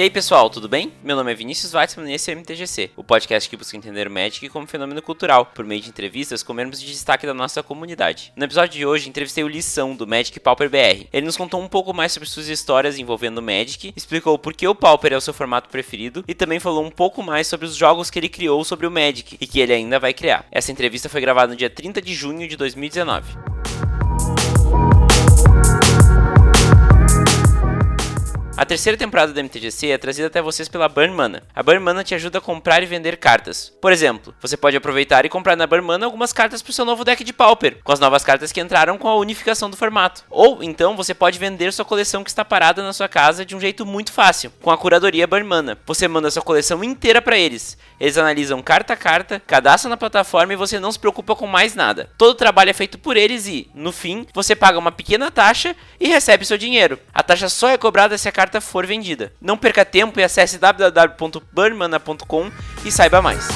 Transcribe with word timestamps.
E 0.00 0.02
aí 0.04 0.08
pessoal, 0.08 0.48
tudo 0.48 0.66
bem? 0.66 0.94
Meu 1.04 1.14
nome 1.14 1.30
é 1.30 1.34
Vinícius 1.34 1.74
Weitzman 1.74 2.10
e 2.10 2.14
esse 2.14 2.30
é 2.30 2.34
o 2.34 2.38
MTGC, 2.38 2.92
o 2.96 3.04
podcast 3.04 3.50
que 3.50 3.54
busca 3.54 3.76
entender 3.76 4.08
o 4.08 4.10
Magic 4.10 4.48
como 4.48 4.66
fenômeno 4.66 5.02
cultural, 5.02 5.44
por 5.44 5.62
meio 5.62 5.82
de 5.82 5.90
entrevistas 5.90 6.42
com 6.42 6.54
membros 6.54 6.80
de 6.80 6.86
destaque 6.86 7.26
da 7.26 7.34
nossa 7.34 7.62
comunidade. 7.62 8.32
No 8.34 8.46
episódio 8.46 8.78
de 8.78 8.86
hoje, 8.86 9.10
entrevistei 9.10 9.44
o 9.44 9.46
Lição, 9.46 9.94
do 9.94 10.06
Magic 10.06 10.40
Pauper 10.40 10.70
BR. 10.70 11.06
Ele 11.12 11.26
nos 11.26 11.36
contou 11.36 11.60
um 11.60 11.68
pouco 11.68 11.92
mais 11.92 12.12
sobre 12.12 12.26
suas 12.26 12.48
histórias 12.48 12.98
envolvendo 12.98 13.36
o 13.36 13.42
Magic, 13.42 13.92
explicou 13.94 14.38
por 14.38 14.54
que 14.54 14.66
o 14.66 14.74
Pauper 14.74 15.12
é 15.12 15.18
o 15.18 15.20
seu 15.20 15.34
formato 15.34 15.68
preferido 15.68 16.24
e 16.26 16.34
também 16.34 16.58
falou 16.58 16.82
um 16.82 16.90
pouco 16.90 17.22
mais 17.22 17.46
sobre 17.46 17.66
os 17.66 17.76
jogos 17.76 18.08
que 18.08 18.18
ele 18.18 18.30
criou 18.30 18.64
sobre 18.64 18.86
o 18.86 18.90
Magic 18.90 19.36
e 19.38 19.46
que 19.46 19.60
ele 19.60 19.74
ainda 19.74 19.98
vai 19.98 20.14
criar. 20.14 20.46
Essa 20.50 20.72
entrevista 20.72 21.10
foi 21.10 21.20
gravada 21.20 21.52
no 21.52 21.58
dia 21.58 21.68
30 21.68 22.00
de 22.00 22.14
junho 22.14 22.48
de 22.48 22.56
2019. 22.56 23.69
A 28.60 28.66
terceira 28.66 28.98
temporada 28.98 29.32
do 29.32 29.42
MTGC 29.42 29.86
é 29.86 29.96
trazida 29.96 30.26
até 30.26 30.42
vocês 30.42 30.68
pela 30.68 30.86
Burn 30.86 31.14
Mana. 31.14 31.42
A 31.56 31.62
Burn 31.62 31.82
Mana 31.82 32.04
te 32.04 32.14
ajuda 32.14 32.36
a 32.36 32.42
comprar 32.42 32.82
e 32.82 32.86
vender 32.86 33.16
cartas. 33.16 33.72
Por 33.80 33.90
exemplo, 33.90 34.34
você 34.38 34.54
pode 34.54 34.76
aproveitar 34.76 35.24
e 35.24 35.30
comprar 35.30 35.56
na 35.56 35.66
Burn 35.66 35.82
Mana 35.82 36.04
algumas 36.04 36.30
cartas 36.30 36.60
para 36.60 36.70
o 36.70 36.74
seu 36.74 36.84
novo 36.84 37.02
deck 37.02 37.24
de 37.24 37.32
Pauper, 37.32 37.78
com 37.82 37.90
as 37.90 37.98
novas 37.98 38.22
cartas 38.22 38.52
que 38.52 38.60
entraram 38.60 38.98
com 38.98 39.08
a 39.08 39.16
unificação 39.16 39.70
do 39.70 39.78
formato. 39.78 40.24
Ou 40.28 40.62
então 40.62 40.94
você 40.94 41.14
pode 41.14 41.38
vender 41.38 41.72
sua 41.72 41.86
coleção 41.86 42.22
que 42.22 42.28
está 42.28 42.44
parada 42.44 42.82
na 42.82 42.92
sua 42.92 43.08
casa 43.08 43.46
de 43.46 43.56
um 43.56 43.60
jeito 43.60 43.86
muito 43.86 44.12
fácil, 44.12 44.52
com 44.60 44.70
a 44.70 44.76
curadoria 44.76 45.26
Burn 45.26 45.48
Mana. 45.48 45.78
Você 45.86 46.06
manda 46.06 46.30
sua 46.30 46.42
coleção 46.42 46.84
inteira 46.84 47.22
para 47.22 47.38
eles. 47.38 47.78
Eles 47.98 48.18
analisam 48.18 48.60
carta 48.60 48.92
a 48.92 48.96
carta, 48.96 49.40
cadastram 49.46 49.88
na 49.88 49.96
plataforma 49.96 50.52
e 50.52 50.56
você 50.56 50.78
não 50.78 50.92
se 50.92 50.98
preocupa 50.98 51.34
com 51.34 51.46
mais 51.46 51.74
nada. 51.74 52.10
Todo 52.18 52.32
o 52.32 52.34
trabalho 52.34 52.68
é 52.68 52.74
feito 52.74 52.98
por 52.98 53.16
eles 53.16 53.46
e, 53.46 53.70
no 53.74 53.90
fim, 53.90 54.26
você 54.34 54.54
paga 54.54 54.78
uma 54.78 54.92
pequena 54.92 55.30
taxa 55.30 55.74
e 55.98 56.08
recebe 56.08 56.44
seu 56.44 56.58
dinheiro. 56.58 56.98
A 57.14 57.22
taxa 57.22 57.48
só 57.48 57.70
é 57.70 57.78
cobrada 57.78 58.18
se 58.18 58.28
a 58.28 58.32
carta 58.32 58.49
carta 58.50 58.60
for 58.60 58.84
vendida. 58.84 59.32
Não 59.40 59.56
perca 59.56 59.84
tempo 59.84 60.18
e 60.18 60.24
acesse 60.24 60.58
www.burnmana.com 60.58 62.50
e 62.84 62.90
saiba 62.90 63.22
mais. 63.22 63.46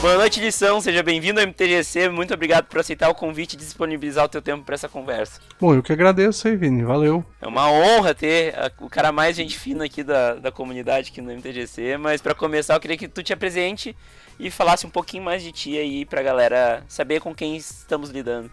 Boa 0.00 0.16
noite, 0.16 0.38
lição. 0.38 0.80
Seja 0.80 1.02
bem-vindo 1.02 1.40
ao 1.40 1.46
MTGC. 1.46 2.08
Muito 2.08 2.32
obrigado 2.32 2.66
por 2.66 2.78
aceitar 2.78 3.08
o 3.08 3.14
convite 3.14 3.54
e 3.54 3.56
disponibilizar 3.56 4.24
o 4.24 4.28
teu 4.28 4.40
tempo 4.40 4.64
para 4.64 4.76
essa 4.76 4.88
conversa. 4.88 5.40
Bom, 5.60 5.74
eu 5.74 5.82
que 5.82 5.92
agradeço 5.92 6.46
aí, 6.46 6.54
Vini. 6.54 6.84
Valeu. 6.84 7.24
É 7.42 7.48
uma 7.48 7.68
honra 7.68 8.14
ter 8.14 8.54
o 8.80 8.88
cara 8.88 9.10
mais 9.10 9.34
gente 9.34 9.58
fina 9.58 9.84
aqui 9.84 10.04
da, 10.04 10.34
da 10.34 10.52
comunidade 10.52 11.10
aqui 11.10 11.20
no 11.20 11.32
MTGC. 11.32 11.96
Mas 11.98 12.22
para 12.22 12.32
começar, 12.32 12.74
eu 12.74 12.80
queria 12.80 12.96
que 12.96 13.08
tu 13.08 13.24
te 13.24 13.32
apresente 13.32 13.96
e 14.38 14.50
falasse 14.50 14.86
um 14.86 14.90
pouquinho 14.90 15.24
mais 15.24 15.42
de 15.42 15.50
ti 15.50 15.76
aí 15.76 16.04
pra 16.04 16.22
galera 16.22 16.84
saber 16.88 17.20
com 17.20 17.34
quem 17.34 17.56
estamos 17.56 18.10
lidando. 18.10 18.50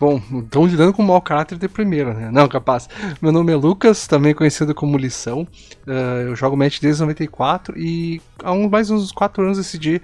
Bom, 0.00 0.22
estamos 0.44 0.70
lidando 0.70 0.92
com 0.92 1.02
o 1.02 1.06
mau 1.06 1.20
caráter 1.20 1.58
de 1.58 1.68
primeira, 1.68 2.14
né? 2.14 2.30
Não, 2.30 2.48
capaz. 2.48 2.88
Meu 3.20 3.32
nome 3.32 3.52
é 3.52 3.56
Lucas, 3.56 4.06
também 4.06 4.34
conhecido 4.34 4.74
como 4.74 4.96
Lição. 4.96 5.46
Uh, 5.86 6.28
eu 6.28 6.36
jogo 6.36 6.56
Match 6.56 6.80
desde 6.80 7.02
94 7.02 7.78
e 7.78 8.20
há 8.42 8.52
uns, 8.52 8.70
mais 8.70 8.90
uns 8.90 9.12
4 9.12 9.42
anos 9.42 9.58
decidi 9.58 10.00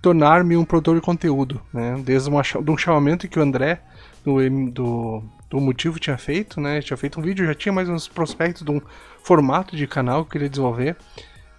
tornar-me 0.00 0.56
um 0.56 0.64
produtor 0.64 0.96
de 0.96 1.00
conteúdo, 1.00 1.60
né? 1.72 2.00
Desde 2.04 2.28
uma, 2.28 2.42
de 2.42 2.70
um 2.70 2.76
chamamento 2.76 3.28
que 3.28 3.38
o 3.38 3.42
André, 3.42 3.80
do, 4.24 4.38
do, 4.70 5.22
do 5.50 5.60
Motivo, 5.60 5.98
tinha 5.98 6.16
feito, 6.16 6.60
né? 6.60 6.80
Tinha 6.80 6.96
feito 6.96 7.20
um 7.20 7.22
vídeo, 7.22 7.46
já 7.46 7.54
tinha 7.54 7.72
mais 7.72 7.88
uns 7.88 8.08
prospectos 8.08 8.64
de 8.64 8.70
um 8.70 8.80
formato 9.22 9.76
de 9.76 9.86
canal 9.86 10.22
que 10.22 10.28
eu 10.28 10.32
queria 10.32 10.48
desenvolver. 10.48 10.96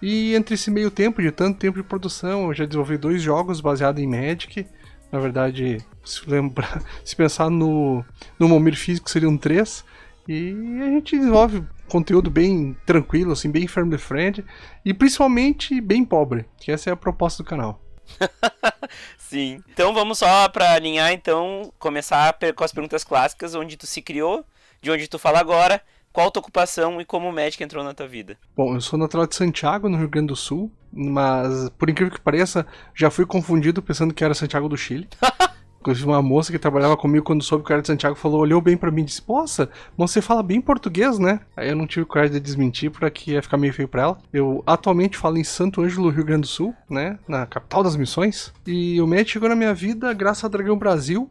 E 0.06 0.34
entre 0.34 0.54
esse 0.54 0.70
meio 0.70 0.90
tempo, 0.90 1.22
de 1.22 1.30
tanto 1.30 1.58
tempo 1.58 1.78
de 1.78 1.82
produção, 1.82 2.48
eu 2.48 2.54
já 2.54 2.66
desenvolvi 2.66 2.98
dois 2.98 3.22
jogos 3.22 3.62
baseados 3.62 4.02
em 4.02 4.06
Magic. 4.06 4.66
Na 5.10 5.18
verdade, 5.18 5.78
se 6.04 6.28
lembrar, 6.28 6.82
se 7.02 7.16
pensar 7.16 7.48
no, 7.48 8.04
no 8.38 8.46
Momir 8.46 8.76
Físico, 8.76 9.08
seriam 9.08 9.34
três. 9.38 9.82
E 10.28 10.54
a 10.82 10.88
gente 10.88 11.16
desenvolve 11.16 11.64
conteúdo 11.88 12.30
bem 12.30 12.76
tranquilo, 12.84 13.32
assim, 13.32 13.50
bem 13.50 13.66
family 13.66 13.96
friend. 13.96 14.44
E 14.84 14.92
principalmente 14.92 15.80
bem 15.80 16.04
pobre, 16.04 16.44
que 16.60 16.70
essa 16.70 16.90
é 16.90 16.92
a 16.92 16.96
proposta 16.96 17.42
do 17.42 17.48
canal. 17.48 17.80
Sim. 19.16 19.62
Então 19.72 19.94
vamos 19.94 20.18
só 20.18 20.50
para 20.50 20.74
alinhar, 20.74 21.12
então, 21.12 21.72
começar 21.78 22.36
com 22.54 22.62
as 22.62 22.72
perguntas 22.72 23.04
clássicas, 23.04 23.54
onde 23.54 23.78
tu 23.78 23.86
se 23.86 24.02
criou, 24.02 24.44
de 24.82 24.90
onde 24.90 25.08
tu 25.08 25.18
fala 25.18 25.40
agora 25.40 25.80
qual 26.14 26.28
a 26.28 26.30
tua 26.30 26.40
ocupação 26.40 27.00
e 27.00 27.04
como 27.04 27.28
o 27.28 27.32
médico 27.32 27.64
entrou 27.64 27.82
na 27.82 27.92
tua 27.92 28.06
vida? 28.06 28.38
Bom, 28.56 28.76
eu 28.76 28.80
sou 28.80 28.96
natural 28.96 29.26
de 29.26 29.34
Santiago, 29.34 29.88
no 29.88 29.98
Rio 29.98 30.08
Grande 30.08 30.28
do 30.28 30.36
Sul, 30.36 30.70
mas 30.92 31.68
por 31.70 31.90
incrível 31.90 32.14
que 32.14 32.20
pareça, 32.20 32.64
já 32.94 33.10
fui 33.10 33.26
confundido 33.26 33.82
pensando 33.82 34.14
que 34.14 34.22
era 34.22 34.32
Santiago 34.32 34.68
do 34.68 34.76
Chile. 34.76 35.08
Inclusive, 35.80 36.06
uma 36.06 36.22
moça 36.22 36.52
que 36.52 36.58
trabalhava 36.58 36.96
comigo 36.96 37.24
quando 37.26 37.42
soube 37.42 37.62
que 37.62 37.70
eu 37.70 37.74
era 37.74 37.82
de 37.82 37.88
Santiago 37.88 38.14
falou, 38.14 38.40
olhou 38.40 38.60
bem 38.60 38.74
para 38.74 38.90
mim 38.90 39.02
e 39.02 39.04
disse: 39.04 39.20
Poxa, 39.20 39.68
você 39.98 40.22
fala 40.22 40.42
bem 40.42 40.58
português, 40.58 41.18
né? 41.18 41.40
Aí 41.54 41.68
eu 41.68 41.76
não 41.76 41.86
tive 41.86 42.06
coragem 42.06 42.32
de 42.32 42.40
desmentir 42.40 42.90
porque 42.90 43.32
ia 43.32 43.42
ficar 43.42 43.58
meio 43.58 43.74
feio 43.74 43.88
pra 43.88 44.02
ela. 44.02 44.18
Eu 44.32 44.62
atualmente 44.66 45.18
falo 45.18 45.36
em 45.36 45.44
Santo 45.44 45.82
Ângelo, 45.82 46.08
Rio 46.08 46.24
Grande 46.24 46.42
do 46.42 46.46
Sul, 46.46 46.74
né? 46.88 47.18
Na 47.28 47.44
capital 47.44 47.82
das 47.82 47.96
missões. 47.96 48.50
E 48.66 48.98
o 48.98 49.06
médico 49.06 49.32
chegou 49.32 49.48
na 49.48 49.56
minha 49.56 49.74
vida 49.74 50.10
graças 50.14 50.44
a 50.44 50.48
Dragão 50.48 50.78
Brasil, 50.78 51.28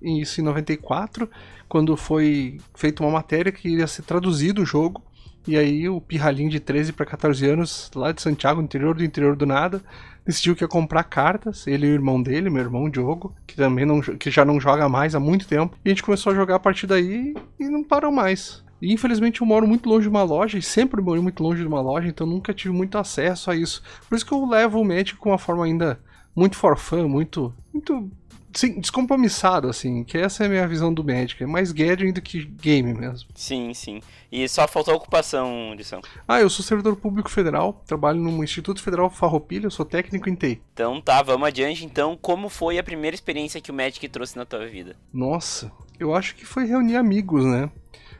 isso 0.00 0.40
em 0.40 0.44
94 0.44 1.28
quando 1.68 1.96
foi 1.96 2.58
feita 2.74 3.02
uma 3.02 3.10
matéria 3.10 3.52
que 3.52 3.68
iria 3.68 3.86
ser 3.86 4.02
traduzido 4.02 4.62
o 4.62 4.66
jogo. 4.66 5.02
E 5.46 5.56
aí 5.56 5.88
o 5.88 6.00
pirralhinho 6.00 6.50
de 6.50 6.58
13 6.58 6.92
para 6.92 7.06
14 7.06 7.46
anos, 7.46 7.90
lá 7.94 8.10
de 8.10 8.20
Santiago, 8.20 8.60
interior 8.60 8.96
do 8.96 9.04
interior 9.04 9.36
do 9.36 9.46
nada, 9.46 9.80
decidiu 10.24 10.56
que 10.56 10.64
ia 10.64 10.68
comprar 10.68 11.04
cartas, 11.04 11.68
ele 11.68 11.86
e 11.86 11.90
o 11.90 11.94
irmão 11.94 12.20
dele, 12.20 12.50
meu 12.50 12.62
irmão 12.62 12.90
Diogo, 12.90 13.32
que 13.46 13.54
também 13.54 13.86
não, 13.86 14.00
que 14.00 14.28
já 14.28 14.44
não 14.44 14.60
joga 14.60 14.88
mais 14.88 15.14
há 15.14 15.20
muito 15.20 15.46
tempo. 15.46 15.76
E 15.84 15.88
a 15.88 15.90
gente 15.90 16.02
começou 16.02 16.32
a 16.32 16.36
jogar 16.36 16.56
a 16.56 16.60
partir 16.60 16.88
daí 16.88 17.34
e 17.60 17.68
não 17.68 17.84
parou 17.84 18.10
mais. 18.10 18.64
E 18.82 18.92
infelizmente 18.92 19.40
eu 19.40 19.46
moro 19.46 19.66
muito 19.66 19.88
longe 19.88 20.02
de 20.02 20.08
uma 20.08 20.24
loja, 20.24 20.58
e 20.58 20.62
sempre 20.62 21.00
morei 21.00 21.22
muito 21.22 21.42
longe 21.42 21.62
de 21.62 21.68
uma 21.68 21.80
loja, 21.80 22.08
então 22.08 22.26
nunca 22.26 22.52
tive 22.52 22.74
muito 22.74 22.98
acesso 22.98 23.50
a 23.50 23.56
isso. 23.56 23.82
Por 24.08 24.16
isso 24.16 24.26
que 24.26 24.32
eu 24.32 24.44
levo 24.44 24.80
o 24.80 24.84
médico 24.84 25.20
com 25.20 25.30
uma 25.30 25.38
forma 25.38 25.64
ainda 25.64 25.98
muito 26.34 26.56
forfã, 26.56 27.08
muito, 27.08 27.54
muito 27.72 28.10
sim, 28.58 28.80
descompromissado, 28.80 29.68
assim, 29.68 30.02
que 30.04 30.16
essa 30.18 30.44
é 30.44 30.46
a 30.46 30.48
minha 30.48 30.66
visão 30.66 30.92
do 30.92 31.04
Magic. 31.04 31.42
É 31.42 31.46
mais 31.46 31.72
gathering 31.72 32.12
do 32.12 32.22
que 32.22 32.44
game 32.44 32.92
mesmo. 32.94 33.28
Sim, 33.34 33.72
sim. 33.74 34.00
E 34.30 34.48
só 34.48 34.66
faltou 34.66 34.94
ocupação, 34.94 35.74
lição. 35.74 36.00
Ah, 36.26 36.40
eu 36.40 36.50
sou 36.50 36.64
servidor 36.64 36.96
público 36.96 37.30
federal, 37.30 37.82
trabalho 37.86 38.18
no 38.18 38.42
Instituto 38.42 38.82
Federal 38.82 39.08
Farroupilha, 39.08 39.66
eu 39.66 39.70
sou 39.70 39.84
técnico 39.84 40.28
em 40.28 40.34
TI. 40.34 40.60
Então 40.72 41.00
tá, 41.00 41.22
vamos 41.22 41.46
adiante. 41.46 41.84
Então, 41.84 42.18
como 42.20 42.48
foi 42.48 42.78
a 42.78 42.82
primeira 42.82 43.14
experiência 43.14 43.60
que 43.60 43.70
o 43.70 43.74
Magic 43.74 44.08
trouxe 44.08 44.36
na 44.36 44.44
tua 44.44 44.66
vida? 44.66 44.96
Nossa, 45.12 45.70
eu 45.98 46.14
acho 46.14 46.34
que 46.34 46.44
foi 46.44 46.66
reunir 46.66 46.96
amigos, 46.96 47.44
né? 47.44 47.70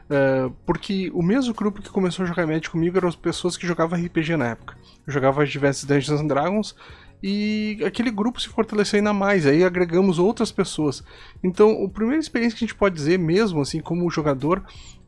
Uh, 0.09 0.49
porque 0.65 1.11
o 1.13 1.21
mesmo 1.21 1.53
grupo 1.53 1.81
que 1.81 1.89
começou 1.89 2.23
a 2.23 2.27
jogar 2.27 2.47
Magic 2.47 2.69
comigo 2.69 2.97
eram 2.97 3.09
as 3.09 3.15
pessoas 3.15 3.57
que 3.57 3.67
jogavam 3.67 3.99
RPG 3.99 4.37
na 4.37 4.47
época. 4.47 4.77
Eu 5.05 5.11
jogava 5.11 5.45
diversos 5.45 5.83
Dungeons 5.83 6.21
and 6.21 6.27
Dragons 6.27 6.75
e 7.21 7.79
aquele 7.85 8.11
grupo 8.11 8.39
se 8.39 8.47
fortaleceu 8.47 8.97
ainda 8.97 9.13
mais, 9.13 9.45
aí 9.45 9.63
agregamos 9.63 10.19
outras 10.19 10.51
pessoas. 10.51 11.03
Então, 11.43 11.83
a 11.83 11.89
primeira 11.89 12.19
experiência 12.19 12.57
que 12.57 12.63
a 12.63 12.67
gente 12.67 12.77
pode 12.77 12.95
dizer 12.95 13.17
mesmo, 13.17 13.61
assim, 13.61 13.79
como 13.79 14.09
jogador, 14.09 14.63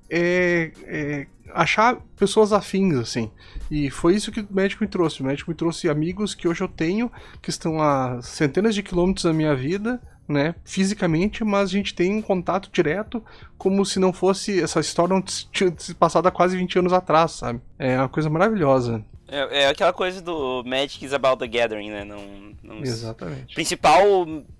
é, 0.10 0.72
é 0.84 1.28
achar 1.54 1.98
pessoas 2.16 2.52
afins, 2.52 2.96
assim. 2.96 3.30
E 3.70 3.90
foi 3.90 4.16
isso 4.16 4.32
que 4.32 4.42
o 4.42 4.48
médico 4.50 4.84
me 4.84 4.90
trouxe. 4.90 5.22
O 5.22 5.26
médico 5.26 5.52
me 5.52 5.56
trouxe 5.56 5.90
amigos 5.90 6.34
que 6.34 6.48
hoje 6.48 6.62
eu 6.62 6.68
tenho, 6.68 7.12
que 7.42 7.50
estão 7.50 7.82
a 7.82 8.22
centenas 8.22 8.74
de 8.74 8.84
quilômetros 8.84 9.26
da 9.26 9.34
minha 9.34 9.56
vida, 9.56 10.02
né, 10.30 10.54
fisicamente, 10.64 11.44
mas 11.44 11.70
a 11.70 11.72
gente 11.72 11.94
tem 11.94 12.14
um 12.14 12.22
contato 12.22 12.70
direto, 12.72 13.24
como 13.58 13.84
se 13.84 14.00
não 14.00 14.14
fosse 14.14 14.62
essa 14.62 14.80
história 14.80 15.16
não 15.16 15.24
se 15.26 15.96
passado 15.96 16.28
há 16.28 16.32
quase 16.32 16.56
20 16.56 16.80
anos 16.80 16.94
atrás, 16.94 17.32
sabe? 17.32 17.60
É 17.80 17.98
uma 17.98 18.08
coisa 18.08 18.30
maravilhosa. 18.30 19.04
É, 19.28 19.64
é, 19.64 19.68
aquela 19.68 19.94
coisa 19.94 20.22
do 20.22 20.64
Magic 20.66 21.04
is 21.06 21.14
about 21.14 21.38
the 21.38 21.48
gathering, 21.48 21.90
né? 21.90 22.04
Não, 22.04 22.54
não... 22.64 22.80
Exatamente. 22.80 23.54
Principal, 23.54 24.04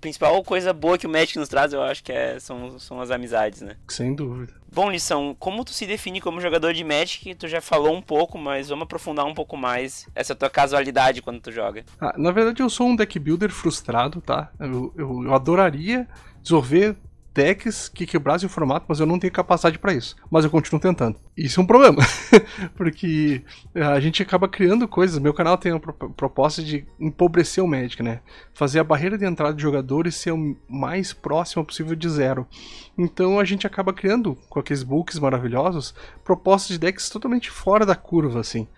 principal 0.00 0.42
coisa 0.44 0.72
boa 0.72 0.96
que 0.96 1.06
o 1.06 1.10
Magic 1.10 1.38
nos 1.38 1.48
traz, 1.48 1.72
eu 1.72 1.82
acho 1.82 2.04
que 2.04 2.12
é, 2.12 2.38
são, 2.38 2.78
são 2.78 3.00
as 3.00 3.10
amizades, 3.10 3.62
né? 3.62 3.76
Sem 3.88 4.14
dúvida. 4.14 4.59
Bom, 4.72 4.88
Lição, 4.88 5.34
como 5.38 5.64
tu 5.64 5.72
se 5.72 5.84
define 5.84 6.20
como 6.20 6.40
jogador 6.40 6.72
de 6.72 6.84
Magic? 6.84 7.34
Tu 7.34 7.48
já 7.48 7.60
falou 7.60 7.92
um 7.92 8.00
pouco, 8.00 8.38
mas 8.38 8.68
vamos 8.68 8.84
aprofundar 8.84 9.26
um 9.26 9.34
pouco 9.34 9.56
mais 9.56 10.06
essa 10.14 10.34
tua 10.34 10.48
casualidade 10.48 11.20
quando 11.20 11.40
tu 11.40 11.50
joga. 11.50 11.84
Ah, 12.00 12.14
na 12.16 12.30
verdade, 12.30 12.62
eu 12.62 12.70
sou 12.70 12.86
um 12.86 12.94
deck 12.94 13.18
builder 13.18 13.50
frustrado, 13.50 14.20
tá? 14.20 14.50
Eu, 14.60 14.92
eu, 14.96 15.24
eu 15.24 15.34
adoraria 15.34 16.06
desenvolver 16.40 16.96
decks 17.34 17.88
que 17.88 18.06
quebrassem 18.06 18.46
o 18.46 18.50
formato, 18.50 18.86
mas 18.88 19.00
eu 19.00 19.06
não 19.06 19.18
tenho 19.18 19.32
capacidade 19.32 19.78
para 19.78 19.92
isso. 19.92 20.16
Mas 20.30 20.44
eu 20.44 20.50
continuo 20.50 20.80
tentando. 20.80 21.16
Isso 21.36 21.60
é 21.60 21.62
um 21.62 21.66
problema, 21.66 22.02
porque 22.76 23.42
a 23.74 23.98
gente 24.00 24.22
acaba 24.22 24.48
criando 24.48 24.88
coisas. 24.88 25.18
Meu 25.18 25.32
canal 25.32 25.56
tem 25.56 25.72
a 25.72 25.78
proposta 25.78 26.62
de 26.62 26.86
empobrecer 26.98 27.62
o 27.62 27.68
Magic, 27.68 28.02
né? 28.02 28.20
Fazer 28.52 28.80
a 28.80 28.84
barreira 28.84 29.16
de 29.16 29.24
entrada 29.24 29.54
de 29.54 29.62
jogadores 29.62 30.14
ser 30.14 30.32
o 30.32 30.56
mais 30.68 31.12
próximo 31.12 31.64
possível 31.64 31.94
de 31.94 32.08
zero. 32.08 32.46
Então 32.98 33.38
a 33.38 33.44
gente 33.44 33.66
acaba 33.66 33.92
criando, 33.92 34.36
com 34.48 34.60
aqueles 34.60 34.82
books 34.82 35.18
maravilhosos, 35.18 35.94
propostas 36.24 36.74
de 36.74 36.78
decks 36.78 37.08
totalmente 37.08 37.50
fora 37.50 37.86
da 37.86 37.94
curva, 37.94 38.40
assim. 38.40 38.68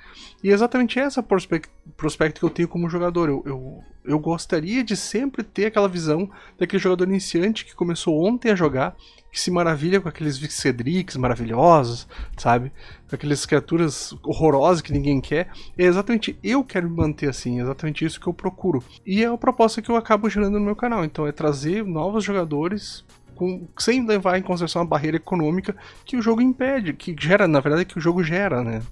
E 0.42 0.50
é 0.50 0.52
exatamente 0.52 0.98
essa 0.98 1.22
prospecto 1.22 2.40
que 2.40 2.44
eu 2.44 2.50
tenho 2.50 2.68
como 2.68 2.90
jogador. 2.90 3.28
Eu, 3.28 3.42
eu, 3.46 3.84
eu 4.04 4.18
gostaria 4.18 4.82
de 4.82 4.96
sempre 4.96 5.44
ter 5.44 5.66
aquela 5.66 5.88
visão 5.88 6.28
daquele 6.58 6.82
jogador 6.82 7.04
iniciante 7.04 7.64
que 7.64 7.74
começou 7.74 8.24
ontem 8.24 8.50
a 8.50 8.56
jogar, 8.56 8.96
que 9.30 9.40
se 9.40 9.50
maravilha 9.50 10.00
com 10.00 10.08
aqueles 10.08 10.36
Vixedrix 10.36 11.16
maravilhosos, 11.16 12.08
sabe? 12.36 12.72
Com 13.08 13.14
aquelas 13.14 13.46
criaturas 13.46 14.12
horrorosas 14.24 14.82
que 14.82 14.92
ninguém 14.92 15.20
quer. 15.20 15.48
É 15.78 15.84
exatamente 15.84 16.36
eu 16.42 16.64
quero 16.64 16.90
me 16.90 16.96
manter 16.96 17.28
assim, 17.28 17.60
é 17.60 17.62
exatamente 17.62 18.04
isso 18.04 18.20
que 18.20 18.26
eu 18.26 18.34
procuro. 18.34 18.82
E 19.06 19.22
é 19.22 19.28
a 19.28 19.38
proposta 19.38 19.80
que 19.80 19.90
eu 19.90 19.96
acabo 19.96 20.28
gerando 20.28 20.58
no 20.58 20.64
meu 20.64 20.76
canal. 20.76 21.04
Então 21.04 21.24
é 21.24 21.30
trazer 21.30 21.84
novos 21.84 22.24
jogadores 22.24 23.04
com, 23.36 23.66
sem 23.78 24.04
levar 24.04 24.38
em 24.38 24.42
consideração 24.42 24.82
a 24.82 24.84
barreira 24.86 25.16
econômica 25.16 25.76
que 26.04 26.16
o 26.16 26.22
jogo 26.22 26.42
impede, 26.42 26.92
que 26.92 27.14
gera, 27.18 27.46
na 27.46 27.60
verdade, 27.60 27.84
que 27.84 27.98
o 27.98 28.00
jogo 28.00 28.22
gera, 28.24 28.62
né? 28.62 28.82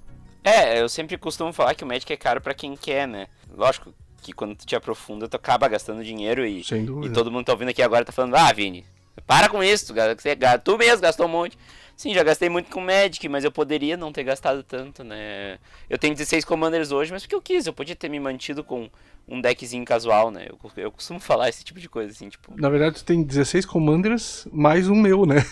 É, 0.43 0.81
eu 0.81 0.89
sempre 0.89 1.17
costumo 1.17 1.53
falar 1.53 1.75
que 1.75 1.83
o 1.83 1.87
Magic 1.87 2.11
é 2.11 2.17
caro 2.17 2.41
para 2.41 2.53
quem 2.53 2.75
quer, 2.75 3.07
né? 3.07 3.27
Lógico 3.55 3.93
que 4.21 4.33
quando 4.33 4.55
tu 4.55 4.65
te 4.65 4.75
aprofunda, 4.75 5.27
tu 5.27 5.35
acaba 5.35 5.67
gastando 5.67 6.03
dinheiro 6.03 6.45
e, 6.45 6.61
e 6.61 7.09
todo 7.09 7.31
mundo 7.31 7.45
tá 7.45 7.51
ouvindo 7.51 7.69
aqui 7.69 7.81
agora 7.81 8.05
tá 8.05 8.11
falando, 8.11 8.35
ah, 8.35 8.51
Vini, 8.53 8.85
para 9.25 9.49
com 9.49 9.63
isso, 9.63 9.93
você, 9.93 10.37
tu 10.63 10.77
mesmo 10.77 11.01
gastou 11.01 11.25
um 11.25 11.29
monte. 11.29 11.57
Sim, 11.95 12.13
já 12.13 12.23
gastei 12.23 12.49
muito 12.49 12.71
com 12.71 12.81
Magic, 12.81 13.27
mas 13.29 13.43
eu 13.43 13.51
poderia 13.51 13.95
não 13.95 14.11
ter 14.11 14.23
gastado 14.23 14.63
tanto, 14.63 15.03
né? 15.03 15.59
Eu 15.87 15.99
tenho 15.99 16.15
16 16.15 16.43
Commanders 16.45 16.91
hoje, 16.91 17.11
mas 17.11 17.21
porque 17.21 17.35
eu 17.35 17.41
quis, 17.41 17.67
eu 17.67 17.73
podia 17.73 17.95
ter 17.95 18.09
me 18.09 18.19
mantido 18.19 18.63
com 18.63 18.89
um 19.27 19.39
deckzinho 19.39 19.85
casual, 19.85 20.31
né? 20.31 20.47
Eu, 20.49 20.57
eu 20.77 20.91
costumo 20.91 21.19
falar 21.21 21.49
esse 21.49 21.63
tipo 21.63 21.79
de 21.79 21.87
coisa, 21.87 22.11
assim, 22.11 22.29
tipo... 22.29 22.53
Na 22.59 22.69
verdade, 22.69 22.95
tu 22.95 23.05
tem 23.05 23.21
16 23.21 23.65
Commanders 23.65 24.47
mais 24.51 24.89
um 24.89 24.95
meu, 24.95 25.27
né? 25.27 25.45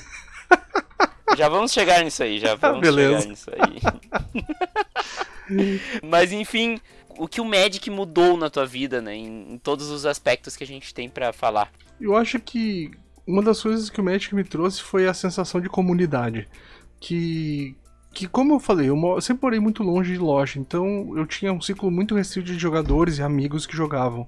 Já 1.37 1.49
vamos 1.49 1.71
chegar 1.71 2.03
nisso 2.03 2.23
aí, 2.23 2.39
já 2.39 2.55
vamos 2.59 2.85
chegar 2.85 3.25
nisso 3.25 3.51
aí. 3.51 3.79
Mas 6.03 6.31
enfim, 6.31 6.79
o 7.17 7.27
que 7.27 7.41
o 7.41 7.45
Magic 7.45 7.89
mudou 7.89 8.37
na 8.37 8.49
tua 8.49 8.65
vida, 8.65 9.01
né? 9.01 9.15
Em, 9.15 9.53
em 9.53 9.57
todos 9.57 9.89
os 9.89 10.05
aspectos 10.05 10.55
que 10.55 10.63
a 10.63 10.67
gente 10.67 10.93
tem 10.93 11.09
para 11.09 11.33
falar. 11.33 11.71
Eu 11.99 12.15
acho 12.15 12.39
que 12.39 12.91
uma 13.27 13.43
das 13.43 13.61
coisas 13.61 13.89
que 13.89 14.01
o 14.01 14.03
Magic 14.03 14.33
me 14.33 14.43
trouxe 14.43 14.81
foi 14.81 15.07
a 15.07 15.13
sensação 15.13 15.59
de 15.61 15.69
comunidade. 15.69 16.47
Que, 16.99 17.75
que 18.13 18.27
como 18.27 18.53
eu 18.53 18.59
falei, 18.59 18.89
eu 18.89 19.21
sempre 19.21 19.43
morei 19.43 19.59
muito 19.59 19.83
longe 19.83 20.13
de 20.13 20.17
loja, 20.17 20.59
então 20.59 21.13
eu 21.15 21.25
tinha 21.25 21.53
um 21.53 21.61
ciclo 21.61 21.91
muito 21.91 22.15
restrito 22.15 22.51
de 22.51 22.57
jogadores 22.57 23.17
e 23.17 23.23
amigos 23.23 23.67
que 23.67 23.75
jogavam. 23.75 24.27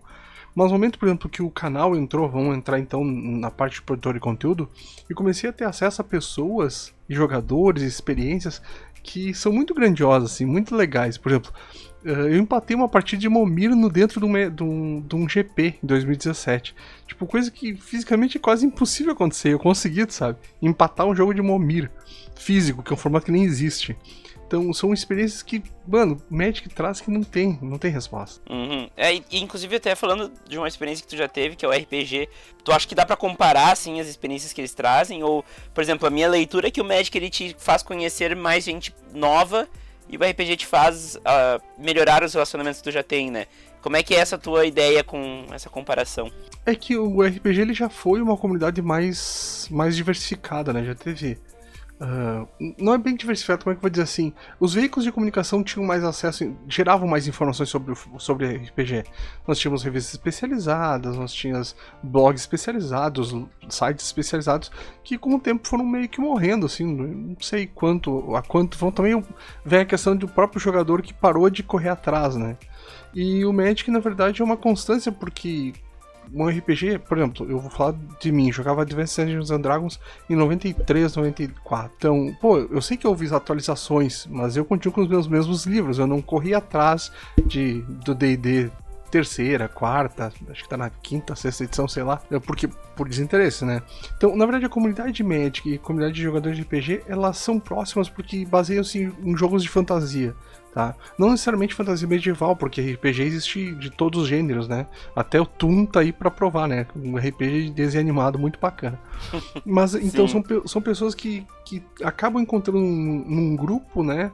Mas 0.53 0.67
no 0.67 0.73
momento, 0.73 0.99
por 0.99 1.07
exemplo, 1.07 1.29
que 1.29 1.41
o 1.41 1.49
canal 1.49 1.95
entrou, 1.95 2.29
vamos 2.29 2.55
entrar 2.55 2.79
então 2.79 3.03
na 3.03 3.49
parte 3.49 3.75
de 3.75 3.81
produtor 3.81 4.13
de 4.13 4.19
conteúdo, 4.19 4.69
e 5.09 5.13
comecei 5.13 5.49
a 5.49 5.53
ter 5.53 5.65
acesso 5.65 6.01
a 6.01 6.03
pessoas 6.03 6.93
jogadores, 7.07 7.83
experiências 7.83 8.61
que 9.03 9.33
são 9.33 9.51
muito 9.51 9.73
grandiosas, 9.73 10.33
assim, 10.33 10.45
muito 10.45 10.75
legais. 10.75 11.17
Por 11.17 11.31
exemplo, 11.31 11.51
eh, 12.05 12.11
eu 12.11 12.37
empatei 12.37 12.75
uma 12.75 12.87
partida 12.87 13.19
de 13.19 13.29
Momir 13.29 13.71
dentro 13.89 14.19
de 14.19 14.25
um, 14.25 14.49
de, 14.49 14.63
um, 14.63 15.01
de 15.01 15.15
um 15.15 15.27
GP 15.27 15.75
em 15.83 15.87
2017. 15.87 16.75
Tipo, 17.07 17.25
coisa 17.25 17.49
que 17.49 17.75
fisicamente 17.75 18.37
é 18.37 18.39
quase 18.39 18.65
impossível 18.65 19.13
acontecer. 19.13 19.49
Eu 19.53 19.59
consegui, 19.59 20.05
sabe? 20.11 20.37
Empatar 20.61 21.07
um 21.07 21.15
jogo 21.15 21.33
de 21.33 21.41
Momir 21.41 21.89
físico, 22.35 22.83
que 22.83 22.91
é 22.91 22.93
um 22.93 22.97
formato 22.97 23.25
que 23.25 23.31
nem 23.31 23.43
existe. 23.43 23.95
Então 24.51 24.73
são 24.73 24.91
experiências 24.91 25.41
que, 25.41 25.63
mano, 25.87 26.21
o 26.29 26.35
Magic 26.35 26.67
traz 26.67 26.99
que 26.99 27.09
não 27.09 27.23
tem, 27.23 27.57
não 27.61 27.77
tem 27.77 27.89
resposta. 27.89 28.41
Uhum. 28.51 28.89
É, 28.97 29.15
e, 29.15 29.23
inclusive 29.31 29.77
até 29.77 29.95
falando 29.95 30.29
de 30.45 30.57
uma 30.57 30.67
experiência 30.67 31.05
que 31.05 31.09
tu 31.09 31.15
já 31.15 31.29
teve, 31.29 31.55
que 31.55 31.63
é 31.63 31.69
o 31.69 31.71
RPG, 31.71 32.27
tu 32.61 32.73
acha 32.73 32.85
que 32.85 32.93
dá 32.93 33.05
para 33.05 33.15
comparar 33.15 33.71
assim 33.71 34.01
as 34.01 34.07
experiências 34.07 34.51
que 34.51 34.59
eles 34.59 34.73
trazem 34.73 35.23
ou, 35.23 35.45
por 35.73 35.81
exemplo, 35.81 36.05
a 36.05 36.09
minha 36.09 36.27
leitura 36.27 36.67
é 36.67 36.71
que 36.71 36.81
o 36.81 36.83
Magic 36.83 37.17
ele 37.17 37.29
te 37.29 37.55
faz 37.57 37.81
conhecer 37.81 38.35
mais 38.35 38.65
gente 38.65 38.93
nova 39.13 39.69
e 40.09 40.17
o 40.17 40.19
RPG 40.21 40.57
te 40.57 40.65
faz 40.65 41.15
uh, 41.15 41.63
melhorar 41.77 42.21
os 42.21 42.33
relacionamentos 42.33 42.81
que 42.81 42.89
tu 42.89 42.91
já 42.91 43.03
tem, 43.03 43.31
né? 43.31 43.45
Como 43.81 43.95
é 43.95 44.03
que 44.03 44.13
é 44.13 44.17
essa 44.17 44.37
tua 44.37 44.65
ideia 44.65 45.01
com 45.01 45.45
essa 45.53 45.69
comparação? 45.69 46.29
É 46.65 46.75
que 46.75 46.97
o 46.97 47.21
RPG 47.23 47.61
ele 47.61 47.73
já 47.73 47.87
foi 47.87 48.21
uma 48.21 48.35
comunidade 48.35 48.81
mais 48.81 49.67
mais 49.71 49.95
diversificada, 49.95 50.73
né? 50.73 50.83
Já 50.83 50.93
teve 50.93 51.39
Uh, 52.01 52.47
não 52.79 52.95
é 52.95 52.97
bem 52.97 53.15
diversificado, 53.15 53.63
como 53.63 53.73
é 53.73 53.75
que 53.75 53.77
eu 53.77 53.81
vou 53.83 53.89
dizer 53.91 54.01
assim? 54.01 54.33
Os 54.59 54.73
veículos 54.73 55.05
de 55.05 55.11
comunicação 55.11 55.63
tinham 55.63 55.85
mais 55.85 56.03
acesso, 56.03 56.51
geravam 56.67 57.07
mais 57.07 57.27
informações 57.27 57.69
sobre, 57.69 57.93
sobre 58.17 58.55
RPG. 58.55 59.03
Nós 59.47 59.59
tínhamos 59.59 59.83
revistas 59.83 60.13
especializadas, 60.13 61.15
nós 61.15 61.31
tínhamos 61.31 61.75
blogs 62.01 62.41
especializados, 62.41 63.35
sites 63.69 64.03
especializados, 64.03 64.71
que 65.03 65.15
com 65.15 65.35
o 65.35 65.39
tempo 65.39 65.67
foram 65.67 65.85
meio 65.85 66.09
que 66.09 66.19
morrendo, 66.19 66.65
assim, 66.65 66.85
não 66.85 67.39
sei 67.39 67.67
quanto, 67.67 68.35
a 68.35 68.41
quanto 68.41 68.79
vão. 68.79 68.91
Também 68.91 69.23
vem 69.63 69.81
a 69.81 69.85
questão 69.85 70.15
do 70.15 70.27
próprio 70.27 70.59
jogador 70.59 71.03
que 71.03 71.13
parou 71.13 71.47
de 71.51 71.61
correr 71.61 71.89
atrás, 71.89 72.35
né? 72.35 72.57
E 73.13 73.45
o 73.45 73.53
Magic, 73.53 73.91
na 73.91 73.99
verdade, 73.99 74.41
é 74.41 74.45
uma 74.45 74.57
constância, 74.57 75.11
porque 75.11 75.73
um 76.33 76.47
RPG, 76.47 76.99
por 76.99 77.17
exemplo, 77.17 77.49
eu 77.49 77.59
vou 77.59 77.69
falar 77.69 77.95
de 78.19 78.31
mim, 78.31 78.51
jogava 78.51 78.81
Advanced 78.81 79.25
Dungeons 79.25 79.51
and 79.51 79.61
Dragons 79.61 79.99
em 80.29 80.35
93, 80.35 81.15
94. 81.15 81.93
Então, 81.97 82.37
pô, 82.39 82.57
eu 82.57 82.81
sei 82.81 82.97
que 82.97 83.15
fiz 83.15 83.33
atualizações, 83.33 84.25
mas 84.27 84.55
eu 84.55 84.63
continuo 84.63 84.93
com 84.93 85.01
os 85.01 85.07
meus 85.07 85.27
mesmos 85.27 85.65
livros, 85.65 85.99
eu 85.99 86.07
não 86.07 86.21
corri 86.21 86.53
atrás 86.53 87.11
de 87.45 87.81
do 87.81 88.15
D&D 88.15 88.69
terceira, 89.11 89.67
quarta, 89.67 90.31
acho 90.49 90.63
que 90.63 90.69
tá 90.69 90.77
na 90.77 90.89
quinta, 90.89 91.35
sexta 91.35 91.65
edição, 91.65 91.85
sei 91.85 92.01
lá, 92.01 92.21
é 92.31 92.39
porque 92.39 92.69
por 92.95 93.09
desinteresse, 93.09 93.65
né? 93.65 93.81
Então, 94.15 94.35
na 94.37 94.45
verdade, 94.45 94.65
a 94.65 94.69
comunidade 94.69 95.11
de 95.11 95.23
Magic 95.23 95.69
e 95.69 95.75
a 95.75 95.79
comunidade 95.79 96.15
de 96.15 96.23
jogadores 96.23 96.57
de 96.57 96.63
RPG, 96.63 97.03
elas 97.07 97.37
são 97.37 97.59
próximas 97.59 98.07
porque 98.07 98.45
baseiam-se 98.45 99.13
em 99.21 99.35
jogos 99.35 99.63
de 99.63 99.69
fantasia 99.69 100.33
tá? 100.73 100.95
Não 101.17 101.31
necessariamente 101.31 101.75
fantasia 101.75 102.07
medieval, 102.07 102.55
porque 102.55 102.93
RPG 102.93 103.21
existe 103.23 103.75
de 103.75 103.89
todos 103.89 104.23
os 104.23 104.27
gêneros, 104.27 104.67
né? 104.67 104.87
Até 105.15 105.39
o 105.39 105.45
Toon 105.45 105.85
tá 105.85 105.99
aí 105.99 106.11
pra 106.11 106.31
provar, 106.31 106.67
né? 106.67 106.87
Um 106.95 107.17
RPG 107.17 107.65
de 107.65 107.71
desenho 107.71 108.01
animado 108.01 108.39
muito 108.39 108.59
bacana. 108.59 108.99
Mas 109.65 109.95
então 109.95 110.27
são, 110.27 110.43
são 110.65 110.81
pessoas 110.81 111.13
que, 111.13 111.45
que 111.65 111.83
acabam 112.03 112.41
encontrando 112.41 112.79
num, 112.79 113.25
num 113.27 113.55
grupo, 113.55 114.03
né? 114.03 114.31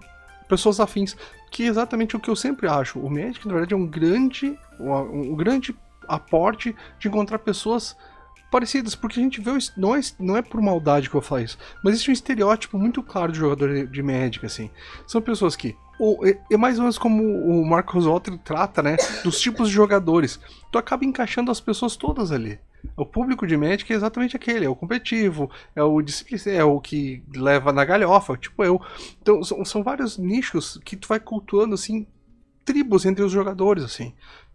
Pessoas 0.47 0.79
afins, 0.79 1.17
que 1.51 1.63
é 1.63 1.67
exatamente 1.67 2.15
o 2.15 2.19
que 2.19 2.29
eu 2.29 2.35
sempre 2.35 2.67
acho. 2.67 2.99
O 2.99 3.09
Magic, 3.09 3.45
na 3.45 3.53
verdade, 3.53 3.73
é 3.73 3.77
um 3.77 3.85
grande, 3.85 4.57
um 4.79 5.35
grande 5.35 5.75
aporte 6.07 6.73
de 6.97 7.07
encontrar 7.07 7.39
pessoas 7.39 7.97
parecidas, 8.51 8.95
porque 8.95 9.19
a 9.19 9.23
gente 9.23 9.41
vê, 9.41 9.51
não 9.75 9.95
é, 9.95 9.99
não 10.19 10.37
é 10.37 10.41
por 10.41 10.61
maldade 10.61 11.09
que 11.09 11.15
eu 11.15 11.21
falo 11.21 11.41
isso, 11.41 11.57
mas 11.83 11.93
existe 11.93 12.09
um 12.09 12.13
estereótipo 12.13 12.77
muito 12.77 13.03
claro 13.03 13.31
de 13.31 13.39
jogador 13.39 13.87
de 13.87 14.03
Magic, 14.03 14.45
assim. 14.45 14.69
São 15.05 15.21
pessoas 15.21 15.55
que 15.55 15.75
é, 16.23 16.37
é 16.51 16.57
mais 16.57 16.77
ou 16.77 16.83
menos 16.83 16.97
como 16.97 17.23
o 17.23 17.65
Marcos 17.65 18.05
Walter 18.05 18.37
trata, 18.37 18.83
né? 18.83 18.97
Dos 19.23 19.39
tipos 19.39 19.69
de 19.69 19.73
jogadores. 19.73 20.39
Tu 20.71 20.77
acaba 20.77 21.05
encaixando 21.05 21.51
as 21.51 21.59
pessoas 21.59 21.95
todas 21.95 22.31
ali. 22.31 22.59
O 22.95 23.05
público 23.05 23.45
de 23.45 23.57
Magic 23.57 23.91
é 23.91 23.95
exatamente 23.95 24.35
aquele, 24.35 24.65
é 24.65 24.69
o 24.69 24.75
competitivo, 24.75 25.49
é 25.75 25.83
o 25.83 25.99
é 26.45 26.63
o 26.63 26.79
que 26.79 27.23
leva 27.35 27.73
na 27.73 27.83
galhofa, 27.83 28.37
tipo 28.37 28.63
eu. 28.63 28.79
Então 29.21 29.43
são, 29.43 29.65
são 29.65 29.83
vários 29.83 30.17
nichos 30.17 30.79
que 30.85 30.95
tu 30.95 31.07
vai 31.07 31.19
cultuando 31.19 31.73
assim 31.73 32.07
tribos 32.63 33.05
entre 33.05 33.23
os 33.23 33.31
jogadores 33.31 33.83
assim. 33.83 34.13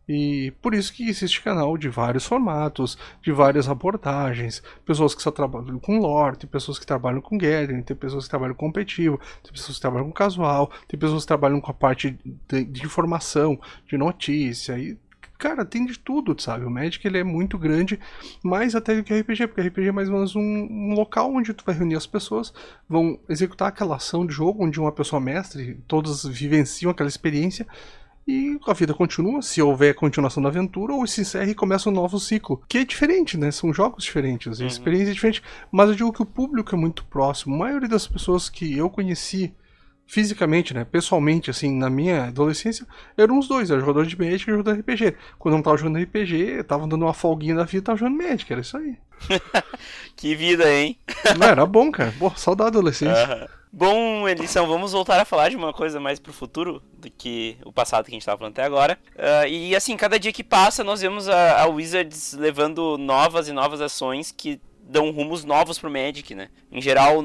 E 0.09 0.53
por 0.61 0.75
isso 0.75 0.93
que 0.93 1.09
existe 1.09 1.41
canal 1.41 1.79
de 1.79 1.89
vários 1.89 2.27
formatos, 2.27 2.99
de 3.23 3.31
várias 3.31 3.69
abordagens, 3.69 4.63
pessoas 4.85 5.15
que 5.15 5.23
só 5.23 5.31
trabalham 5.31 5.79
com 5.79 5.99
lore, 5.99 6.37
tem 6.37 6.51
pessoas 6.51 6.79
que 6.79 6.87
trabalham 6.87 7.21
com 7.21 7.39
gathering, 7.39 7.83
tem 7.83 7.97
pessoas 7.97 8.25
que 8.25 8.31
trabalham 8.31 8.55
com 8.55 8.67
competitivo, 8.67 9.21
tem 9.43 9.53
pessoas 9.53 9.77
que 9.77 9.81
trabalham 9.81 10.07
com 10.07 10.13
casual, 10.13 10.71
tem 10.89 10.99
pessoas 10.99 11.23
que 11.23 11.29
trabalham 11.29 11.61
com 11.61 11.71
a 11.71 11.75
parte 11.75 12.19
de, 12.49 12.65
de 12.65 12.85
informação, 12.85 13.61
de 13.87 13.97
notícia 13.97 14.79
e 14.79 14.97
cara, 15.39 15.65
tem 15.65 15.85
de 15.85 15.99
tudo, 15.99 16.41
sabe? 16.41 16.65
O 16.65 16.71
Magic 16.71 17.05
ele 17.05 17.19
é 17.19 17.25
muito 17.25 17.59
grande, 17.59 17.99
mais 18.45 18.77
até 18.77 18.95
do 18.95 19.03
que 19.03 19.13
RPG, 19.13 19.49
porque 19.49 19.61
RPG 19.61 19.89
é 19.89 19.93
mais 19.93 20.09
ou 20.09 20.15
menos 20.15 20.37
um, 20.37 20.41
um, 20.41 20.95
local 20.95 21.35
onde 21.35 21.53
tu 21.53 21.65
vai 21.65 21.75
reunir 21.75 21.97
as 21.97 22.07
pessoas, 22.07 22.55
vão 22.89 23.19
executar 23.29 23.67
aquela 23.67 23.97
ação 23.97 24.25
de 24.25 24.33
jogo, 24.33 24.65
onde 24.65 24.79
uma 24.79 24.93
pessoa 24.93 25.19
mestre, 25.19 25.83
todos 25.89 26.25
vivenciam 26.25 26.93
aquela 26.93 27.09
experiência, 27.09 27.67
e 28.27 28.59
a 28.67 28.73
vida 28.73 28.95
continua, 28.95 29.43
se 29.43 29.61
houver 29.61 29.95
continuação 29.95 30.43
da 30.43 30.49
aventura, 30.49 30.93
ou 30.93 31.07
se 31.07 31.23
encerra 31.23 31.51
e 31.51 31.55
começa 31.55 31.89
um 31.89 31.93
novo 31.93 32.21
ciclo. 32.21 32.63
Que 32.69 32.79
é 32.79 32.85
diferente, 32.85 33.37
né? 33.37 33.51
São 33.51 33.73
jogos 33.75 34.05
diferentes, 34.05 34.61
uhum. 34.61 34.67
experiências 34.67 35.15
diferentes. 35.15 35.43
Mas 35.71 35.89
eu 35.89 35.95
digo 35.97 36.13
que 36.13 36.23
o 36.23 36.27
público 36.27 36.75
é 36.75 36.79
muito 36.79 37.05
próximo. 37.07 37.55
A 37.55 37.59
maioria 37.59 37.89
das 37.89 38.07
pessoas 38.07 38.49
que 38.49 38.77
eu 38.77 38.89
conheci 38.89 39.55
fisicamente, 40.07 40.75
né, 40.75 40.85
pessoalmente, 40.85 41.51
assim, 41.51 41.75
na 41.75 41.89
minha 41.89 42.25
adolescência, 42.25 42.87
eram 43.17 43.39
os 43.39 43.49
dois, 43.49 43.71
era 43.71 43.81
jogador 43.81 44.05
de 44.05 44.19
Magic 44.19 44.43
e 44.43 44.53
jogador 44.53 44.75
de 44.75 44.81
RPG. 44.81 45.17
Quando 45.39 45.55
eu 45.55 45.59
não 45.59 45.63
tava 45.63 45.77
jogando 45.79 46.03
RPG, 46.03 46.65
tava 46.65 46.87
dando 46.87 47.07
uma 47.07 47.15
folguinha 47.15 47.55
da 47.55 47.65
vida, 47.65 47.87
tava 47.87 47.99
jogando 47.99 48.23
Magic, 48.23 48.53
era 48.53 48.61
isso 48.61 48.77
aí. 48.77 48.99
que 50.15 50.35
vida, 50.35 50.71
hein? 50.71 50.99
não, 51.39 51.47
era 51.47 51.65
bom, 51.65 51.91
cara. 51.91 52.13
Pô, 52.19 52.31
saudade 52.37 52.73
da 52.73 52.79
adolescência. 52.79 53.49
Bom, 53.75 54.29
edição, 54.29 54.67
vamos 54.67 54.93
voltar 54.93 55.19
a 55.19 55.25
falar 55.25 55.49
de 55.49 55.57
uma 55.57 55.73
coisa 55.73 55.99
mais 55.99 56.21
pro 56.21 56.31
futuro 56.31 56.83
do 56.93 57.11
que 57.11 57.57
o 57.65 57.73
passado 57.73 58.05
que 58.05 58.11
a 58.11 58.15
gente 58.15 58.27
tava 58.27 58.37
falando 58.37 58.53
até 58.53 58.65
agora. 58.65 58.99
Uh, 59.17 59.49
e 59.49 59.75
assim, 59.75 59.97
cada 59.97 60.19
dia 60.19 60.31
que 60.31 60.45
passa, 60.45 60.85
nós 60.85 61.01
vemos 61.01 61.27
a, 61.27 61.63
a 61.63 61.67
Wizards 61.67 62.35
levando 62.35 62.99
novas 62.99 63.49
e 63.49 63.53
novas 63.53 63.81
ações 63.81 64.31
que 64.31 64.61
dão 64.87 65.11
rumos 65.11 65.43
novos 65.43 65.79
pro 65.79 65.91
Magic, 65.91 66.35
né? 66.35 66.49
Em 66.71 66.83
geral, 66.83 67.25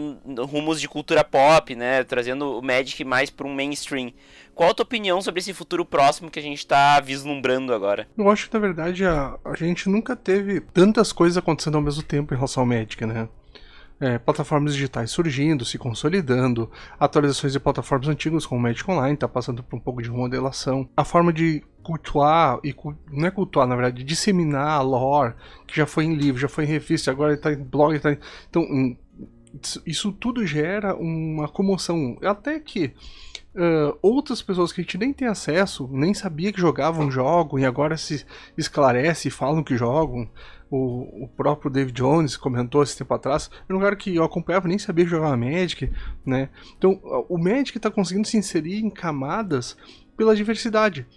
rumos 0.50 0.80
de 0.80 0.88
cultura 0.88 1.22
pop, 1.22 1.75
né? 1.75 2.06
Trazendo 2.06 2.58
o 2.58 2.62
Magic 2.62 3.04
mais 3.04 3.34
um 3.44 3.54
mainstream. 3.54 4.13
Qual 4.56 4.70
a 4.70 4.74
tua 4.74 4.84
opinião 4.86 5.22
sobre 5.22 5.42
esse 5.42 5.54
futuro 5.54 5.84
próximo 5.84 6.32
que 6.32 6.39
a 6.39 6.42
gente 6.42 6.60
está 6.60 6.98
vislumbrando 7.01 7.74
agora? 7.74 8.08
Eu 8.18 8.30
acho 8.30 8.48
que, 8.48 8.54
na 8.54 8.60
verdade, 8.62 9.06
a, 9.06 9.38
a 9.44 9.54
gente 9.54 9.89
nunca 9.89 10.16
teve 10.16 10.62
tantas 10.62 11.12
coisas 11.12 11.38
acontecendo 11.38 11.75
ao 11.75 11.82
mesmo 11.82 12.04
tempo 12.04 12.34
em 12.34 12.38
relação 12.38 12.63
ao 12.63 12.68
Magic, 12.68 13.06
né? 13.06 13.27
É, 14.00 14.20
plataformas 14.20 14.75
digitais 14.75 15.10
surgindo, 15.10 15.66
se 15.66 15.75
consolidando, 15.77 16.70
atualizações 17.00 17.54
de 17.54 17.60
plataformas 17.60 18.08
antigas 18.08 18.46
como 18.46 18.60
o 18.60 18.62
Magic 18.62 18.89
Online 18.89 19.16
está 19.16 19.27
passando 19.27 19.63
por 19.63 19.75
um 19.75 19.80
pouco 19.80 20.04
de 20.04 20.10
remodelação, 20.10 20.88
a 20.96 21.04
forma 21.04 21.34
de 21.34 21.63
cultuar 21.82 22.60
e 22.63 22.75
não 23.12 23.27
é 23.27 23.32
cultuar, 23.32 23.66
na 23.66 23.75
verdade, 23.75 24.04
disseminar 24.04 24.68
a 24.68 24.82
lore 24.82 25.34
que 25.66 25.75
já 25.75 25.88
foi 25.88 26.04
em 26.04 26.13
livro, 26.13 26.39
já 26.39 26.48
foi 26.48 26.66
em 26.66 26.68
revista, 26.68 27.10
agora 27.10 27.34
está 27.34 27.51
em 27.51 27.63
blog, 27.63 27.98
tá 27.98 28.12
em... 28.12 28.20
então 28.48 28.96
isso 29.86 30.12
tudo 30.12 30.46
gera 30.46 30.96
uma 30.96 31.48
comoção, 31.48 32.18
até 32.22 32.60
que 32.60 32.94
uh, 33.56 33.98
outras 34.01 34.42
pessoas 34.42 34.72
que 34.72 34.82
a 34.82 34.84
gente 34.84 34.98
nem 34.98 35.12
tem 35.12 35.27
acesso, 35.27 35.89
nem 35.92 36.13
sabia 36.13 36.51
que 36.51 36.62
jogavam 36.62 37.10
jogam 37.10 37.58
e 37.58 37.66
agora 37.66 37.98
se 37.98 38.25
esclarece 38.58 39.27
e 39.27 39.32
falam 39.32 39.63
que 39.63 39.75
jogam. 39.75 40.30
O, 40.69 41.24
o 41.24 41.27
próprio 41.29 41.71
David 41.71 41.93
Jones 41.93 42.36
comentou 42.36 42.83
esse 42.83 42.97
tempo 42.97 43.13
atrás, 43.13 43.50
um 43.69 43.74
lugar 43.74 43.95
que 43.95 44.15
eu 44.15 44.24
acompanhava 44.24 44.67
nem 44.67 44.77
sabia 44.77 45.05
jogava 45.05 45.38
Magic, 45.38 45.91
né? 46.25 46.50
Então 46.77 47.00
o 47.29 47.38
Magic 47.38 47.77
está 47.77 47.89
conseguindo 47.89 48.27
se 48.27 48.38
inserir 48.38 48.79
em 48.79 48.89
camadas 48.89 49.77
pela 50.17 50.36
diversidade 50.36 51.07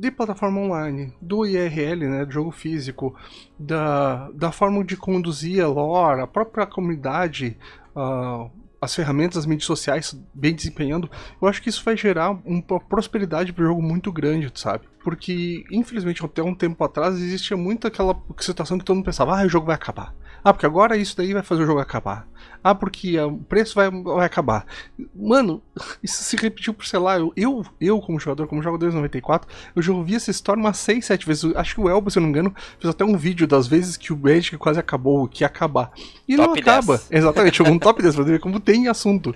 de 0.00 0.10
plataforma 0.10 0.58
online, 0.60 1.12
do 1.20 1.44
IRL, 1.44 2.08
né, 2.08 2.24
do 2.24 2.32
jogo 2.32 2.50
físico, 2.50 3.14
da, 3.58 4.30
da 4.30 4.50
forma 4.50 4.82
de 4.82 4.96
conduzir 4.96 5.62
a 5.62 5.68
lore, 5.68 6.22
a 6.22 6.26
própria 6.26 6.66
comunidade, 6.66 7.58
uh, 7.94 8.50
as 8.80 8.94
ferramentas, 8.94 9.38
as 9.38 9.46
mídias 9.46 9.66
sociais 9.66 10.18
bem 10.32 10.54
desempenhando, 10.54 11.10
eu 11.40 11.46
acho 11.46 11.60
que 11.60 11.68
isso 11.68 11.84
vai 11.84 11.96
gerar 11.96 12.30
uma 12.44 12.62
prosperidade 12.80 13.52
para 13.52 13.62
o 13.62 13.66
jogo 13.66 13.82
muito 13.82 14.10
grande, 14.10 14.50
sabe? 14.54 14.86
Porque, 15.02 15.64
infelizmente, 15.70 16.24
até 16.24 16.42
um 16.42 16.54
tempo 16.54 16.82
atrás 16.82 17.16
existia 17.16 17.56
muito 17.56 17.86
aquela 17.86 18.20
situação 18.38 18.78
que 18.78 18.84
todo 18.84 18.96
mundo 18.96 19.04
pensava, 19.04 19.38
ah, 19.38 19.44
o 19.44 19.48
jogo 19.48 19.66
vai 19.66 19.74
acabar. 19.74 20.14
Ah, 20.42 20.52
porque 20.52 20.66
agora 20.66 20.96
isso 20.96 21.16
daí 21.16 21.32
vai 21.34 21.42
fazer 21.42 21.62
o 21.62 21.66
jogo 21.66 21.80
acabar. 21.80 22.26
Ah, 22.62 22.74
porque 22.74 23.18
o 23.18 23.38
preço 23.38 23.74
vai, 23.74 23.90
vai 23.90 24.26
acabar. 24.26 24.66
Mano, 25.14 25.62
isso 26.02 26.22
se 26.22 26.36
repetiu 26.36 26.74
por, 26.74 26.86
sei 26.86 26.98
lá, 26.98 27.18
eu, 27.18 27.32
eu, 27.36 27.64
eu 27.80 28.00
como 28.00 28.18
jogador, 28.18 28.46
como 28.46 28.62
jogo 28.62 28.78
desde 28.78 28.96
94, 28.96 29.48
eu 29.74 29.82
já 29.82 29.92
ouvi 29.92 30.14
essa 30.14 30.30
história 30.30 30.60
umas 30.60 30.78
6, 30.78 31.04
7 31.04 31.26
vezes. 31.26 31.56
Acho 31.56 31.74
que 31.74 31.80
o 31.80 31.88
Elba, 31.88 32.10
se 32.10 32.18
eu 32.18 32.22
não 32.22 32.28
me 32.28 32.32
engano, 32.32 32.54
fez 32.78 32.90
até 32.90 33.04
um 33.04 33.16
vídeo 33.16 33.46
das 33.46 33.66
vezes 33.66 33.96
que 33.96 34.12
o 34.12 34.16
Magic 34.16 34.56
quase 34.58 34.78
acabou, 34.78 35.28
que 35.28 35.42
ia 35.42 35.46
acabar. 35.46 35.90
E 36.28 36.36
top 36.36 36.48
não 36.48 36.54
acaba. 36.54 36.96
10. 36.98 37.12
Exatamente, 37.12 37.62
um 37.62 37.78
top 37.78 38.02
10 38.02 38.14
pra 38.14 38.24
ver 38.24 38.40
como 38.40 38.60
tem 38.70 38.86
assunto. 38.86 39.34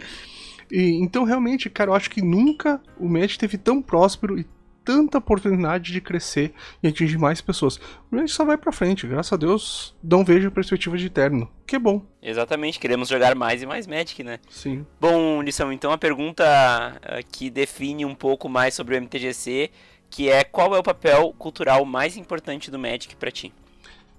E, 0.70 0.92
então, 1.02 1.24
realmente, 1.24 1.68
cara, 1.68 1.90
eu 1.90 1.94
acho 1.94 2.08
que 2.08 2.22
nunca 2.22 2.80
o 2.98 3.08
Magic 3.08 3.36
teve 3.36 3.58
tão 3.58 3.82
próspero 3.82 4.38
e 4.38 4.46
tanta 4.84 5.18
oportunidade 5.18 5.92
de 5.92 6.00
crescer 6.00 6.52
e 6.82 6.88
atingir 6.88 7.18
mais 7.18 7.40
pessoas. 7.40 7.80
A 8.12 8.16
gente 8.18 8.32
só 8.32 8.44
vai 8.44 8.56
pra 8.56 8.70
frente, 8.70 9.06
graças 9.06 9.32
a 9.32 9.36
Deus, 9.36 9.96
não 10.02 10.24
vejo 10.24 10.50
perspectiva 10.50 10.96
de 10.96 11.06
eterno, 11.06 11.50
que 11.66 11.74
é 11.74 11.78
bom. 11.78 12.02
Exatamente, 12.22 12.78
queremos 12.78 13.08
jogar 13.08 13.34
mais 13.34 13.62
e 13.62 13.66
mais 13.66 13.86
Magic, 13.86 14.22
né? 14.22 14.38
Sim. 14.50 14.86
Bom, 15.00 15.42
Lição, 15.42 15.72
então 15.72 15.90
a 15.90 15.98
pergunta 15.98 16.44
uh, 16.44 17.26
que 17.32 17.48
define 17.48 18.04
um 18.04 18.14
pouco 18.14 18.48
mais 18.48 18.74
sobre 18.74 18.94
o 18.94 19.00
MTGC, 19.00 19.70
que 20.10 20.28
é 20.28 20.44
qual 20.44 20.76
é 20.76 20.78
o 20.78 20.82
papel 20.82 21.34
cultural 21.38 21.84
mais 21.84 22.16
importante 22.16 22.70
do 22.70 22.78
Magic 22.78 23.16
para 23.16 23.30
ti? 23.30 23.52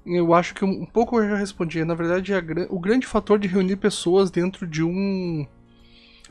Eu 0.06 0.34
acho 0.34 0.54
que 0.54 0.64
um 0.64 0.86
pouco 0.86 1.20
eu 1.20 1.30
já 1.30 1.36
respondi. 1.36 1.84
Na 1.84 1.96
verdade, 1.96 2.32
é 2.34 2.38
o 2.70 2.80
grande 2.80 3.08
fator 3.08 3.40
de 3.40 3.48
reunir 3.48 3.78
pessoas 3.78 4.30
dentro 4.30 4.68
de 4.68 4.84
um 4.84 5.46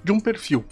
de 0.02 0.12
um 0.12 0.20
perfil. 0.20 0.64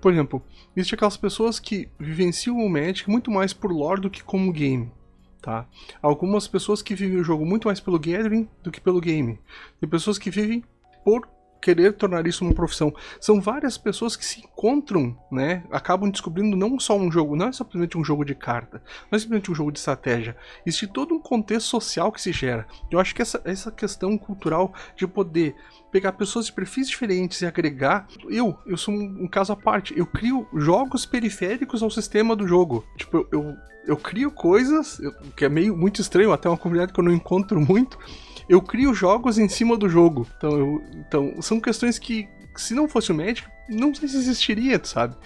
Por 0.00 0.12
exemplo, 0.12 0.42
existem 0.76 0.96
aquelas 0.96 1.16
pessoas 1.16 1.58
que 1.58 1.88
vivenciam 1.98 2.58
o 2.58 2.68
Magic 2.68 3.08
muito 3.08 3.30
mais 3.30 3.52
por 3.52 3.72
lore 3.72 4.02
do 4.02 4.10
que 4.10 4.22
como 4.22 4.52
game. 4.52 4.92
Tá? 5.40 5.66
Algumas 6.00 6.46
pessoas 6.46 6.82
que 6.82 6.94
vivem 6.94 7.18
o 7.18 7.24
jogo 7.24 7.44
muito 7.44 7.68
mais 7.68 7.80
pelo 7.80 7.98
gathering 7.98 8.48
do 8.62 8.70
que 8.70 8.80
pelo 8.80 9.00
game. 9.00 9.38
Tem 9.80 9.88
pessoas 9.88 10.18
que 10.18 10.30
vivem 10.30 10.62
por 11.04 11.28
querer 11.64 11.94
tornar 11.94 12.26
isso 12.26 12.44
uma 12.44 12.52
profissão. 12.52 12.94
São 13.18 13.40
várias 13.40 13.78
pessoas 13.78 14.14
que 14.14 14.24
se 14.24 14.40
encontram, 14.40 15.16
né? 15.32 15.64
Acabam 15.70 16.10
descobrindo 16.10 16.54
não 16.54 16.78
só 16.78 16.94
um 16.94 17.10
jogo, 17.10 17.34
não 17.34 17.48
é 17.48 17.52
simplesmente 17.52 17.96
um 17.96 18.04
jogo 18.04 18.22
de 18.22 18.34
carta, 18.34 18.82
não 19.10 19.16
é 19.16 19.18
simplesmente 19.18 19.50
um 19.50 19.54
jogo 19.54 19.72
de 19.72 19.78
estratégia. 19.78 20.36
Existe 20.66 20.86
todo 20.86 21.14
um 21.14 21.18
contexto 21.18 21.68
social 21.68 22.12
que 22.12 22.20
se 22.20 22.32
gera. 22.32 22.66
Eu 22.90 23.00
acho 23.00 23.14
que 23.14 23.22
essa, 23.22 23.40
essa 23.46 23.72
questão 23.72 24.18
cultural 24.18 24.74
de 24.94 25.06
poder 25.06 25.56
pegar 25.90 26.12
pessoas 26.12 26.46
de 26.46 26.52
perfis 26.52 26.86
diferentes 26.86 27.40
e 27.40 27.46
agregar. 27.46 28.06
Eu, 28.28 28.58
eu 28.66 28.76
sou 28.76 28.92
um, 28.92 29.22
um 29.22 29.28
caso 29.28 29.52
à 29.52 29.56
parte. 29.56 29.96
Eu 29.96 30.04
crio 30.04 30.46
jogos 30.52 31.06
periféricos 31.06 31.82
ao 31.82 31.90
sistema 31.90 32.36
do 32.36 32.46
jogo. 32.46 32.84
Tipo, 32.98 33.16
eu, 33.16 33.28
eu, 33.32 33.56
eu 33.86 33.96
crio 33.96 34.30
coisas, 34.30 34.98
eu, 34.98 35.12
que 35.34 35.46
é 35.46 35.48
meio 35.48 35.74
muito 35.74 36.02
estranho, 36.02 36.30
até 36.30 36.46
uma 36.46 36.58
comunidade 36.58 36.92
que 36.92 37.00
eu 37.00 37.04
não 37.04 37.12
encontro 37.12 37.58
muito 37.58 37.98
eu 38.48 38.60
crio 38.60 38.94
jogos 38.94 39.38
em 39.38 39.48
cima 39.48 39.76
do 39.76 39.88
jogo. 39.88 40.26
Então, 40.36 40.58
eu, 40.58 40.84
então 40.94 41.42
são 41.42 41.60
questões 41.60 41.98
que, 41.98 42.28
se 42.56 42.74
não 42.74 42.88
fosse 42.88 43.12
o 43.12 43.14
médico, 43.14 43.50
não 43.68 43.94
sei 43.94 44.08
se 44.08 44.16
existiria, 44.16 44.80
sabe? 44.82 45.16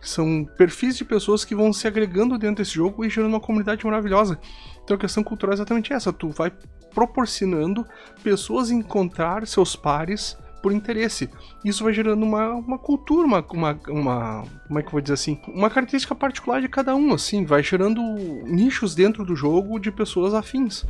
São 0.00 0.44
perfis 0.44 0.96
de 0.96 1.04
pessoas 1.04 1.44
que 1.44 1.54
vão 1.54 1.72
se 1.72 1.86
agregando 1.86 2.36
dentro 2.36 2.56
desse 2.56 2.74
jogo 2.74 3.04
e 3.04 3.10
gerando 3.10 3.32
uma 3.32 3.40
comunidade 3.40 3.84
maravilhosa. 3.86 4.38
Então 4.82 4.96
a 4.96 5.00
questão 5.00 5.24
cultural 5.24 5.52
é 5.52 5.56
exatamente 5.56 5.92
essa: 5.92 6.12
tu 6.12 6.28
vai 6.28 6.52
proporcionando 6.94 7.86
pessoas 8.22 8.70
encontrar 8.70 9.46
seus 9.46 9.74
pares 9.74 10.36
por 10.62 10.72
interesse. 10.72 11.28
Isso 11.62 11.84
vai 11.84 11.92
gerando 11.92 12.22
uma, 12.22 12.54
uma 12.54 12.78
cultura, 12.78 13.26
uma, 13.26 13.44
uma, 13.50 13.80
uma. 13.88 14.44
Como 14.66 14.78
é 14.78 14.82
que 14.82 14.88
eu 14.88 14.92
vou 14.92 15.00
dizer 15.00 15.14
assim? 15.14 15.38
Uma 15.48 15.68
característica 15.68 16.14
particular 16.14 16.62
de 16.62 16.68
cada 16.68 16.94
um, 16.94 17.12
assim, 17.12 17.44
vai 17.44 17.62
gerando 17.62 18.00
nichos 18.44 18.94
dentro 18.94 19.24
do 19.24 19.36
jogo 19.36 19.78
de 19.78 19.90
pessoas 19.90 20.32
afins. 20.32 20.86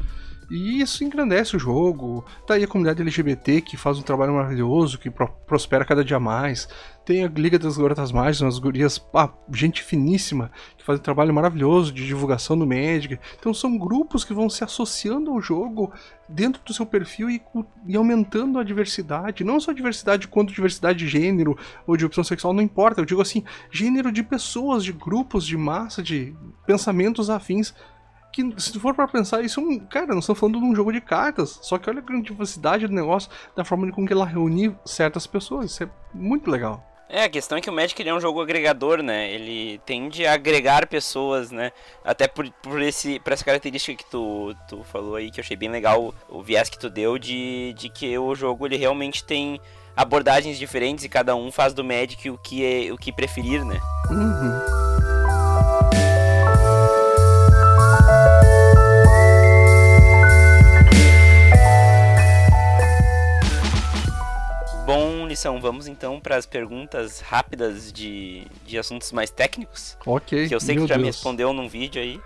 E 0.50 0.80
isso 0.80 1.04
engrandece 1.04 1.56
o 1.56 1.58
jogo. 1.58 2.24
Tá 2.46 2.54
aí 2.54 2.64
a 2.64 2.68
comunidade 2.68 3.02
LGBT 3.02 3.60
que 3.60 3.76
faz 3.76 3.98
um 3.98 4.02
trabalho 4.02 4.34
maravilhoso, 4.34 4.98
que 4.98 5.10
pro 5.10 5.28
prospera 5.46 5.84
cada 5.84 6.04
dia 6.04 6.18
mais. 6.18 6.68
Tem 7.04 7.22
a 7.22 7.28
Liga 7.28 7.58
das 7.58 7.76
Garotas 7.76 8.10
Mágicas, 8.10 8.40
umas 8.40 8.58
gurias, 8.58 9.04
ah, 9.14 9.28
gente 9.52 9.82
finíssima, 9.82 10.50
que 10.76 10.84
faz 10.84 10.98
um 10.98 11.02
trabalho 11.02 11.34
maravilhoso 11.34 11.92
de 11.92 12.06
divulgação 12.06 12.58
do 12.58 12.66
Magic. 12.66 13.18
Então 13.38 13.52
são 13.52 13.76
grupos 13.76 14.24
que 14.24 14.32
vão 14.32 14.48
se 14.48 14.64
associando 14.64 15.30
ao 15.30 15.40
jogo 15.40 15.92
dentro 16.28 16.62
do 16.64 16.72
seu 16.72 16.86
perfil 16.86 17.28
e, 17.28 17.42
e 17.86 17.96
aumentando 17.96 18.58
a 18.58 18.64
diversidade. 18.64 19.44
Não 19.44 19.60
só 19.60 19.72
diversidade 19.72 20.28
quanto 20.28 20.54
diversidade 20.54 20.98
de 20.98 21.08
gênero 21.08 21.58
ou 21.86 21.96
de 21.96 22.06
opção 22.06 22.24
sexual, 22.24 22.54
não 22.54 22.62
importa. 22.62 23.00
Eu 23.00 23.04
digo 23.04 23.20
assim, 23.20 23.44
gênero 23.70 24.10
de 24.10 24.22
pessoas, 24.22 24.82
de 24.82 24.92
grupos, 24.92 25.46
de 25.46 25.56
massa, 25.56 26.02
de 26.02 26.34
pensamentos 26.66 27.28
afins 27.28 27.74
que 28.34 28.60
se 28.60 28.78
for 28.80 28.94
para 28.94 29.06
pensar, 29.06 29.42
isso 29.42 29.60
é 29.60 29.62
um. 29.62 29.78
Cara, 29.78 30.08
nós 30.08 30.24
estamos 30.24 30.40
falando 30.40 30.58
de 30.58 30.64
um 30.64 30.74
jogo 30.74 30.92
de 30.92 31.00
cartas. 31.00 31.58
Só 31.62 31.78
que 31.78 31.88
olha 31.88 32.00
a 32.00 32.02
grandiosidade 32.02 32.86
do 32.86 32.92
negócio, 32.92 33.30
da 33.54 33.64
forma 33.64 33.90
com 33.92 34.04
que 34.04 34.12
ela 34.12 34.26
reúne 34.26 34.74
certas 34.84 35.26
pessoas. 35.26 35.70
Isso 35.70 35.84
é 35.84 35.88
muito 36.12 36.50
legal. 36.50 36.84
É, 37.08 37.24
a 37.24 37.28
questão 37.28 37.56
é 37.56 37.60
que 37.60 37.70
o 37.70 37.72
Magic 37.72 38.08
é 38.08 38.12
um 38.12 38.20
jogo 38.20 38.40
agregador, 38.40 39.02
né? 39.02 39.30
Ele 39.30 39.80
tende 39.86 40.26
a 40.26 40.32
agregar 40.32 40.88
pessoas, 40.88 41.52
né? 41.52 41.70
Até 42.02 42.26
por, 42.26 42.50
por, 42.62 42.82
esse, 42.82 43.20
por 43.20 43.32
essa 43.32 43.44
característica 43.44 44.02
que 44.02 44.10
tu, 44.10 44.54
tu 44.66 44.82
falou 44.84 45.14
aí, 45.14 45.30
que 45.30 45.38
eu 45.38 45.44
achei 45.44 45.56
bem 45.56 45.68
legal 45.68 46.12
o 46.28 46.42
viés 46.42 46.68
que 46.68 46.78
tu 46.78 46.90
deu 46.90 47.18
de, 47.18 47.72
de 47.78 47.88
que 47.88 48.18
o 48.18 48.34
jogo 48.34 48.66
ele 48.66 48.76
realmente 48.76 49.22
tem 49.22 49.60
abordagens 49.96 50.58
diferentes 50.58 51.04
e 51.04 51.08
cada 51.08 51.36
um 51.36 51.52
faz 51.52 51.72
do 51.72 51.84
Magic 51.84 52.28
o 52.28 52.38
que, 52.38 52.64
é, 52.64 52.92
o 52.92 52.96
que 52.96 53.12
preferir, 53.12 53.64
né? 53.64 53.78
Uhum. 54.10 54.83
Lição, 65.34 65.60
vamos 65.60 65.88
então 65.88 66.20
para 66.20 66.36
as 66.36 66.46
perguntas 66.46 67.20
rápidas 67.20 67.92
de, 67.92 68.46
de 68.64 68.78
assuntos 68.78 69.10
mais 69.10 69.30
técnicos. 69.30 69.98
Ok. 70.06 70.46
Que 70.46 70.54
eu 70.54 70.60
sei 70.60 70.76
que 70.76 70.82
tu 70.82 70.86
já 70.86 70.94
Deus. 70.94 71.02
me 71.02 71.06
respondeu 71.08 71.52
num 71.52 71.68
vídeo 71.68 72.00
aí. 72.00 72.20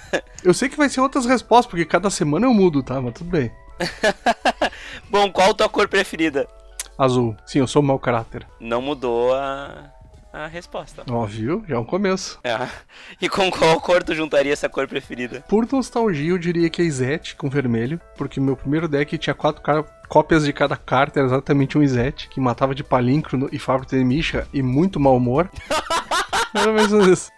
eu 0.42 0.54
sei 0.54 0.70
que 0.70 0.76
vai 0.76 0.88
ser 0.88 1.02
outras 1.02 1.26
respostas, 1.26 1.66
porque 1.66 1.84
cada 1.84 2.08
semana 2.08 2.46
eu 2.46 2.54
mudo, 2.54 2.82
tá? 2.82 3.02
Mas 3.02 3.12
tudo 3.12 3.30
bem. 3.30 3.52
Bom, 5.10 5.30
qual 5.30 5.50
a 5.50 5.54
tua 5.54 5.68
cor 5.68 5.88
preferida? 5.88 6.48
Azul. 6.96 7.36
Sim, 7.44 7.58
eu 7.58 7.66
sou 7.66 7.82
mau 7.82 7.98
caráter. 7.98 8.46
Não 8.58 8.80
mudou 8.80 9.34
a, 9.34 9.92
a 10.32 10.46
resposta. 10.46 11.04
Ó, 11.10 11.26
viu? 11.26 11.62
Já 11.68 11.76
é 11.76 11.78
um 11.78 11.84
começo. 11.84 12.40
É. 12.42 12.56
E 13.20 13.28
com 13.28 13.50
qual 13.50 13.78
cor 13.80 14.02
tu 14.02 14.14
juntaria 14.14 14.52
essa 14.52 14.68
cor 14.68 14.88
preferida? 14.88 15.44
Por 15.48 15.70
nostalgia, 15.70 16.30
eu 16.30 16.38
diria 16.38 16.70
que 16.70 16.80
é 16.80 16.84
Izete 16.84 17.36
com 17.36 17.50
vermelho, 17.50 18.00
porque 18.16 18.40
meu 18.40 18.56
primeiro 18.56 18.88
deck 18.88 19.18
tinha 19.18 19.34
quatro 19.34 19.60
cópias 20.08 20.44
de 20.44 20.52
cada 20.52 20.76
carta, 20.76 21.20
era 21.20 21.28
exatamente 21.28 21.76
um 21.76 21.82
Izete, 21.82 22.28
que 22.28 22.40
matava 22.40 22.74
de 22.74 22.82
palíncrono 22.82 23.48
e 23.52 23.58
fábrica 23.58 23.96
de 23.96 24.04
Misha 24.04 24.46
e 24.52 24.62
muito 24.62 24.98
mau 24.98 25.16
humor. 25.16 25.50
era 26.54 26.72
mesmo 26.72 27.02
isso. 27.02 27.30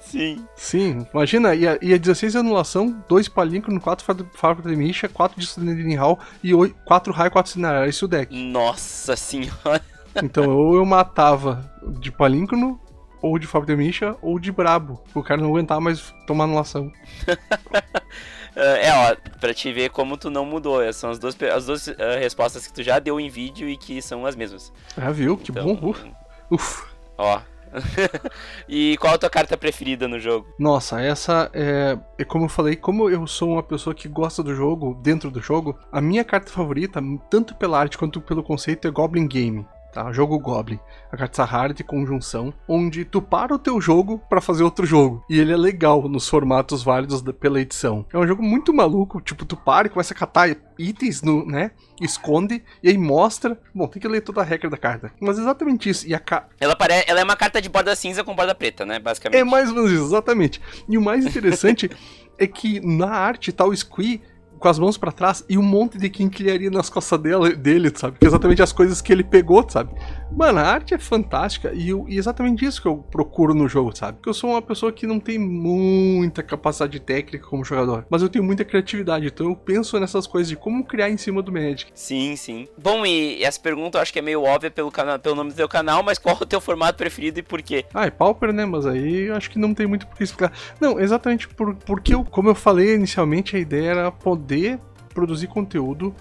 Sim. 0.00 0.46
Sim, 0.56 1.06
imagina, 1.12 1.54
ia, 1.54 1.78
ia 1.82 1.98
16 1.98 2.32
de 2.32 2.38
anulação, 2.38 3.04
2 3.08 3.28
palíncrono, 3.28 3.80
4 3.80 4.06
fábrica 4.32 4.68
de 4.68 4.76
Misha, 4.76 5.08
4 5.08 5.38
de 5.38 5.94
Hall 5.96 6.18
e 6.42 6.52
4 6.86 7.12
raio, 7.12 7.30
4 7.30 7.52
Cinerário. 7.52 7.90
Esse 7.90 8.02
é 8.02 8.06
o 8.06 8.08
deck. 8.08 8.34
Nossa 8.34 9.16
senhora. 9.16 9.82
Então, 10.22 10.48
ou 10.48 10.76
eu 10.76 10.84
matava 10.84 11.70
de 12.00 12.10
palíncrono, 12.10 12.80
ou 13.20 13.38
de 13.38 13.46
Fábio 13.46 13.66
de 13.66 13.76
Misha, 13.76 14.16
ou 14.22 14.38
de 14.38 14.50
Brabo. 14.50 15.02
O 15.14 15.22
cara 15.22 15.40
não 15.40 15.48
aguentar 15.48 15.80
mais 15.80 16.14
tomar 16.26 16.44
anulação. 16.44 16.90
é, 18.58 18.92
ó, 18.92 19.16
pra 19.38 19.54
te 19.54 19.72
ver 19.72 19.90
como 19.90 20.16
tu 20.16 20.30
não 20.30 20.44
mudou. 20.44 20.82
Essas 20.82 20.96
são 20.96 21.10
as 21.10 21.18
duas, 21.18 21.36
as 21.42 21.66
duas 21.66 21.86
uh, 21.86 21.94
respostas 22.18 22.66
que 22.66 22.72
tu 22.72 22.82
já 22.82 22.98
deu 22.98 23.20
em 23.20 23.28
vídeo 23.28 23.68
e 23.68 23.76
que 23.76 24.00
são 24.02 24.26
as 24.26 24.36
mesmas. 24.36 24.72
Ah, 24.96 25.10
viu? 25.10 25.36
Que 25.36 25.50
então, 25.50 25.74
bom. 25.74 25.90
Uf. 25.90 26.06
Uf. 26.50 26.84
Ó. 27.16 27.40
e 28.68 28.96
qual 28.98 29.14
a 29.14 29.18
tua 29.18 29.28
carta 29.28 29.56
preferida 29.56 30.08
no 30.08 30.18
jogo? 30.18 30.46
Nossa, 30.58 31.00
essa 31.02 31.50
é, 31.52 31.98
é 32.16 32.24
como 32.24 32.46
eu 32.46 32.48
falei, 32.48 32.76
como 32.76 33.10
eu 33.10 33.26
sou 33.26 33.52
uma 33.52 33.62
pessoa 33.62 33.94
que 33.94 34.08
gosta 34.08 34.42
do 34.42 34.54
jogo, 34.54 34.98
dentro 35.02 35.30
do 35.30 35.40
jogo, 35.40 35.78
a 35.92 36.00
minha 36.00 36.24
carta 36.24 36.50
favorita, 36.50 37.00
tanto 37.30 37.54
pela 37.54 37.78
arte 37.78 37.98
quanto 37.98 38.22
pelo 38.22 38.42
conceito, 38.42 38.88
é 38.88 38.90
Goblin 38.90 39.28
Game 39.28 39.66
tá? 39.92 40.12
Jogo 40.12 40.38
Goblin, 40.38 40.78
a 41.10 41.16
carta 41.16 41.44
hard 41.44 41.76
de 41.76 41.84
conjunção, 41.84 42.52
onde 42.66 43.04
tu 43.04 43.20
para 43.20 43.54
o 43.54 43.58
teu 43.58 43.80
jogo 43.80 44.18
para 44.28 44.40
fazer 44.40 44.62
outro 44.62 44.86
jogo. 44.86 45.24
E 45.28 45.38
ele 45.38 45.52
é 45.52 45.56
legal 45.56 46.08
nos 46.08 46.28
formatos 46.28 46.82
válidos 46.82 47.22
da, 47.22 47.32
pela 47.32 47.60
edição. 47.60 48.04
É 48.12 48.18
um 48.18 48.26
jogo 48.26 48.42
muito 48.42 48.72
maluco, 48.72 49.20
tipo, 49.20 49.44
tu 49.44 49.56
para 49.56 49.86
e 49.86 49.90
começa 49.90 50.14
a 50.14 50.16
catar 50.16 50.56
itens 50.78 51.22
no, 51.22 51.44
né? 51.44 51.72
Esconde 52.00 52.62
e 52.82 52.88
aí 52.88 52.98
mostra. 52.98 53.60
Bom, 53.74 53.86
tem 53.88 54.00
que 54.00 54.08
ler 54.08 54.20
toda 54.20 54.40
a 54.40 54.44
regra 54.44 54.70
da 54.70 54.76
carta. 54.76 55.12
Mas 55.20 55.38
exatamente 55.38 55.88
isso. 55.88 56.06
E 56.06 56.14
a 56.14 56.20
ca... 56.20 56.46
ela, 56.60 56.76
pare... 56.76 57.04
ela 57.06 57.20
é 57.20 57.24
uma 57.24 57.36
carta 57.36 57.60
de 57.60 57.68
borda 57.68 57.94
cinza 57.96 58.22
com 58.22 58.34
borda 58.34 58.54
preta, 58.54 58.86
né? 58.86 58.98
Basicamente. 58.98 59.40
É 59.40 59.44
mais 59.44 59.70
ou 59.70 59.76
menos 59.76 59.90
isso, 59.90 60.04
exatamente. 60.04 60.60
E 60.88 60.96
o 60.96 61.02
mais 61.02 61.24
interessante 61.24 61.90
é 62.38 62.46
que 62.46 62.80
na 62.80 63.10
arte 63.10 63.52
tá 63.52 63.64
o 63.64 63.74
Squee 63.74 64.22
com 64.58 64.68
as 64.68 64.78
mãos 64.78 64.98
para 64.98 65.12
trás 65.12 65.44
e 65.48 65.56
um 65.56 65.62
monte 65.62 65.98
de 65.98 66.08
quinquilharia 66.10 66.70
nas 66.70 66.90
costas 66.90 67.18
dele, 67.20 67.54
dele, 67.54 67.92
sabe? 67.94 68.18
Que 68.18 68.26
é 68.26 68.28
exatamente 68.28 68.62
as 68.62 68.72
coisas 68.72 69.00
que 69.00 69.12
ele 69.12 69.24
pegou, 69.24 69.64
sabe? 69.68 69.90
Mano, 70.30 70.58
a 70.58 70.62
arte 70.62 70.94
é 70.94 70.98
fantástica 70.98 71.72
e, 71.74 71.88
eu, 71.88 72.04
e 72.08 72.18
exatamente 72.18 72.64
isso 72.64 72.80
que 72.80 72.88
eu 72.88 72.98
procuro 72.98 73.54
no 73.54 73.68
jogo, 73.68 73.96
sabe? 73.96 74.18
Porque 74.18 74.28
eu 74.28 74.34
sou 74.34 74.50
uma 74.50 74.62
pessoa 74.62 74.92
que 74.92 75.06
não 75.06 75.18
tem 75.18 75.38
muita 75.38 76.42
capacidade 76.42 77.00
técnica 77.00 77.46
como 77.46 77.64
jogador, 77.64 78.06
mas 78.10 78.22
eu 78.22 78.28
tenho 78.28 78.44
muita 78.44 78.64
criatividade, 78.64 79.26
então 79.26 79.48
eu 79.48 79.56
penso 79.56 79.98
nessas 79.98 80.26
coisas 80.26 80.48
de 80.48 80.56
como 80.56 80.84
criar 80.84 81.10
em 81.10 81.16
cima 81.16 81.42
do 81.42 81.50
Magic. 81.50 81.90
Sim, 81.94 82.36
sim. 82.36 82.68
Bom, 82.76 83.04
e 83.04 83.42
essa 83.42 83.60
pergunta 83.60 83.98
eu 83.98 84.02
acho 84.02 84.12
que 84.12 84.18
é 84.18 84.22
meio 84.22 84.42
óbvia 84.42 84.70
pelo, 84.70 84.90
canal, 84.90 85.18
pelo 85.18 85.34
nome 85.34 85.50
do 85.50 85.56
teu 85.56 85.68
canal, 85.68 86.02
mas 86.02 86.18
qual 86.18 86.36
é 86.38 86.42
o 86.42 86.46
teu 86.46 86.60
formato 86.60 86.98
preferido 86.98 87.38
e 87.38 87.42
por 87.42 87.62
quê? 87.62 87.84
Ah, 87.94 88.06
é 88.06 88.10
Pauper, 88.10 88.52
né? 88.52 88.64
Mas 88.64 88.86
aí 88.86 89.24
eu 89.24 89.34
acho 89.34 89.50
que 89.50 89.58
não 89.58 89.74
tem 89.74 89.86
muito 89.86 90.06
por 90.06 90.16
que 90.16 90.24
explicar. 90.24 90.52
Não, 90.80 91.00
exatamente 91.00 91.48
por, 91.48 91.74
porque 91.74 92.14
eu, 92.14 92.24
como 92.24 92.48
eu 92.48 92.54
falei 92.54 92.94
inicialmente, 92.94 93.56
a 93.56 93.58
ideia 93.58 93.90
era 93.90 94.12
poder 94.12 94.78
produzir 95.14 95.48
conteúdo 95.48 96.14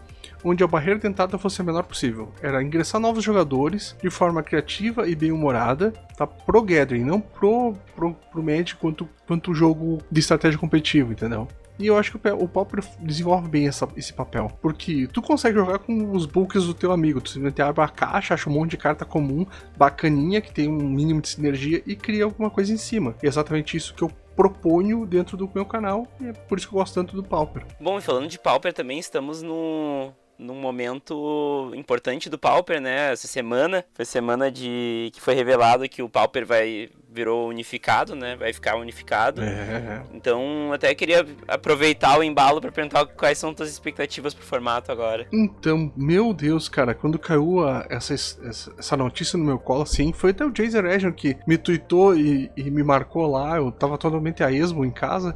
onde 0.47 0.63
a 0.63 0.67
barreira 0.67 0.99
tentada 0.99 1.37
fosse 1.37 1.61
a 1.61 1.63
menor 1.63 1.83
possível. 1.83 2.31
Era 2.41 2.63
ingressar 2.63 2.99
novos 2.99 3.23
jogadores 3.23 3.95
de 4.01 4.09
forma 4.09 4.41
criativa 4.41 5.07
e 5.07 5.15
bem-humorada, 5.15 5.91
tá? 6.15 6.25
Pro 6.25 6.61
Gathering, 6.61 7.03
não 7.03 7.19
pro, 7.19 7.73
pro, 7.95 8.13
pro 8.31 8.43
Magic 8.43 8.75
quanto, 8.75 9.07
quanto 9.27 9.53
jogo 9.53 9.99
de 10.11 10.19
estratégia 10.19 10.59
competitivo, 10.59 11.11
entendeu? 11.11 11.47
E 11.79 11.85
eu 11.85 11.97
acho 11.97 12.17
que 12.17 12.29
o 12.29 12.47
Pauper 12.47 12.83
desenvolve 12.99 13.47
bem 13.47 13.67
essa, 13.67 13.87
esse 13.95 14.11
papel. 14.11 14.51
Porque 14.61 15.07
tu 15.13 15.21
consegue 15.21 15.57
jogar 15.57 15.77
com 15.77 16.11
os 16.11 16.25
books 16.25 16.65
do 16.65 16.73
teu 16.73 16.91
amigo. 16.91 17.21
Tu 17.21 17.29
simplesmente 17.29 17.61
abre 17.61 17.83
a 17.83 17.87
caixa, 17.87 18.33
acha 18.33 18.49
um 18.49 18.53
monte 18.53 18.71
de 18.71 18.77
carta 18.77 19.05
comum, 19.05 19.45
bacaninha, 19.77 20.41
que 20.41 20.51
tem 20.51 20.67
um 20.67 20.89
mínimo 20.89 21.21
de 21.21 21.29
sinergia 21.29 21.83
e 21.85 21.95
cria 21.95 22.23
alguma 22.23 22.49
coisa 22.49 22.73
em 22.73 22.77
cima. 22.77 23.15
E 23.21 23.27
é 23.27 23.29
exatamente 23.29 23.77
isso 23.77 23.93
que 23.93 24.01
eu 24.01 24.11
proponho 24.35 25.05
dentro 25.05 25.35
do 25.35 25.49
meu 25.53 25.65
canal, 25.65 26.05
e 26.21 26.27
é 26.27 26.33
por 26.33 26.59
isso 26.59 26.67
que 26.67 26.75
eu 26.75 26.79
gosto 26.79 26.93
tanto 26.93 27.15
do 27.15 27.23
Pauper. 27.23 27.65
Bom, 27.81 27.97
e 27.97 28.01
falando 28.01 28.27
de 28.27 28.37
Pauper 28.37 28.71
também, 28.71 28.99
estamos 28.99 29.41
no 29.41 30.13
num 30.37 30.55
momento 30.55 31.71
importante 31.75 32.29
do 32.29 32.37
Pauper, 32.37 32.79
né? 32.79 33.11
Essa 33.11 33.27
semana 33.27 33.85
foi 33.93 34.05
semana 34.05 34.51
de 34.51 35.09
que 35.13 35.21
foi 35.21 35.33
revelado 35.33 35.87
que 35.89 36.01
o 36.01 36.09
Pauper 36.09 36.45
vai 36.45 36.89
virou 37.17 37.49
unificado, 37.49 38.15
né? 38.15 38.35
Vai 38.35 38.53
ficar 38.53 38.75
unificado. 38.77 39.41
É. 39.41 40.03
Então, 40.13 40.71
até 40.71 40.93
queria 40.93 41.25
aproveitar 41.47 42.19
o 42.19 42.23
embalo 42.23 42.61
para 42.61 42.71
perguntar 42.71 43.05
quais 43.07 43.37
são 43.37 43.53
tuas 43.53 43.69
expectativas 43.69 44.33
pro 44.33 44.45
formato 44.45 44.91
agora. 44.91 45.27
Então, 45.33 45.91
meu 45.95 46.33
Deus, 46.33 46.69
cara, 46.69 46.93
quando 46.93 47.17
caiu 47.17 47.67
a, 47.67 47.85
essa, 47.89 48.13
essa 48.13 48.95
notícia 48.95 49.37
no 49.37 49.43
meu 49.43 49.57
colo, 49.57 49.81
assim, 49.81 50.13
foi 50.13 50.29
até 50.29 50.45
o 50.45 50.51
Jason 50.51 50.81
Region 50.81 51.11
que 51.11 51.35
me 51.47 51.57
tweetou 51.57 52.15
e, 52.15 52.51
e 52.55 52.69
me 52.69 52.83
marcou 52.83 53.25
lá. 53.25 53.57
Eu 53.57 53.71
tava 53.71 53.97
totalmente 53.97 54.43
a 54.43 54.51
esmo 54.51 54.85
em 54.85 54.91
casa. 54.91 55.35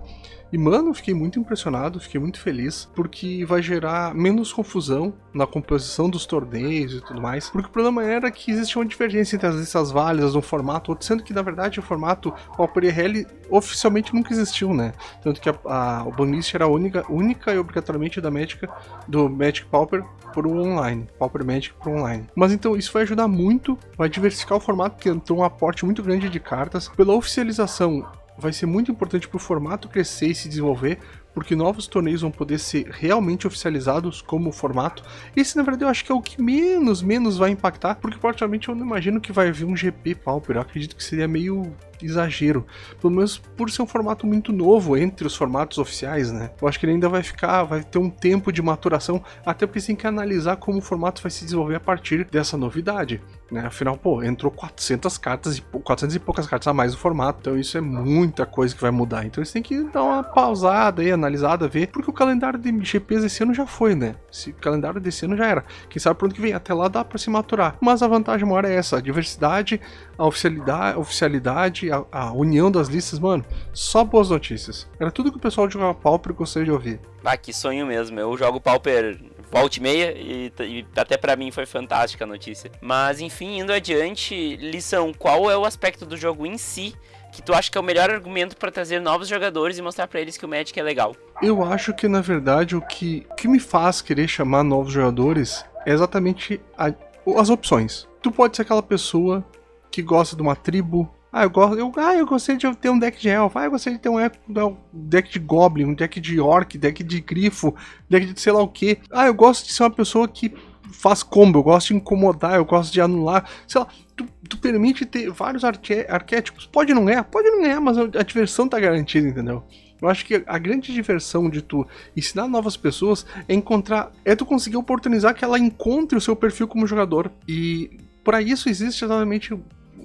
E, 0.51 0.57
mano, 0.57 0.93
fiquei 0.93 1.13
muito 1.13 1.39
impressionado, 1.39 1.99
fiquei 1.99 2.19
muito 2.19 2.37
feliz, 2.37 2.89
porque 2.93 3.45
vai 3.45 3.61
gerar 3.61 4.13
menos 4.13 4.51
confusão 4.51 5.13
na 5.33 5.47
composição 5.47 6.09
dos 6.09 6.25
torneios 6.25 6.93
e 6.93 7.01
tudo 7.01 7.21
mais. 7.21 7.49
Porque 7.49 7.69
o 7.69 7.71
problema 7.71 8.03
era 8.03 8.29
que 8.29 8.51
existia 8.51 8.81
uma 8.81 8.85
divergência 8.85 9.37
entre 9.37 9.47
as 9.47 9.55
listas 9.55 9.91
válidas, 9.91 10.35
um 10.35 10.41
formato 10.41 10.91
outro, 10.91 11.07
sendo 11.07 11.23
que, 11.23 11.33
na 11.33 11.41
verdade, 11.41 11.70
o 11.79 11.84
formato 11.84 12.34
IRL 12.81 13.25
oficialmente 13.49 14.13
nunca 14.13 14.34
existiu, 14.34 14.73
né? 14.73 14.93
Tanto 15.23 15.41
que 15.41 15.49
a, 15.49 15.55
a, 15.65 16.03
o 16.05 16.12
banlist 16.12 16.53
era 16.53 16.67
única, 16.67 17.05
única 17.10 17.53
e 17.53 17.57
obrigatoriamente 17.57 18.21
da 18.21 18.31
Magic, 18.31 18.67
do 19.07 19.29
Magic 19.29 19.65
Pauper 19.67 20.03
por 20.34 20.47
online, 20.47 21.07
Pauper 21.19 21.45
Magic 21.45 21.73
por 21.75 21.89
online. 21.89 22.27
Mas 22.36 22.51
então 22.51 22.75
isso 22.75 22.91
vai 22.93 23.03
ajudar 23.03 23.27
muito, 23.27 23.77
vai 23.97 24.10
diversificar 24.10 24.57
o 24.57 24.62
formato, 24.62 24.97
que 24.97 25.10
entrou 25.10 25.39
um 25.39 25.43
aporte 25.43 25.86
muito 25.86 26.01
grande 26.01 26.29
de 26.29 26.39
cartas. 26.39 26.88
Pela 26.89 27.13
oficialização 27.13 28.07
vai 28.38 28.51
ser 28.51 28.65
muito 28.65 28.91
importante 28.91 29.27
para 29.27 29.38
o 29.38 29.39
formato 29.39 29.88
crescer 29.88 30.27
e 30.27 30.36
se 30.36 30.49
desenvolver, 30.49 30.97
porque 31.33 31.55
novos 31.55 31.87
torneios 31.87 32.21
vão 32.21 32.31
poder 32.31 32.59
ser 32.59 32.87
realmente 32.89 33.47
oficializados 33.47 34.21
como 34.21 34.51
formato. 34.51 35.03
Esse, 35.35 35.55
na 35.55 35.63
verdade, 35.63 35.85
eu 35.85 35.89
acho 35.89 36.03
que 36.03 36.11
é 36.11 36.15
o 36.15 36.21
que 36.21 36.41
menos, 36.41 37.01
menos 37.01 37.37
vai 37.37 37.51
impactar, 37.51 37.95
porque 37.95 38.17
praticamente 38.17 38.69
eu 38.69 38.75
não 38.75 38.85
imagino 38.85 39.21
que 39.21 39.31
vai 39.31 39.51
vir 39.51 39.65
um 39.65 39.75
GP 39.75 40.15
Pauper. 40.15 40.57
Eu 40.57 40.61
acredito 40.61 40.95
que 40.95 41.03
seria 41.03 41.27
meio 41.27 41.73
exagero. 42.05 42.65
Pelo 42.99 43.13
menos 43.13 43.37
por 43.37 43.69
ser 43.69 43.81
um 43.81 43.87
formato 43.87 44.25
muito 44.25 44.51
novo 44.51 44.97
entre 44.97 45.27
os 45.27 45.35
formatos 45.35 45.77
oficiais, 45.77 46.31
né? 46.31 46.51
Eu 46.61 46.67
acho 46.67 46.79
que 46.79 46.85
ele 46.85 46.93
ainda 46.93 47.09
vai 47.09 47.23
ficar, 47.23 47.63
vai 47.63 47.83
ter 47.83 47.99
um 47.99 48.09
tempo 48.09 48.51
de 48.51 48.61
maturação, 48.61 49.23
até 49.45 49.65
porque 49.65 49.81
tem 49.81 49.95
que 49.95 50.07
analisar 50.07 50.55
como 50.57 50.79
o 50.79 50.81
formato 50.81 51.21
vai 51.21 51.31
se 51.31 51.43
desenvolver 51.43 51.75
a 51.75 51.79
partir 51.79 52.25
dessa 52.25 52.57
novidade. 52.57 53.21
Né? 53.51 53.65
Afinal, 53.65 53.97
pô, 53.97 54.23
entrou 54.23 54.49
400 54.49 55.17
cartas 55.17 55.57
e 55.57 55.61
400 55.61 56.15
e 56.15 56.19
poucas 56.19 56.47
cartas 56.47 56.67
a 56.67 56.73
mais 56.73 56.93
no 56.93 56.97
formato, 56.97 57.39
então 57.41 57.59
isso 57.59 57.77
é 57.77 57.81
muita 57.81 58.45
coisa 58.45 58.73
que 58.73 58.81
vai 58.81 58.91
mudar. 58.91 59.25
Então 59.25 59.41
eles 59.41 59.51
têm 59.51 59.61
que 59.61 59.83
dar 59.83 60.03
uma 60.03 60.23
pausada 60.23 61.01
aí, 61.01 61.11
analisada, 61.11 61.67
ver, 61.67 61.87
porque 61.87 62.09
o 62.09 62.13
calendário 62.13 62.57
de 62.57 62.71
GPs 62.83 63.23
desse 63.23 63.43
ano 63.43 63.53
já 63.53 63.67
foi, 63.67 63.93
né? 63.93 64.15
Esse 64.31 64.53
calendário 64.53 65.01
desse 65.01 65.25
ano 65.25 65.35
já 65.35 65.45
era. 65.45 65.65
Quem 65.89 65.99
sabe 65.99 66.17
pro 66.17 66.27
ano 66.27 66.33
que 66.33 66.41
vem, 66.41 66.53
até 66.53 66.73
lá 66.73 66.87
dá 66.87 67.03
para 67.03 67.17
se 67.17 67.29
maturar. 67.29 67.75
Mas 67.81 68.01
a 68.01 68.07
vantagem 68.07 68.47
maior 68.47 68.63
é 68.63 68.73
essa, 68.73 68.97
a 68.97 69.01
diversidade, 69.01 69.81
a 70.17 70.25
oficialidade, 70.25 70.95
a 70.95 70.99
oficialidade 70.99 71.90
a, 71.91 72.06
a, 72.12 72.32
união 72.32 72.71
das 72.71 72.88
listas, 72.88 73.19
mano, 73.19 73.45
só 73.73 74.04
boas 74.04 74.30
notícias. 74.30 74.88
Era 74.99 75.12
tudo 75.12 75.32
que 75.32 75.38
o 75.38 75.41
pessoal 75.41 75.67
de 75.67 75.73
jogava 75.73 75.93
Pauper 75.93 76.34
gostaria 76.34 76.65
de 76.65 76.71
ouvir. 76.71 76.99
Ah, 77.23 77.38
que 77.38 77.54
sonho 77.54 77.86
mesmo. 77.86 78.19
Eu 78.19 78.36
jogo 78.38 78.60
Pauper 78.60 79.19
volte 79.51 79.77
e 79.77 79.84
meia 79.84 80.13
e, 80.17 80.51
e 80.60 80.86
até 80.95 81.17
para 81.17 81.36
mim 81.36 81.51
foi 81.51 81.65
fantástica 81.65 82.23
a 82.23 82.27
notícia. 82.27 82.71
Mas 82.82 83.19
enfim, 83.19 83.60
indo 83.60 83.73
adiante, 83.73 84.56
lição, 84.56 85.13
qual 85.13 85.51
é 85.51 85.58
o 85.58 85.65
aspecto 85.65 86.06
do 86.06 86.15
jogo 86.15 86.45
em 86.45 86.58
si 86.58 86.95
que 87.32 87.41
tu 87.41 87.54
acha 87.54 87.71
que 87.71 87.77
é 87.77 87.82
o 87.82 87.84
melhor 87.84 88.10
argumento 88.10 88.58
para 88.58 88.71
trazer 88.71 88.99
novos 88.99 89.27
jogadores 89.27 89.77
e 89.77 89.82
mostrar 89.82 90.08
para 90.08 90.19
eles 90.19 90.38
que 90.38 90.45
o 90.45 90.49
Magic 90.49 90.77
é 90.77 90.84
legal? 90.84 91.15
Eu 91.41 91.63
acho 91.63 91.93
que 91.93 92.08
na 92.08 92.21
verdade 92.21 92.75
o 92.75 92.82
que, 92.82 93.25
que 93.38 93.47
me 93.47 93.60
faz 93.60 94.01
querer 94.01 94.27
chamar 94.27 94.63
novos 94.63 94.93
jogadores 94.93 95.65
é 95.86 95.91
exatamente 95.91 96.62
a, 96.77 96.93
as 97.38 97.49
opções. 97.49 98.08
Tu 98.21 98.32
pode 98.32 98.56
ser 98.56 98.63
aquela 98.63 98.84
pessoa 98.84 99.43
que 99.89 100.01
gosta 100.01 100.36
de 100.36 100.41
uma 100.41 100.56
tribo, 100.56 101.10
ah, 101.31 101.43
eu 101.43 101.49
gosto. 101.49 101.77
Eu, 101.77 101.91
ah, 101.95 102.15
eu 102.15 102.25
gostei 102.25 102.57
de 102.57 102.75
ter 102.75 102.89
um 102.89 102.99
deck 102.99 103.19
de 103.19 103.29
elfo. 103.29 103.57
Ah, 103.57 103.63
eu 103.63 103.71
gostei 103.71 103.93
de 103.93 103.99
ter 103.99 104.09
um, 104.09 104.17
um 104.17 104.75
deck 104.91 105.31
de 105.31 105.39
goblin, 105.39 105.85
um 105.85 105.93
deck 105.93 106.19
de 106.19 106.39
orc, 106.39 106.77
deck 106.77 107.03
de 107.03 107.21
grifo, 107.21 107.73
deck 108.09 108.33
de 108.33 108.39
sei 108.39 108.51
lá 108.51 108.61
o 108.61 108.67
que. 108.67 108.97
Ah, 109.11 109.27
eu 109.27 109.33
gosto 109.33 109.65
de 109.65 109.73
ser 109.73 109.83
uma 109.83 109.91
pessoa 109.91 110.27
que 110.27 110.53
faz 110.91 111.23
combo, 111.23 111.59
eu 111.59 111.63
gosto 111.63 111.87
de 111.89 111.95
incomodar, 111.95 112.55
eu 112.55 112.65
gosto 112.65 112.91
de 112.91 112.99
anular. 112.99 113.49
Sei 113.65 113.79
lá, 113.79 113.87
tu, 114.15 114.25
tu 114.49 114.57
permite 114.57 115.05
ter 115.05 115.29
vários 115.31 115.63
arqué 115.63 116.05
arquétipos. 116.09 116.65
Pode 116.65 116.93
não 116.93 117.05
ganhar, 117.05 117.23
pode 117.23 117.49
não 117.49 117.61
ganhar, 117.61 117.79
mas 117.79 117.97
a 117.97 118.23
diversão 118.23 118.67
tá 118.67 118.77
garantida, 118.77 119.27
entendeu? 119.27 119.63
Eu 120.01 120.09
acho 120.09 120.25
que 120.25 120.43
a 120.45 120.57
grande 120.57 120.91
diversão 120.91 121.49
de 121.49 121.61
tu 121.61 121.87
ensinar 122.17 122.47
novas 122.47 122.75
pessoas 122.75 123.25
é 123.47 123.53
encontrar. 123.53 124.11
É 124.25 124.35
tu 124.35 124.45
conseguir 124.45 124.75
oportunizar 124.75 125.33
que 125.33 125.45
ela 125.45 125.59
encontre 125.59 126.17
o 126.17 126.21
seu 126.21 126.35
perfil 126.35 126.67
como 126.67 126.87
jogador. 126.87 127.31
E 127.47 127.99
para 128.23 128.41
isso 128.41 128.67
existe 128.67 129.05
exatamente 129.05 129.53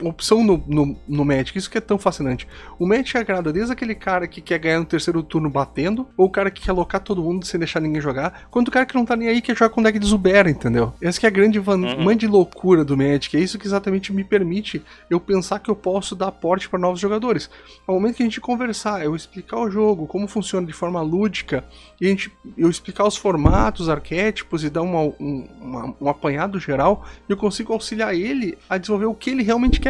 opção 0.03 0.43
no, 0.45 0.63
no, 0.67 0.97
no 1.09 1.25
Magic, 1.25 1.57
isso 1.57 1.71
que 1.71 1.79
é 1.79 1.81
tão 1.81 1.99
fascinante. 1.99 2.47
O 2.79 2.87
Magic 2.87 3.17
agrada 3.17 3.53
desde 3.53 3.73
aquele 3.73 3.95
cara 3.95 4.27
que 4.27 4.41
quer 4.41 4.59
ganhar 4.59 4.79
no 4.79 4.85
terceiro 4.85 5.23
turno 5.23 5.49
batendo, 5.49 6.07
ou 6.17 6.27
o 6.27 6.31
cara 6.31 6.51
que 6.51 6.63
quer 6.63 6.71
alocar 6.71 7.01
todo 7.01 7.23
mundo 7.23 7.47
sem 7.47 7.59
deixar 7.59 7.81
ninguém 7.81 8.01
jogar, 8.01 8.47
quanto 8.51 8.69
o 8.69 8.71
cara 8.71 8.87
que 8.87 8.95
não 8.95 9.05
tá 9.05 9.17
nem 9.17 9.29
aí 9.29 9.41
quer 9.41 9.57
jogar 9.57 9.71
com 9.71 9.83
deck 9.83 9.99
de 9.99 10.07
Zubera, 10.07 10.51
entendeu? 10.51 10.93
Essa 11.01 11.21
que 11.21 11.27
é 11.27 11.29
a 11.29 11.33
grande 11.33 11.59
van 11.59 11.79
uhum. 11.79 12.15
de 12.15 12.27
loucura 12.27 12.85
do 12.85 12.97
Magic, 12.97 13.37
é 13.37 13.41
isso 13.41 13.59
que 13.59 13.67
exatamente 13.67 14.13
me 14.13 14.25
permite 14.25 14.83
eu 15.11 15.21
pensar 15.21 15.59
que 15.59 15.71
eu 15.71 15.77
posso 15.77 16.15
dar 16.15 16.33
porte 16.33 16.69
para 16.69 16.79
novos 16.79 17.01
jogadores. 17.01 17.51
Ao 17.87 17.95
momento 17.95 18.17
que 18.17 18.23
a 18.23 18.27
gente 18.27 18.41
conversar, 18.41 19.05
eu 19.05 19.15
explicar 19.15 19.59
o 19.59 19.71
jogo, 19.71 20.07
como 20.07 20.27
funciona 20.27 20.67
de 20.67 20.73
forma 20.73 21.01
lúdica, 21.01 21.65
e 22.01 22.07
a 22.07 22.09
gente, 22.09 22.33
eu 22.57 22.69
explicar 22.69 23.07
os 23.07 23.17
formatos, 23.17 23.89
arquétipos 23.89 24.65
e 24.65 24.71
dar 24.71 24.83
uma, 24.83 25.01
um, 25.03 25.49
uma, 25.61 25.95
um 26.01 26.09
apanhado 26.09 26.59
geral, 26.59 27.05
eu 27.29 27.37
consigo 27.37 27.73
auxiliar 27.73 28.15
ele 28.15 28.57
a 28.69 28.79
desenvolver 28.79 29.07
o 29.07 29.15
que 29.15 29.31
ele 29.31 29.43
realmente 29.43 29.81
quer 29.81 29.86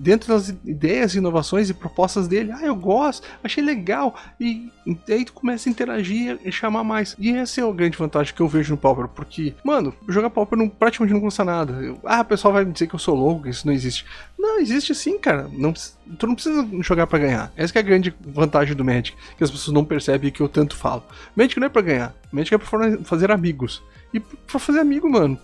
dentro 0.00 0.28
das 0.28 0.48
ideias, 0.48 1.14
inovações 1.14 1.68
e 1.68 1.74
propostas 1.74 2.26
dele. 2.26 2.52
Ah, 2.52 2.64
eu 2.64 2.74
gosto, 2.74 3.28
achei 3.44 3.62
legal. 3.62 4.14
E, 4.40 4.72
e 4.86 4.98
aí 5.12 5.24
tu 5.24 5.34
começa 5.34 5.68
a 5.68 5.70
interagir 5.70 6.38
e 6.42 6.50
chamar 6.50 6.82
mais. 6.82 7.14
E 7.18 7.30
essa 7.30 7.60
é 7.60 7.68
a 7.68 7.70
grande 7.70 7.98
vantagem 7.98 8.34
que 8.34 8.40
eu 8.40 8.48
vejo 8.48 8.72
no 8.72 8.78
Pauper, 8.78 9.06
porque, 9.08 9.54
mano, 9.62 9.94
jogar 10.08 10.30
Pauper 10.30 10.58
não, 10.58 10.68
praticamente 10.68 11.12
não 11.12 11.20
custa 11.20 11.44
nada. 11.44 11.74
Eu, 11.74 11.98
ah, 12.04 12.22
o 12.22 12.24
pessoal 12.24 12.54
vai 12.54 12.64
dizer 12.64 12.86
que 12.86 12.94
eu 12.94 12.98
sou 12.98 13.14
louco, 13.14 13.42
que 13.42 13.50
isso 13.50 13.66
não 13.66 13.74
existe. 13.74 14.06
Não, 14.38 14.58
existe 14.58 14.94
sim, 14.94 15.18
cara. 15.18 15.48
Não, 15.52 15.74
tu 16.18 16.26
não 16.26 16.34
precisa 16.34 16.66
jogar 16.80 17.06
para 17.06 17.18
ganhar. 17.18 17.52
Essa 17.54 17.78
é 17.78 17.80
a 17.80 17.82
grande 17.82 18.14
vantagem 18.20 18.74
do 18.74 18.84
Magic, 18.84 19.14
que 19.36 19.44
as 19.44 19.50
pessoas 19.50 19.74
não 19.74 19.84
percebem 19.84 20.30
que 20.30 20.40
eu 20.40 20.48
tanto 20.48 20.74
falo. 20.74 21.04
Magic 21.36 21.60
não 21.60 21.66
é 21.66 21.70
pra 21.70 21.82
ganhar, 21.82 22.14
Magic 22.32 22.54
é 22.54 22.58
pra 22.58 22.66
fazer 23.04 23.30
amigos. 23.30 23.82
E 24.12 24.18
pra 24.18 24.58
fazer 24.58 24.80
amigo, 24.80 25.08
mano, 25.08 25.38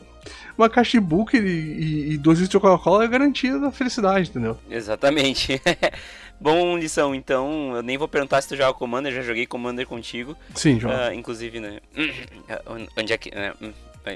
uma 0.56 0.68
caixa 0.68 0.92
de 0.92 1.00
book 1.00 1.36
e, 1.36 1.40
e, 1.40 2.12
e 2.12 2.18
dois 2.18 2.38
litros 2.38 2.60
de 2.60 2.60
Coca-Cola 2.60 3.04
é 3.04 3.08
garantia 3.08 3.58
da 3.58 3.70
felicidade, 3.70 4.30
entendeu? 4.30 4.58
Exatamente. 4.70 5.60
Bom, 6.40 6.76
lição, 6.76 7.14
então, 7.14 7.74
eu 7.76 7.82
nem 7.82 7.96
vou 7.96 8.06
perguntar 8.06 8.42
se 8.42 8.48
tu 8.48 8.56
joga 8.56 8.74
Commander, 8.74 9.12
já 9.12 9.22
joguei 9.22 9.46
Commander 9.46 9.86
contigo. 9.86 10.36
Sim, 10.54 10.78
joga. 10.78 11.10
Uh, 11.10 11.14
inclusive, 11.14 11.60
né? 11.60 11.80
Onde 12.96 13.12
é 13.12 13.18
que. 13.18 13.34
Né? 13.34 13.52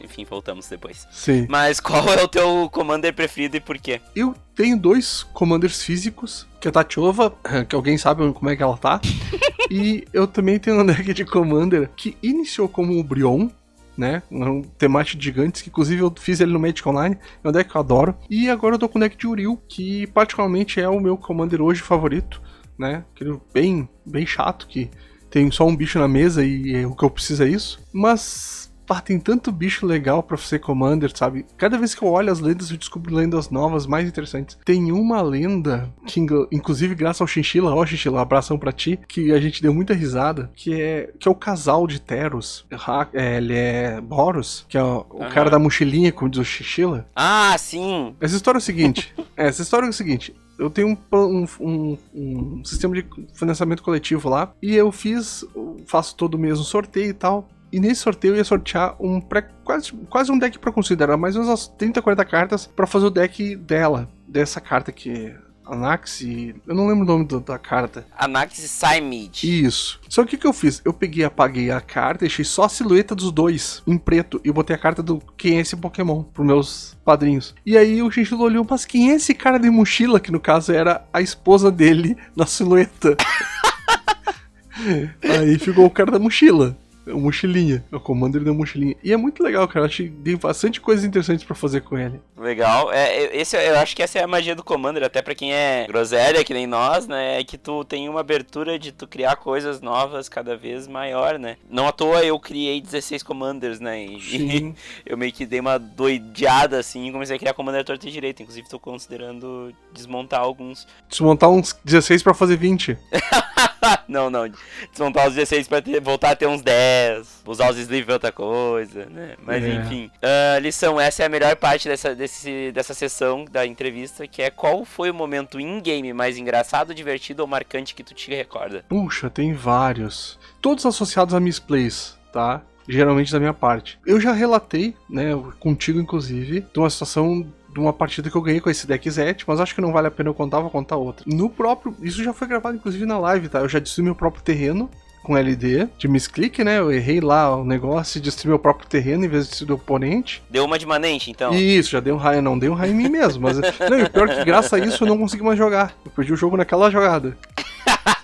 Enfim, 0.04 0.24
voltamos 0.24 0.68
depois. 0.68 1.06
Sim. 1.10 1.46
Mas 1.48 1.80
qual 1.80 2.08
é 2.12 2.22
o 2.22 2.28
teu 2.28 2.68
Commander 2.70 3.12
preferido 3.12 3.56
e 3.56 3.60
por 3.60 3.78
quê? 3.78 4.00
Eu 4.14 4.34
tenho 4.54 4.78
dois 4.78 5.24
Commanders 5.32 5.82
físicos, 5.82 6.46
que 6.60 6.68
é 6.68 6.70
a 6.70 6.72
Tatiova, 6.72 7.34
que 7.68 7.74
alguém 7.74 7.98
sabe 7.98 8.30
como 8.32 8.50
é 8.50 8.56
que 8.56 8.62
ela 8.62 8.76
tá. 8.76 9.00
e 9.70 10.04
eu 10.12 10.26
também 10.26 10.58
tenho 10.58 10.80
um 10.80 10.86
deck 10.86 11.12
de 11.12 11.24
Commander 11.24 11.90
que 11.96 12.16
iniciou 12.22 12.68
como 12.68 12.98
o 12.98 13.02
Brion, 13.02 13.48
né? 13.96 14.22
Um 14.30 14.62
temático 14.62 15.18
de 15.18 15.24
gigantes, 15.24 15.62
que 15.62 15.68
inclusive 15.68 16.02
eu 16.02 16.12
fiz 16.18 16.40
ele 16.40 16.52
no 16.52 16.60
Magic 16.60 16.86
Online, 16.88 17.18
é 17.42 17.48
um 17.48 17.52
deck 17.52 17.70
que 17.70 17.76
eu 17.76 17.80
adoro. 17.80 18.16
E 18.28 18.48
agora 18.48 18.74
eu 18.74 18.78
tô 18.78 18.88
com 18.88 18.98
o 18.98 19.00
deck 19.00 19.16
de 19.16 19.26
Uriel, 19.26 19.60
que 19.68 20.06
particularmente 20.08 20.80
é 20.80 20.88
o 20.88 21.00
meu 21.00 21.16
Commander 21.16 21.60
hoje 21.60 21.82
favorito, 21.82 22.40
né? 22.78 23.04
Aquele 23.14 23.38
bem, 23.52 23.88
bem 24.06 24.26
chato 24.26 24.66
que 24.66 24.90
tem 25.30 25.50
só 25.50 25.66
um 25.66 25.76
bicho 25.76 25.98
na 25.98 26.08
mesa 26.08 26.44
e 26.44 26.74
é, 26.74 26.86
o 26.86 26.94
que 26.94 27.04
eu 27.04 27.10
preciso 27.10 27.44
é 27.44 27.48
isso. 27.48 27.80
Mas 27.92 28.69
pá, 28.90 29.00
tem 29.00 29.20
tanto 29.20 29.52
bicho 29.52 29.86
legal 29.86 30.20
pra 30.20 30.36
ser 30.36 30.58
Commander, 30.58 31.16
sabe? 31.16 31.46
Cada 31.56 31.78
vez 31.78 31.94
que 31.94 32.02
eu 32.02 32.08
olho 32.08 32.32
as 32.32 32.40
lendas, 32.40 32.72
eu 32.72 32.76
descubro 32.76 33.14
lendas 33.14 33.48
novas, 33.48 33.86
mais 33.86 34.08
interessantes. 34.08 34.58
Tem 34.64 34.90
uma 34.90 35.22
lenda, 35.22 35.88
que 36.08 36.20
inclusive 36.50 36.96
graças 36.96 37.20
ao 37.20 37.26
Chinchila, 37.28 37.72
ó 37.72 37.86
Chinchila, 37.86 38.20
abração 38.20 38.58
pra 38.58 38.72
ti, 38.72 38.98
que 39.06 39.30
a 39.32 39.40
gente 39.40 39.62
deu 39.62 39.72
muita 39.72 39.94
risada, 39.94 40.50
que 40.56 40.82
é, 40.82 41.12
que 41.20 41.28
é 41.28 41.30
o 41.30 41.36
casal 41.36 41.86
de 41.86 42.00
Teros. 42.00 42.66
É, 43.12 43.36
ele 43.36 43.54
é 43.54 44.00
Boros, 44.00 44.66
que 44.68 44.76
é 44.76 44.82
o, 44.82 45.06
o 45.08 45.28
cara 45.28 45.48
da 45.48 45.58
mochilinha, 45.60 46.10
como 46.10 46.28
diz 46.28 46.40
o 46.40 46.44
Chinchila. 46.44 47.06
Ah, 47.14 47.54
sim! 47.58 48.16
Essa 48.20 48.34
história 48.34 48.58
é 48.58 48.60
o 48.60 48.62
seguinte, 48.62 49.14
é, 49.36 49.46
essa 49.46 49.62
história 49.62 49.86
é 49.86 49.90
o 49.90 49.92
seguinte, 49.92 50.34
eu 50.58 50.68
tenho 50.68 50.88
um, 50.88 51.16
um, 51.16 51.46
um, 51.60 51.98
um, 52.12 52.64
sistema 52.64 52.94
de 52.94 53.06
financiamento 53.34 53.84
coletivo 53.84 54.28
lá 54.28 54.52
e 54.60 54.74
eu 54.74 54.90
fiz, 54.90 55.44
faço 55.86 56.16
todo 56.16 56.36
mês 56.36 56.58
um 56.58 56.64
sorteio 56.64 57.10
e 57.10 57.14
tal. 57.14 57.48
E 57.72 57.78
nesse 57.78 58.00
sorteio 58.00 58.34
eu 58.34 58.38
ia 58.38 58.44
sortear 58.44 58.96
um 59.00 59.20
pré, 59.20 59.48
quase, 59.64 59.92
quase 60.08 60.32
um 60.32 60.38
deck 60.38 60.58
para 60.58 60.72
considerar, 60.72 61.16
mais 61.16 61.36
ou 61.36 61.42
menos 61.42 61.50
umas 61.50 61.68
30, 61.76 62.02
40 62.02 62.24
cartas 62.24 62.66
para 62.66 62.86
fazer 62.86 63.06
o 63.06 63.10
deck 63.10 63.56
dela, 63.56 64.08
dessa 64.26 64.60
carta 64.60 64.90
que 64.90 65.34
Anaxi. 65.70 66.54
Eu 66.66 66.74
não 66.74 66.88
lembro 66.88 67.04
o 67.04 67.06
nome 67.06 67.26
da 67.42 67.58
carta. 67.58 68.04
Anaxi 68.18 68.66
Saimid. 68.66 69.44
Isso. 69.44 70.00
Só 70.08 70.24
que 70.24 70.34
o 70.34 70.38
que 70.38 70.46
eu 70.46 70.52
fiz? 70.52 70.82
Eu 70.84 70.92
peguei, 70.92 71.24
apaguei 71.24 71.70
a 71.70 71.80
carta, 71.80 72.20
deixei 72.20 72.44
só 72.44 72.64
a 72.64 72.68
silhueta 72.68 73.14
dos 73.14 73.30
dois 73.30 73.82
em 73.86 73.96
preto 73.96 74.40
e 74.44 74.50
botei 74.50 74.74
a 74.74 74.78
carta 74.78 75.02
do 75.02 75.22
quem 75.36 75.58
é 75.58 75.60
esse 75.60 75.76
Pokémon 75.76 76.24
pros 76.24 76.46
meus 76.46 76.98
padrinhos. 77.04 77.54
E 77.64 77.78
aí 77.78 78.02
o 78.02 78.10
Chinchilo 78.10 78.42
olhou, 78.42 78.66
mas 78.68 78.84
quem 78.84 79.12
é 79.12 79.14
esse 79.14 79.32
cara 79.32 79.58
de 79.58 79.70
mochila? 79.70 80.18
Que 80.18 80.32
no 80.32 80.40
caso 80.40 80.72
era 80.72 81.06
a 81.12 81.20
esposa 81.20 81.70
dele 81.70 82.16
na 82.34 82.46
silhueta. 82.46 83.16
aí 85.22 85.58
ficou 85.58 85.86
o 85.86 85.90
cara 85.90 86.10
da 86.10 86.18
mochila 86.18 86.76
mochilinha. 87.18 87.84
É 87.90 87.96
o 87.96 88.00
Commander 88.00 88.42
da 88.42 88.52
mochilinha. 88.52 88.96
E 89.02 89.12
é 89.12 89.16
muito 89.16 89.42
legal, 89.42 89.66
cara. 89.66 89.80
Eu 89.80 89.86
acho 89.86 90.02
que 90.04 90.10
tem 90.10 90.36
bastante 90.36 90.80
coisas 90.80 91.04
interessantes 91.04 91.44
para 91.44 91.54
fazer 91.54 91.80
com 91.82 91.98
ele. 91.98 92.20
Legal. 92.36 92.92
É, 92.92 93.36
esse, 93.36 93.56
eu 93.56 93.78
acho 93.78 93.94
que 93.94 94.02
essa 94.02 94.18
é 94.18 94.22
a 94.22 94.26
magia 94.26 94.54
do 94.54 94.64
Commander, 94.64 95.02
até 95.02 95.20
para 95.20 95.34
quem 95.34 95.52
é 95.52 95.86
groselha, 95.86 96.44
que 96.44 96.54
nem 96.54 96.66
nós, 96.66 97.06
né? 97.06 97.40
É 97.40 97.44
que 97.44 97.58
tu 97.58 97.84
tem 97.84 98.08
uma 98.08 98.20
abertura 98.20 98.78
de 98.78 98.92
tu 98.92 99.06
criar 99.06 99.36
coisas 99.36 99.80
novas 99.80 100.28
cada 100.28 100.56
vez 100.56 100.86
maior, 100.86 101.38
né? 101.38 101.56
Não 101.68 101.86
à 101.86 101.92
toa 101.92 102.24
eu 102.24 102.38
criei 102.38 102.80
16 102.80 103.22
Commanders, 103.22 103.80
né? 103.80 104.04
E, 104.04 104.20
Sim. 104.20 104.74
eu 105.04 105.16
meio 105.16 105.32
que 105.32 105.44
dei 105.44 105.60
uma 105.60 105.78
doideada 105.78 106.78
assim 106.78 107.08
e 107.08 107.12
comecei 107.12 107.36
a 107.36 107.38
criar 107.38 107.54
Commander 107.54 107.84
torto 107.84 108.08
e 108.08 108.10
direito. 108.10 108.42
Inclusive 108.42 108.68
tô 108.68 108.78
considerando 108.78 109.74
desmontar 109.92 110.40
alguns. 110.40 110.86
Desmontar 111.08 111.50
uns 111.50 111.76
16 111.84 112.22
para 112.22 112.34
fazer 112.34 112.56
20. 112.56 112.96
não, 114.08 114.30
não. 114.30 114.50
Desmontar 114.90 115.28
os 115.28 115.34
16 115.34 115.68
pra 115.68 115.80
ter, 115.82 116.00
voltar 116.00 116.30
a 116.30 116.36
ter 116.36 116.46
uns 116.46 116.62
10. 116.62 117.42
Usar 117.46 117.70
os 117.70 117.78
sleeves 117.78 118.08
é 118.08 118.12
outra 118.12 118.32
coisa, 118.32 119.06
né? 119.06 119.34
Mas 119.42 119.64
é. 119.64 119.74
enfim. 119.74 120.10
Uh, 120.16 120.60
lição, 120.60 121.00
essa 121.00 121.22
é 121.22 121.26
a 121.26 121.28
melhor 121.28 121.54
parte 121.56 121.88
dessa, 121.88 122.14
desse, 122.14 122.72
dessa 122.72 122.94
sessão 122.94 123.44
da 123.44 123.66
entrevista, 123.66 124.26
que 124.26 124.42
é 124.42 124.50
qual 124.50 124.84
foi 124.84 125.10
o 125.10 125.14
momento 125.14 125.60
in-game 125.60 126.12
mais 126.12 126.36
engraçado, 126.36 126.94
divertido 126.94 127.42
ou 127.42 127.48
marcante 127.48 127.94
que 127.94 128.02
tu 128.02 128.14
te 128.14 128.30
recorda? 128.30 128.84
Puxa, 128.88 129.30
tem 129.30 129.52
vários. 129.52 130.38
Todos 130.60 130.86
associados 130.86 131.34
a 131.34 131.40
misplays, 131.40 132.18
tá? 132.32 132.62
geralmente 132.88 133.30
da 133.30 133.38
minha 133.38 133.54
parte. 133.54 133.98
Eu 134.04 134.20
já 134.20 134.32
relatei, 134.32 134.96
né, 135.08 135.30
contigo 135.60 136.00
inclusive, 136.00 136.66
de 136.72 136.78
uma 136.78 136.90
situação 136.90 137.46
de 137.72 137.80
uma 137.80 137.92
partida 137.92 138.30
que 138.30 138.36
eu 138.36 138.42
ganhei 138.42 138.60
com 138.60 138.70
esse 138.70 138.86
deck 138.86 139.08
Zet, 139.10 139.44
mas 139.46 139.60
acho 139.60 139.74
que 139.74 139.80
não 139.80 139.92
vale 139.92 140.08
a 140.08 140.10
pena 140.10 140.28
eu 140.28 140.34
contar, 140.34 140.60
vou 140.60 140.70
contar 140.70 140.96
outra. 140.96 141.24
No 141.26 141.48
próprio. 141.48 141.94
Isso 142.02 142.22
já 142.22 142.32
foi 142.32 142.48
gravado, 142.48 142.76
inclusive, 142.76 143.06
na 143.06 143.18
live, 143.18 143.48
tá? 143.48 143.60
Eu 143.60 143.68
já 143.68 143.78
destruí 143.78 144.04
meu 144.04 144.14
próprio 144.14 144.42
terreno 144.42 144.90
com 145.22 145.36
LD 145.36 145.88
de 145.98 146.08
misclick, 146.08 146.64
né? 146.64 146.78
Eu 146.78 146.90
errei 146.90 147.20
lá 147.20 147.54
o 147.56 147.64
negócio 147.64 148.18
e 148.18 148.20
destruí 148.20 148.48
meu 148.48 148.58
próprio 148.58 148.88
terreno 148.88 149.24
em 149.24 149.28
vez 149.28 149.44
de 149.44 149.50
destruir 149.50 149.72
o 149.72 149.74
oponente. 149.74 150.42
Deu 150.48 150.64
uma 150.64 150.78
de 150.78 150.86
manente, 150.86 151.30
então? 151.30 151.54
Isso, 151.54 151.90
já 151.90 152.00
deu 152.00 152.14
um 152.14 152.18
raio, 152.18 152.42
não 152.42 152.58
deu 152.58 152.72
um 152.72 152.74
raio 152.74 152.92
em 152.92 152.96
mim 152.96 153.08
mesmo. 153.08 153.42
Mas, 153.42 153.58
não, 153.58 153.98
e 153.98 154.04
o 154.04 154.10
pior 154.10 154.28
é 154.28 154.36
que 154.36 154.44
graças 154.44 154.72
a 154.72 154.78
isso 154.78 155.04
eu 155.04 155.08
não 155.08 155.18
consegui 155.18 155.42
mais 155.42 155.58
jogar. 155.58 155.94
Eu 156.04 156.10
perdi 156.10 156.32
o 156.32 156.36
jogo 156.36 156.56
naquela 156.56 156.90
jogada. 156.90 157.36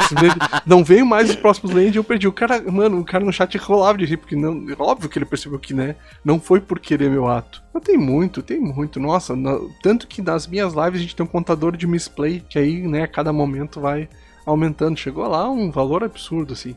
não 0.66 0.84
veio 0.84 1.06
mais 1.06 1.30
os 1.30 1.36
próximos 1.36 1.74
lanes 1.74 1.94
e 1.94 1.98
eu 1.98 2.04
perdi. 2.04 2.26
O 2.26 2.32
cara, 2.32 2.60
mano, 2.70 3.00
o 3.00 3.04
cara 3.04 3.24
no 3.24 3.32
chat 3.32 3.56
rolava 3.58 3.98
de 3.98 4.04
rir, 4.04 4.16
porque 4.16 4.36
não, 4.36 4.66
óbvio 4.78 5.08
que 5.08 5.18
ele 5.18 5.24
percebeu 5.24 5.58
que, 5.58 5.74
né, 5.74 5.96
não 6.24 6.40
foi 6.40 6.60
por 6.60 6.78
querer 6.78 7.10
meu 7.10 7.26
ato. 7.28 7.62
Mas 7.72 7.82
tem 7.82 7.96
muito, 7.96 8.42
tem 8.42 8.58
muito. 8.58 8.98
Nossa, 9.00 9.34
tanto 9.82 10.06
que 10.06 10.22
nas 10.22 10.46
minhas 10.46 10.72
lives 10.74 11.00
a 11.00 11.02
gente 11.02 11.16
tem 11.16 11.24
um 11.24 11.28
contador 11.28 11.76
de 11.76 11.86
misplay, 11.86 12.42
que 12.48 12.58
aí, 12.58 12.86
né, 12.86 13.02
a 13.02 13.08
cada 13.08 13.32
momento 13.32 13.80
vai 13.80 14.08
aumentando. 14.44 14.98
Chegou 14.98 15.26
lá 15.26 15.48
um 15.48 15.70
valor 15.70 16.04
absurdo, 16.04 16.52
assim. 16.52 16.76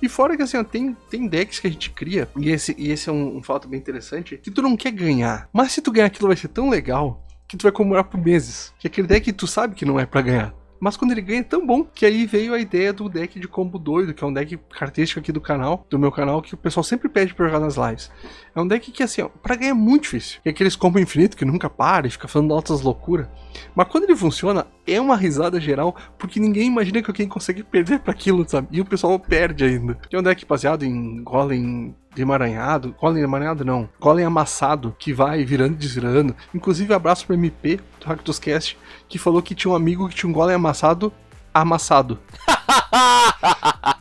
E 0.00 0.08
fora 0.08 0.36
que 0.36 0.42
assim, 0.42 0.56
ó, 0.56 0.62
tem, 0.62 0.96
tem 1.10 1.26
decks 1.26 1.58
que 1.58 1.66
a 1.66 1.70
gente 1.70 1.90
cria, 1.90 2.28
e 2.36 2.50
esse, 2.50 2.74
e 2.78 2.92
esse 2.92 3.08
é 3.08 3.12
um, 3.12 3.38
um 3.38 3.42
fato 3.42 3.66
bem 3.66 3.78
interessante, 3.78 4.36
que 4.36 4.50
tu 4.50 4.62
não 4.62 4.76
quer 4.76 4.92
ganhar. 4.92 5.48
Mas 5.52 5.72
se 5.72 5.82
tu 5.82 5.90
ganhar 5.90 6.06
aquilo 6.06 6.28
vai 6.28 6.36
ser 6.36 6.48
tão 6.48 6.70
legal 6.70 7.24
que 7.48 7.56
tu 7.56 7.62
vai 7.62 7.72
comemorar 7.72 8.04
por 8.04 8.20
meses. 8.20 8.72
Que 8.78 8.86
aquele 8.86 9.06
deck 9.06 9.32
tu 9.32 9.46
sabe 9.46 9.74
que 9.74 9.84
não 9.84 9.98
é 9.98 10.06
para 10.06 10.22
ganhar. 10.22 10.54
Mas 10.84 10.98
quando 10.98 11.12
ele 11.12 11.22
ganha 11.22 11.40
é 11.40 11.42
tão 11.42 11.66
bom 11.66 11.82
que 11.82 12.04
aí 12.04 12.26
veio 12.26 12.52
a 12.52 12.58
ideia 12.58 12.92
do 12.92 13.08
deck 13.08 13.40
de 13.40 13.48
combo 13.48 13.78
doido, 13.78 14.12
que 14.12 14.22
é 14.22 14.26
um 14.26 14.32
deck 14.34 14.58
característico 14.68 15.18
aqui 15.18 15.32
do 15.32 15.40
canal, 15.40 15.86
do 15.88 15.98
meu 15.98 16.12
canal, 16.12 16.42
que 16.42 16.52
o 16.52 16.58
pessoal 16.58 16.84
sempre 16.84 17.08
pede 17.08 17.32
pra 17.32 17.46
jogar 17.46 17.60
nas 17.60 17.76
lives. 17.76 18.10
É 18.54 18.60
um 18.60 18.68
deck 18.68 18.92
que, 18.92 19.02
assim, 19.02 19.22
ó, 19.22 19.30
pra 19.30 19.56
ganhar 19.56 19.70
é 19.70 19.72
muito 19.72 20.02
difícil. 20.02 20.42
É 20.44 20.50
aqueles 20.50 20.76
combo 20.76 20.98
infinito 20.98 21.38
que 21.38 21.44
nunca 21.46 21.70
para 21.70 22.06
e 22.06 22.10
fica 22.10 22.28
falando 22.28 22.52
altas 22.52 22.82
loucuras. 22.82 23.26
Mas 23.74 23.88
quando 23.88 24.04
ele 24.04 24.14
funciona, 24.14 24.66
é 24.86 25.00
uma 25.00 25.16
risada 25.16 25.58
geral, 25.58 25.96
porque 26.18 26.38
ninguém 26.38 26.66
imagina 26.66 27.00
que 27.02 27.10
alguém 27.10 27.28
consegue 27.28 27.62
perder 27.62 28.00
para 28.00 28.12
aquilo, 28.12 28.46
sabe? 28.46 28.68
E 28.70 28.78
o 28.82 28.84
pessoal 28.84 29.18
perde 29.18 29.64
ainda. 29.64 29.98
É 30.12 30.18
um 30.18 30.22
deck 30.22 30.44
baseado 30.44 30.84
em 30.84 31.22
Golem 31.22 31.96
emaranhado, 32.16 32.94
golem 33.00 33.22
emaranhado 33.22 33.64
não, 33.64 33.88
golem 34.00 34.24
amassado, 34.24 34.94
que 34.98 35.12
vai 35.12 35.44
virando 35.44 35.74
e 35.74 35.76
desvirando. 35.76 36.34
Inclusive, 36.54 36.92
abraço 36.94 37.26
pro 37.26 37.34
MP 37.34 37.80
do 38.00 38.06
Hacktuscast, 38.06 38.78
que 39.08 39.18
falou 39.18 39.42
que 39.42 39.54
tinha 39.54 39.72
um 39.72 39.76
amigo 39.76 40.08
que 40.08 40.14
tinha 40.14 40.30
um 40.30 40.32
golem 40.32 40.56
amassado, 40.56 41.12
amassado. 41.52 42.18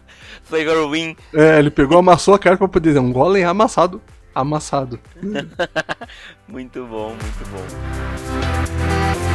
Flavor 0.44 0.90
Win. 0.92 1.16
É, 1.34 1.60
ele 1.60 1.72
pegou, 1.72 1.98
amassou 1.98 2.34
a 2.34 2.40
carta 2.40 2.60
pra 2.60 2.68
poder 2.68 2.90
dizer 2.90 3.00
um 3.00 3.12
golem 3.12 3.44
amassado, 3.44 4.02
amassado. 4.36 5.00
muito 6.48 6.86
bom, 6.86 7.10
muito 7.10 7.50
bom. 7.50 9.33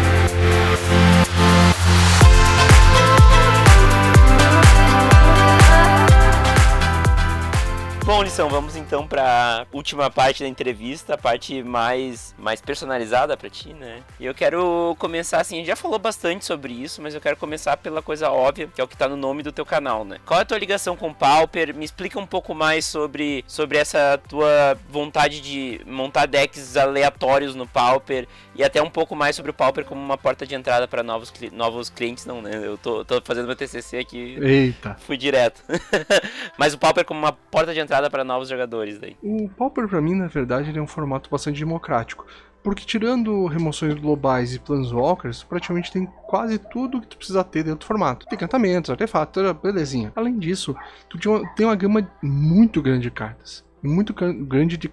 Bom, 8.19 8.25
lição, 8.25 8.49
vamos 8.49 8.75
então 8.75 9.07
para 9.07 9.65
última 9.73 10.11
parte 10.11 10.43
da 10.43 10.49
entrevista, 10.49 11.15
a 11.15 11.17
parte 11.17 11.63
mais 11.63 12.35
mais 12.37 12.61
personalizada 12.61 13.37
para 13.37 13.49
ti, 13.49 13.73
né? 13.73 14.03
E 14.19 14.27
eu 14.27 14.35
quero 14.35 14.97
começar 14.99 15.41
assim, 15.41 15.55
a 15.55 15.59
gente 15.59 15.69
já 15.69 15.77
falou 15.77 16.01
bastante 16.01 16.45
sobre 16.45 16.73
isso, 16.73 17.01
mas 17.01 17.15
eu 17.15 17.21
quero 17.21 17.37
começar 17.37 17.77
pela 17.77 18.03
coisa 18.03 18.29
óbvia, 18.29 18.69
que 18.75 18.81
é 18.81 18.83
o 18.83 18.89
que 18.89 18.97
tá 18.97 19.09
no 19.09 19.17
nome 19.17 19.45
do 19.45 19.53
teu 19.53 19.65
canal, 19.65 20.05
né? 20.05 20.19
Qual 20.27 20.37
é 20.37 20.43
a 20.43 20.45
tua 20.45 20.59
ligação 20.59 20.97
com 20.97 21.11
o 21.11 21.15
Pauper? 21.15 21.73
Me 21.73 21.85
explica 21.85 22.19
um 22.19 22.27
pouco 22.27 22.57
mais 22.57 22.85
sobre 22.87 23.45
sobre 23.47 23.79
essa 23.79 24.21
tua 24.29 24.77
vontade 24.89 25.41
de 25.41 25.81
montar 25.87 26.27
decks 26.27 26.77
aleatórios 26.77 27.55
no 27.55 27.69
Pauper 27.69 28.27
e 28.53 28.65
até 28.65 28.83
um 28.83 28.91
pouco 28.91 29.15
mais 29.15 29.37
sobre 29.37 29.53
o 29.53 29.55
Pauper 29.55 29.85
como 29.85 30.01
uma 30.01 30.19
porta 30.19 30.45
de 30.45 30.57
entrada 30.57 30.89
para 30.89 31.05
novos 31.05 31.33
novos 31.53 31.89
clientes, 31.89 32.27
não, 32.27 32.43
né? 32.43 32.51
Eu 32.65 32.77
tô, 32.77 33.05
tô 33.05 33.23
fazendo 33.23 33.47
meu 33.47 33.55
TCC 33.55 33.99
aqui. 33.99 34.37
Eita. 34.43 34.97
Fui 35.07 35.17
direto. 35.17 35.63
mas 36.59 36.75
o 36.75 36.79
Pauper 36.79 37.05
como 37.05 37.21
uma 37.21 37.31
porta 37.31 37.73
de 37.73 37.79
entrada 37.79 38.08
para 38.11 38.25
novos 38.25 38.49
jogadores 38.49 38.99
daí. 38.99 39.17
O 39.23 39.49
Pauper 39.49 39.89
para 39.89 40.01
mim, 40.01 40.15
na 40.15 40.27
verdade, 40.27 40.71
ele 40.71 40.79
é 40.79 40.83
um 40.83 40.87
formato 40.87 41.31
bastante 41.31 41.59
democrático. 41.59 42.27
Porque 42.63 42.85
tirando 42.85 43.47
remoções 43.47 43.95
globais 43.95 44.55
e 44.55 44.59
Planeswalkers, 44.59 45.45
praticamente 45.45 45.93
tem 45.93 46.07
quase 46.27 46.59
tudo 46.59 47.01
que 47.01 47.07
tu 47.07 47.17
precisa 47.17 47.45
ter 47.45 47.63
dentro 47.63 47.81
do 47.81 47.87
formato. 47.87 48.27
Tem 48.27 48.37
encantamentos, 48.37 48.91
artefatos, 48.91 49.53
belezinha. 49.63 50.13
Além 50.15 50.39
disso, 50.39 50.75
tu 51.09 51.19
tem 51.55 51.65
uma 51.65 51.77
gama 51.77 52.11
muito 52.21 52.83
grande 52.83 53.03
de 53.03 53.11
cartas 53.11 53.67
muito 53.83 54.13
grande 54.13 54.77
de 54.77 54.91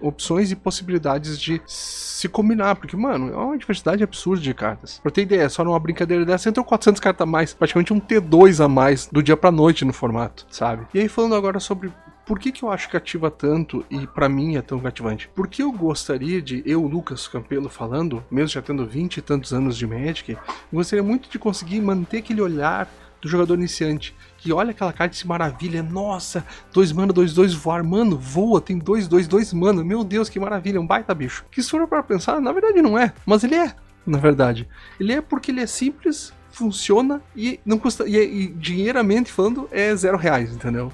opções 0.00 0.50
e 0.50 0.56
possibilidades 0.56 1.38
de 1.38 1.60
se 1.66 2.28
combinar, 2.28 2.76
porque, 2.76 2.96
mano, 2.96 3.32
é 3.32 3.36
uma 3.36 3.56
diversidade 3.56 4.02
absurda 4.02 4.42
de 4.42 4.54
cartas. 4.54 4.98
Pra 4.98 5.10
ter 5.10 5.22
ideia, 5.22 5.48
só 5.48 5.64
numa 5.64 5.78
brincadeira 5.78 6.24
dessa 6.24 6.48
entrou 6.48 6.64
400 6.64 7.00
cartas 7.00 7.22
a 7.22 7.26
mais, 7.26 7.54
praticamente 7.54 7.92
um 7.92 8.00
T2 8.00 8.64
a 8.64 8.68
mais 8.68 9.06
do 9.06 9.22
dia 9.22 9.36
pra 9.36 9.50
noite 9.50 9.84
no 9.84 9.92
formato, 9.92 10.46
sabe? 10.50 10.86
E 10.92 11.00
aí, 11.00 11.08
falando 11.08 11.34
agora 11.34 11.60
sobre 11.60 11.92
por 12.26 12.38
que, 12.38 12.50
que 12.50 12.62
eu 12.62 12.70
acho 12.70 12.88
que 12.88 12.96
ativa 12.96 13.30
tanto 13.30 13.84
e 13.90 14.06
para 14.06 14.28
mim 14.28 14.56
é 14.56 14.62
tão 14.62 14.80
cativante? 14.80 15.28
Porque 15.34 15.62
eu 15.62 15.70
gostaria 15.70 16.40
de, 16.40 16.62
eu, 16.64 16.82
Lucas 16.86 17.28
Campelo, 17.28 17.68
falando, 17.68 18.24
mesmo 18.30 18.48
já 18.48 18.62
tendo 18.62 18.86
20 18.86 19.18
e 19.18 19.22
tantos 19.22 19.52
anos 19.52 19.76
de 19.76 19.86
Magic, 19.86 20.36
gostaria 20.72 21.02
muito 21.02 21.28
de 21.28 21.38
conseguir 21.38 21.80
manter 21.80 22.18
aquele 22.18 22.40
olhar 22.40 22.88
do 23.20 23.28
jogador 23.28 23.54
iniciante. 23.54 24.14
Que 24.38 24.52
olha 24.52 24.70
aquela 24.70 24.92
carta 24.92 25.14
e 25.14 25.18
se 25.18 25.26
maravilha. 25.26 25.82
Nossa, 25.82 26.44
2 26.72 26.92
mana, 26.92 27.12
2, 27.12 27.32
2 27.32 27.54
voar. 27.54 27.82
Mano, 27.82 28.16
voa, 28.18 28.60
tem 28.60 28.78
2, 28.78 29.08
2, 29.08 29.26
2 29.26 29.52
mana. 29.52 29.82
Meu 29.82 30.04
Deus, 30.04 30.28
que 30.28 30.38
maravilha, 30.38 30.80
um 30.80 30.86
baita 30.86 31.14
bicho. 31.14 31.44
Que 31.50 31.62
se 31.62 31.70
for 31.70 31.86
para 31.88 32.02
pensar, 32.02 32.40
na 32.40 32.52
verdade 32.52 32.80
não 32.80 32.98
é. 32.98 33.12
Mas 33.26 33.44
ele 33.44 33.54
é, 33.54 33.74
na 34.06 34.18
verdade. 34.18 34.68
Ele 35.00 35.12
é 35.12 35.20
porque 35.20 35.50
ele 35.50 35.60
é 35.60 35.66
simples, 35.66 36.32
funciona 36.50 37.22
e 37.34 37.58
não 37.64 37.78
custa. 37.78 38.06
E, 38.06 38.16
e 38.16 38.46
dinheiramente 38.48 39.32
falando, 39.32 39.68
é 39.70 39.94
zero 39.94 40.18
reais, 40.18 40.54
entendeu? 40.54 40.92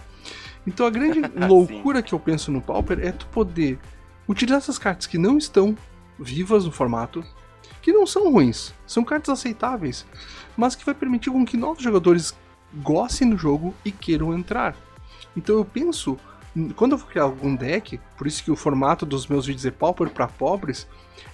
Então 0.67 0.87
a 0.87 0.91
grande 0.91 1.21
loucura 1.49 2.03
que 2.03 2.13
eu 2.13 2.19
penso 2.19 2.51
no 2.51 2.61
Pauper 2.61 2.99
é 3.01 3.13
tu 3.13 3.27
poder 3.27 3.79
utilizar 4.29 4.59
essas 4.59 4.79
cartas 4.79 5.07
que 5.07 5.19
não 5.19 5.39
estão 5.39 5.77
vivas 6.19 6.65
no 6.65 6.73
formato, 6.73 7.25
que 7.83 7.93
não 7.93 8.07
são 8.07 8.31
ruins, 8.31 8.75
são 8.87 9.03
cartas 9.03 9.39
aceitáveis, 9.39 10.07
mas 10.57 10.75
que 10.75 10.85
vai 10.85 10.95
permitir 10.95 11.31
com 11.31 11.45
que 11.45 11.57
novos 11.57 11.83
jogadores 11.83 12.35
gostem 12.75 13.31
do 13.31 13.37
jogo 13.37 13.75
e 13.85 13.91
queiram 13.91 14.37
entrar. 14.37 14.77
Então 15.37 15.57
eu 15.57 15.65
penso, 15.65 16.19
quando 16.77 16.93
eu 16.93 16.99
vou 16.99 17.09
criar 17.09 17.25
algum 17.25 17.55
deck, 17.57 17.99
por 18.17 18.27
isso 18.27 18.45
que 18.45 18.51
o 18.51 18.57
formato 18.57 19.07
dos 19.07 19.27
meus 19.27 19.47
vídeos 19.47 19.67
é 19.67 19.71
Pauper 19.71 20.11
para 20.11 20.29
pobres, 20.29 20.87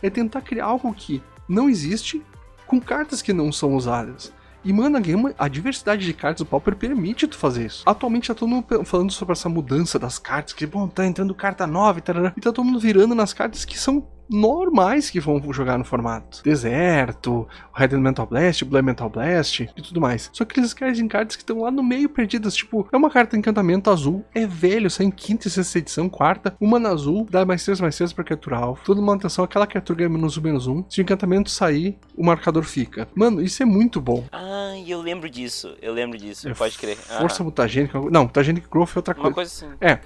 é 0.03 0.09
tentar 0.09 0.41
criar 0.41 0.67
algo 0.67 0.95
que 0.95 1.23
não 1.49 1.69
existe 1.69 2.23
com 2.67 2.81
cartas 2.81 3.23
que 3.23 3.33
não 3.33 3.53
são 3.53 3.75
usadas. 3.75 4.33
E, 4.66 4.72
mano, 4.72 4.96
a, 4.96 5.00
game, 5.00 5.33
a 5.38 5.46
diversidade 5.46 6.05
de 6.05 6.12
cartas 6.12 6.40
do 6.40 6.44
Pauper 6.44 6.74
permite 6.74 7.29
tu 7.29 7.38
fazer 7.38 7.66
isso. 7.66 7.85
Atualmente 7.87 8.26
tá 8.26 8.35
todo 8.35 8.48
mundo 8.48 8.66
falando 8.85 9.12
sobre 9.12 9.31
essa 9.31 9.48
mudança 9.48 9.96
das 9.96 10.18
cartas, 10.18 10.52
que, 10.52 10.66
bom, 10.66 10.88
tá 10.88 11.07
entrando 11.07 11.33
carta 11.37 11.68
nova 11.68 12.00
e 12.00 12.02
tal. 12.02 12.16
E 12.37 12.40
tá 12.40 12.52
todo 12.52 12.64
mundo 12.64 12.81
virando 12.81 13.14
nas 13.14 13.33
cartas 13.33 13.64
que 13.64 13.79
são 13.79 14.05
normais 14.29 15.11
que 15.11 15.21
vão 15.21 15.41
jogar 15.53 15.79
no 15.79 15.85
formato. 15.85 16.43
Deserto, 16.43 17.47
Red 17.75 17.87
Elemental 17.93 18.27
Blast, 18.27 18.65
Blue 18.65 18.77
Elemental 18.77 19.09
Blast 19.09 19.69
e 19.77 19.83
tudo 19.83 20.01
mais. 20.01 20.31
Só 20.33 20.45
que 20.45 20.59
eles 20.59 20.75
querem 20.75 21.09
cartas 21.09 21.37
que 21.37 21.43
estão 21.43 21.61
lá 21.61 21.71
no 21.71 21.83
meio 21.83 22.09
perdidas. 22.09 22.55
Tipo, 22.55 22.89
é 22.93 22.97
uma 22.97 23.11
carta 23.11 23.37
encantamento 23.37 23.91
azul, 23.91 24.25
é 24.35 24.47
velho, 24.47 24.91
sai 24.91 25.07
em 25.07 25.11
quinta 25.11 25.49
e 25.49 25.51
sexta 25.51 25.79
edição, 25.79 26.09
quarta. 26.09 26.57
Uma 26.61 26.79
na 26.79 26.91
azul, 26.91 27.27
dá 27.31 27.45
mais 27.45 27.65
3 27.65 27.81
mais 27.81 27.97
3 27.97 28.12
pra 28.12 28.25
criatura 28.25 28.57
alvo. 28.57 28.81
Toda 28.85 29.01
manutenção, 29.01 29.45
aquela 29.45 29.67
criatura 29.67 29.99
ganha 29.99 30.11
menos 30.11 30.37
1 30.37 30.43
menos 30.43 30.67
1. 30.67 30.85
Se 30.89 31.01
o 31.01 31.03
encantamento 31.03 31.51
sair, 31.51 31.99
o 32.17 32.25
marcador 32.25 32.65
fica. 32.65 33.09
Mano, 33.15 33.43
isso 33.43 33.62
é 33.62 33.67
muito 33.67 34.01
bom. 34.01 34.25
Ah, 34.33 34.75
eu 34.87 35.01
lembro 35.01 35.29
disso. 35.29 35.77
Eu 35.81 35.93
lembro 35.93 36.19
disso, 36.19 36.49
é 36.49 36.55
pode 36.55 36.79
crer. 36.79 36.97
Força 36.97 37.43
ah. 37.43 37.45
mutagênica. 37.45 38.01
Não, 38.11 38.25
mutagênica 38.25 38.69
growth 38.71 38.91
é 38.95 38.99
outra 38.99 39.15
coisa. 39.15 39.29
Uma 39.29 39.35
coisa 39.35 39.67
assim. 39.67 39.75
É. 39.81 40.01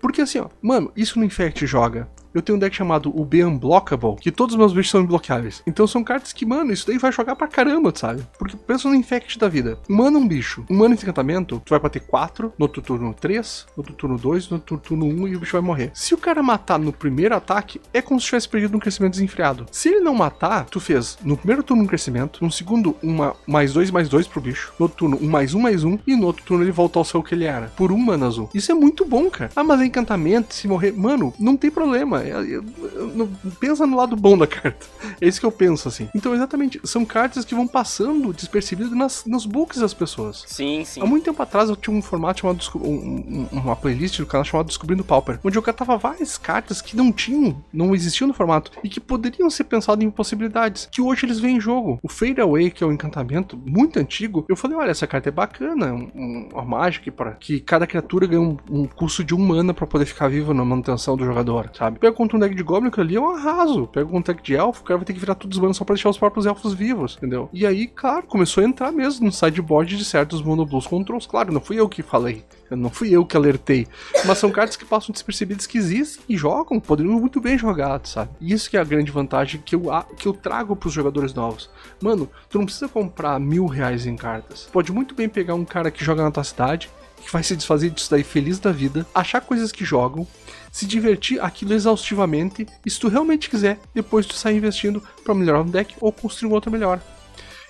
Porque 0.00 0.20
assim, 0.20 0.38
ó, 0.38 0.48
mano, 0.60 0.92
isso 0.94 1.18
no 1.18 1.24
Infect 1.24 1.66
joga 1.66 2.08
eu 2.34 2.42
tenho 2.42 2.56
um 2.56 2.58
deck 2.58 2.74
chamado 2.74 3.12
o 3.14 3.24
Be 3.24 3.44
Unblockable, 3.44 4.16
que 4.16 4.32
todos 4.32 4.54
os 4.54 4.58
meus 4.58 4.72
bichos 4.72 4.90
são 4.90 5.00
imbloqueáveis. 5.00 5.62
Então 5.66 5.86
são 5.86 6.02
cartas 6.02 6.32
que, 6.32 6.44
mano, 6.44 6.72
isso 6.72 6.86
daí 6.86 6.98
vai 6.98 7.12
jogar 7.12 7.36
pra 7.36 7.46
caramba, 7.46 7.92
sabe? 7.94 8.26
Porque 8.38 8.56
pensa 8.56 8.88
no 8.88 8.94
Infect 8.94 9.38
da 9.38 9.48
vida. 9.48 9.78
Mana 9.88 10.18
um 10.18 10.26
bicho, 10.26 10.64
um 10.68 10.76
mana 10.76 10.96
de 10.96 11.02
encantamento, 11.02 11.62
tu 11.64 11.70
vai 11.70 11.78
bater 11.78 12.00
4, 12.00 12.52
no 12.58 12.64
outro 12.64 12.82
turno 12.82 13.14
3, 13.14 13.66
no 13.76 13.80
outro 13.80 13.94
turno 13.94 14.18
2, 14.18 14.48
no 14.50 14.56
outro 14.56 14.78
turno 14.78 15.06
1 15.06 15.28
e 15.28 15.36
o 15.36 15.40
bicho 15.40 15.52
vai 15.52 15.60
morrer. 15.60 15.90
Se 15.94 16.14
o 16.14 16.18
cara 16.18 16.42
matar 16.42 16.78
no 16.78 16.92
primeiro 16.92 17.36
ataque, 17.36 17.80
é 17.92 18.02
como 18.02 18.20
se 18.20 18.26
tivesse 18.26 18.48
perdido 18.48 18.76
um 18.76 18.80
crescimento 18.80 19.12
desenfreado. 19.12 19.66
Se 19.70 19.88
ele 19.88 20.00
não 20.00 20.14
matar, 20.14 20.64
tu 20.64 20.80
fez 20.80 21.16
no 21.22 21.36
primeiro 21.36 21.62
turno 21.62 21.84
um 21.84 21.86
crescimento, 21.86 22.42
no 22.42 22.50
segundo 22.50 22.96
uma 23.02 23.34
mais 23.46 23.72
2 23.72 23.90
mais 23.90 24.08
2 24.08 24.26
pro 24.26 24.40
bicho, 24.40 24.72
no 24.78 24.84
outro 24.84 24.98
turno 24.98 25.18
um 25.20 25.28
mais 25.28 25.54
1 25.54 25.60
mais 25.60 25.84
1 25.84 25.98
e 26.06 26.16
no 26.16 26.26
outro 26.26 26.44
turno 26.44 26.64
ele 26.64 26.72
volta 26.72 26.98
ao 26.98 27.04
seu 27.04 27.22
que 27.22 27.34
ele 27.34 27.44
era, 27.44 27.68
por 27.76 27.92
um 27.92 27.98
mana 27.98 28.26
azul. 28.26 28.50
Isso 28.54 28.72
é 28.72 28.74
muito 28.74 29.04
bom, 29.04 29.30
cara. 29.30 29.50
Ah, 29.54 29.62
mas 29.62 29.80
é 29.80 29.86
encantamento, 29.86 30.54
se 30.54 30.66
morrer, 30.66 30.92
mano, 30.92 31.32
não 31.38 31.56
tem 31.56 31.70
problema. 31.70 32.23
Eu, 32.28 32.44
eu, 32.44 33.30
pensa 33.60 33.86
no 33.86 33.96
lado 33.96 34.16
bom 34.16 34.36
da 34.36 34.46
carta. 34.46 34.86
É 35.20 35.26
isso 35.26 35.40
que 35.40 35.46
eu 35.46 35.52
penso, 35.52 35.88
assim. 35.88 36.08
Então, 36.14 36.34
exatamente, 36.34 36.80
são 36.84 37.04
cartas 37.04 37.44
que 37.44 37.54
vão 37.54 37.66
passando 37.66 38.32
despercebidas 38.32 38.92
nas, 38.92 39.24
nos 39.24 39.46
books 39.46 39.78
das 39.78 39.94
pessoas. 39.94 40.44
Sim, 40.46 40.84
sim. 40.84 41.00
Há 41.00 41.06
muito 41.06 41.24
tempo 41.24 41.42
atrás 41.42 41.68
eu 41.68 41.76
tinha 41.76 41.96
um 41.96 42.02
formato 42.02 42.40
chamado. 42.40 42.64
Um, 42.76 43.46
uma 43.52 43.76
playlist 43.76 44.18
do 44.18 44.26
canal 44.26 44.44
chamado 44.44 44.66
Descobrindo 44.66 45.04
Pauper, 45.04 45.38
onde 45.44 45.56
eu 45.56 45.62
catava 45.62 45.96
várias 45.96 46.36
cartas 46.38 46.80
que 46.80 46.96
não 46.96 47.12
tinham, 47.12 47.62
não 47.72 47.94
existiam 47.94 48.28
no 48.28 48.34
formato 48.34 48.70
e 48.82 48.88
que 48.88 49.00
poderiam 49.00 49.48
ser 49.50 49.64
pensadas 49.64 50.04
em 50.04 50.10
possibilidades, 50.10 50.88
que 50.90 51.00
hoje 51.00 51.26
eles 51.26 51.40
vêm 51.40 51.56
em 51.56 51.60
jogo. 51.60 51.98
O 52.02 52.08
Fade 52.08 52.40
Away, 52.40 52.70
que 52.70 52.82
é 52.82 52.86
um 52.86 52.92
encantamento 52.92 53.56
muito 53.56 53.98
antigo, 53.98 54.44
eu 54.48 54.56
falei: 54.56 54.76
olha, 54.76 54.90
essa 54.90 55.06
carta 55.06 55.28
é 55.28 55.32
bacana, 55.32 55.92
um, 55.92 56.48
uma 56.52 56.64
mágica 56.64 57.10
para 57.10 57.32
que 57.32 57.60
cada 57.60 57.86
criatura 57.86 58.26
ganhe 58.26 58.42
um, 58.42 58.56
um 58.70 58.86
custo 58.86 59.22
de 59.22 59.34
um 59.34 59.38
mana 59.38 59.74
para 59.74 59.86
poder 59.86 60.06
ficar 60.06 60.28
vivo 60.28 60.54
na 60.54 60.64
manutenção 60.64 61.16
do 61.16 61.24
jogador, 61.24 61.70
sabe? 61.76 61.98
Contra 62.14 62.36
um 62.36 62.40
deck 62.40 62.54
de 62.54 62.62
Goblin, 62.62 62.90
que 62.90 63.00
ali 63.00 63.16
é 63.16 63.20
um 63.20 63.30
arraso. 63.30 63.86
Pega 63.88 64.16
um 64.16 64.20
deck 64.20 64.42
de 64.42 64.54
elfo, 64.54 64.80
o 64.82 64.84
cara 64.84 64.98
vai 64.98 65.04
ter 65.04 65.12
que 65.12 65.20
virar 65.20 65.34
todos 65.34 65.56
os 65.56 65.60
manos 65.60 65.76
só 65.76 65.84
pra 65.84 65.94
deixar 65.94 66.10
os 66.10 66.18
próprios 66.18 66.46
elfos 66.46 66.72
vivos, 66.74 67.16
entendeu? 67.16 67.48
E 67.52 67.66
aí, 67.66 67.86
claro, 67.86 68.26
começou 68.26 68.62
a 68.62 68.66
entrar 68.66 68.92
mesmo 68.92 69.26
no 69.26 69.32
sideboard 69.32 69.96
de 69.96 70.04
certos 70.04 70.42
Mono 70.42 70.64
Blues 70.64 70.86
Controls. 70.86 71.26
Claro, 71.26 71.52
não 71.52 71.60
fui 71.60 71.78
eu 71.78 71.88
que 71.88 72.02
falei. 72.02 72.44
Não 72.70 72.90
fui 72.90 73.10
eu 73.10 73.24
que 73.24 73.36
alertei. 73.36 73.86
Mas 74.24 74.38
são 74.38 74.50
cartas 74.50 74.76
que 74.76 74.84
passam 74.84 75.12
despercebidas 75.12 75.66
que 75.66 75.78
existem 75.78 76.24
e 76.28 76.36
jogam, 76.36 76.80
poderiam 76.80 77.18
muito 77.20 77.40
bem 77.40 77.58
jogados, 77.58 78.12
sabe? 78.12 78.30
E 78.40 78.52
isso 78.52 78.70
que 78.70 78.76
é 78.76 78.80
a 78.80 78.84
grande 78.84 79.10
vantagem 79.10 79.60
que 79.64 79.74
eu, 79.74 79.82
que 80.16 80.26
eu 80.26 80.32
trago 80.32 80.74
pros 80.74 80.92
jogadores 80.92 81.34
novos. 81.34 81.70
Mano, 82.00 82.28
tu 82.48 82.58
não 82.58 82.64
precisa 82.64 82.88
comprar 82.88 83.38
mil 83.38 83.66
reais 83.66 84.06
em 84.06 84.16
cartas. 84.16 84.68
Pode 84.72 84.92
muito 84.92 85.14
bem 85.14 85.28
pegar 85.28 85.54
um 85.54 85.64
cara 85.64 85.90
que 85.90 86.04
joga 86.04 86.22
na 86.22 86.30
tua 86.30 86.44
cidade, 86.44 86.90
que 87.22 87.32
vai 87.32 87.42
se 87.42 87.56
desfazer 87.56 87.90
disso 87.90 88.10
daí 88.10 88.22
feliz 88.22 88.58
da 88.58 88.70
vida, 88.70 89.06
achar 89.14 89.40
coisas 89.40 89.72
que 89.72 89.84
jogam, 89.84 90.26
se 90.74 90.86
divertir 90.86 91.40
aquilo 91.40 91.72
exaustivamente 91.72 92.66
e 92.84 92.90
se 92.90 92.98
tu 92.98 93.06
realmente 93.06 93.48
quiser, 93.48 93.78
depois 93.94 94.26
tu 94.26 94.34
sair 94.34 94.56
investindo 94.56 95.00
para 95.22 95.32
melhorar 95.32 95.60
um 95.60 95.70
deck 95.70 95.94
ou 96.00 96.10
construir 96.10 96.50
um 96.50 96.52
outro 96.52 96.68
melhor. 96.68 97.00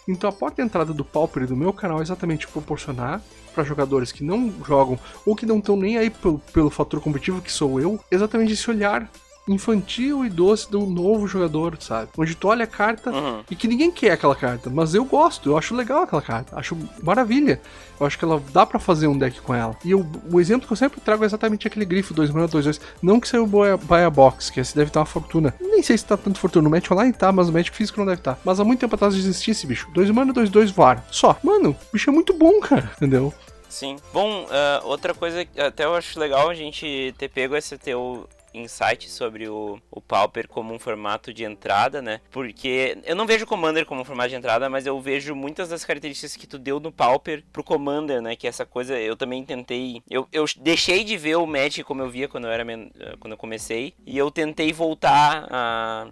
Então 0.08 0.30
a 0.30 0.32
porta 0.32 0.62
de 0.62 0.66
entrada 0.66 0.90
do 0.94 1.04
Pauper 1.04 1.46
do 1.46 1.54
meu 1.54 1.70
canal 1.70 1.98
é 1.98 2.02
exatamente 2.02 2.48
proporcionar 2.48 3.20
para 3.54 3.62
jogadores 3.62 4.10
que 4.10 4.24
não 4.24 4.50
jogam 4.66 4.98
ou 5.26 5.36
que 5.36 5.44
não 5.44 5.58
estão 5.58 5.76
nem 5.76 5.98
aí 5.98 6.08
pelo, 6.08 6.38
pelo 6.38 6.70
fator 6.70 6.98
competitivo 6.98 7.42
que 7.42 7.52
sou 7.52 7.78
eu, 7.78 8.00
exatamente 8.10 8.54
esse 8.54 8.70
olhar 8.70 9.06
infantil 9.46 10.24
e 10.24 10.30
doce 10.30 10.70
do 10.70 10.80
novo 10.86 11.26
jogador, 11.26 11.76
sabe? 11.80 12.08
Onde 12.16 12.34
tu 12.34 12.48
olha 12.48 12.64
a 12.64 12.66
carta 12.66 13.10
Uhum. 13.10 13.42
e 13.50 13.54
que 13.54 13.68
ninguém 13.68 13.90
quer 13.90 14.12
aquela 14.12 14.34
carta, 14.34 14.70
mas 14.70 14.94
eu 14.94 15.04
gosto, 15.04 15.50
eu 15.50 15.58
acho 15.58 15.74
legal 15.74 16.02
aquela 16.02 16.22
carta, 16.22 16.58
acho 16.58 16.76
maravilha. 17.02 17.60
Eu 18.00 18.06
acho 18.06 18.18
que 18.18 18.24
ela 18.24 18.42
dá 18.52 18.66
pra 18.66 18.80
fazer 18.80 19.06
um 19.06 19.16
deck 19.16 19.40
com 19.40 19.54
ela. 19.54 19.76
E 19.84 19.90
eu- 19.92 20.04
o 20.32 20.40
exemplo 20.40 20.66
que 20.66 20.72
eu 20.72 20.76
sempre 20.76 21.00
trago 21.00 21.22
é 21.22 21.26
exatamente 21.26 21.66
aquele 21.66 21.84
grifo 21.84 22.12
2 22.12 22.30
mana 22.30 22.48
2 22.48 22.64
2, 22.64 22.80
não 23.02 23.20
que 23.20 23.28
saiu 23.28 23.44
o 23.44 23.46
Buy 23.46 24.02
a 24.04 24.10
Box, 24.10 24.50
que 24.50 24.58
esse 24.60 24.74
deve 24.74 24.88
estar 24.88 25.00
uma 25.00 25.06
fortuna. 25.06 25.54
Nem 25.60 25.82
sei 25.82 25.96
se 25.96 26.04
tá 26.04 26.16
tanto 26.16 26.38
fortuna, 26.40 26.64
no 26.64 26.70
Magic 26.70 26.92
Online 26.92 27.12
tá, 27.12 27.30
mas 27.30 27.46
no 27.46 27.52
Magic 27.52 27.76
físico 27.76 27.98
não 28.00 28.06
deve 28.06 28.20
estar. 28.20 28.38
Mas 28.44 28.58
há 28.58 28.64
muito 28.64 28.80
tempo 28.80 28.94
atrás 28.94 29.14
existia 29.14 29.52
esse 29.52 29.66
bicho. 29.66 29.88
2 29.92 30.10
mana 30.10 30.32
2 30.32 30.50
2 30.50 30.70
VAR. 30.70 31.04
Só. 31.10 31.36
Mano, 31.42 31.70
o 31.70 31.92
bicho 31.92 32.10
é 32.10 32.12
muito 32.12 32.32
bom, 32.34 32.58
cara, 32.60 32.90
entendeu? 32.96 33.32
Sim. 33.68 33.96
Bom, 34.12 34.46
ah, 34.50 34.80
outra 34.84 35.14
coisa 35.14 35.44
que 35.44 35.60
até 35.60 35.84
eu 35.84 35.94
acho 35.94 36.18
legal 36.18 36.48
a 36.50 36.54
gente 36.54 37.14
ter 37.18 37.28
pego 37.28 37.54
esse 37.56 37.76
teu 37.78 38.28
insight 38.54 39.10
sobre 39.10 39.48
o, 39.48 39.78
o 39.90 40.00
Pauper 40.00 40.48
como 40.48 40.72
um 40.72 40.78
formato 40.78 41.32
de 41.32 41.44
entrada, 41.44 42.00
né? 42.00 42.20
Porque 42.30 42.98
eu 43.04 43.16
não 43.16 43.26
vejo 43.26 43.44
o 43.44 43.48
Commander 43.48 43.84
como 43.84 44.00
um 44.00 44.04
formato 44.04 44.30
de 44.30 44.36
entrada, 44.36 44.68
mas 44.70 44.86
eu 44.86 45.00
vejo 45.00 45.34
muitas 45.34 45.68
das 45.68 45.84
características 45.84 46.36
que 46.36 46.46
tu 46.46 46.58
deu 46.58 46.80
no 46.80 46.92
Pauper 46.92 47.42
pro 47.52 47.64
Commander, 47.64 48.22
né? 48.22 48.36
Que 48.36 48.46
essa 48.46 48.64
coisa 48.64 48.98
eu 48.98 49.16
também 49.16 49.44
tentei. 49.44 50.02
Eu, 50.08 50.28
eu 50.32 50.44
deixei 50.60 51.04
de 51.04 51.16
ver 51.16 51.36
o 51.36 51.46
Magic 51.46 51.82
como 51.84 52.02
eu 52.02 52.08
via 52.08 52.28
quando 52.28 52.44
eu 52.44 52.50
era 52.50 52.64
eh, 52.72 53.16
quando 53.18 53.32
eu 53.32 53.38
comecei. 53.38 53.94
E 54.06 54.16
eu 54.16 54.30
tentei 54.30 54.72
voltar 54.72 55.46
a 55.50 56.08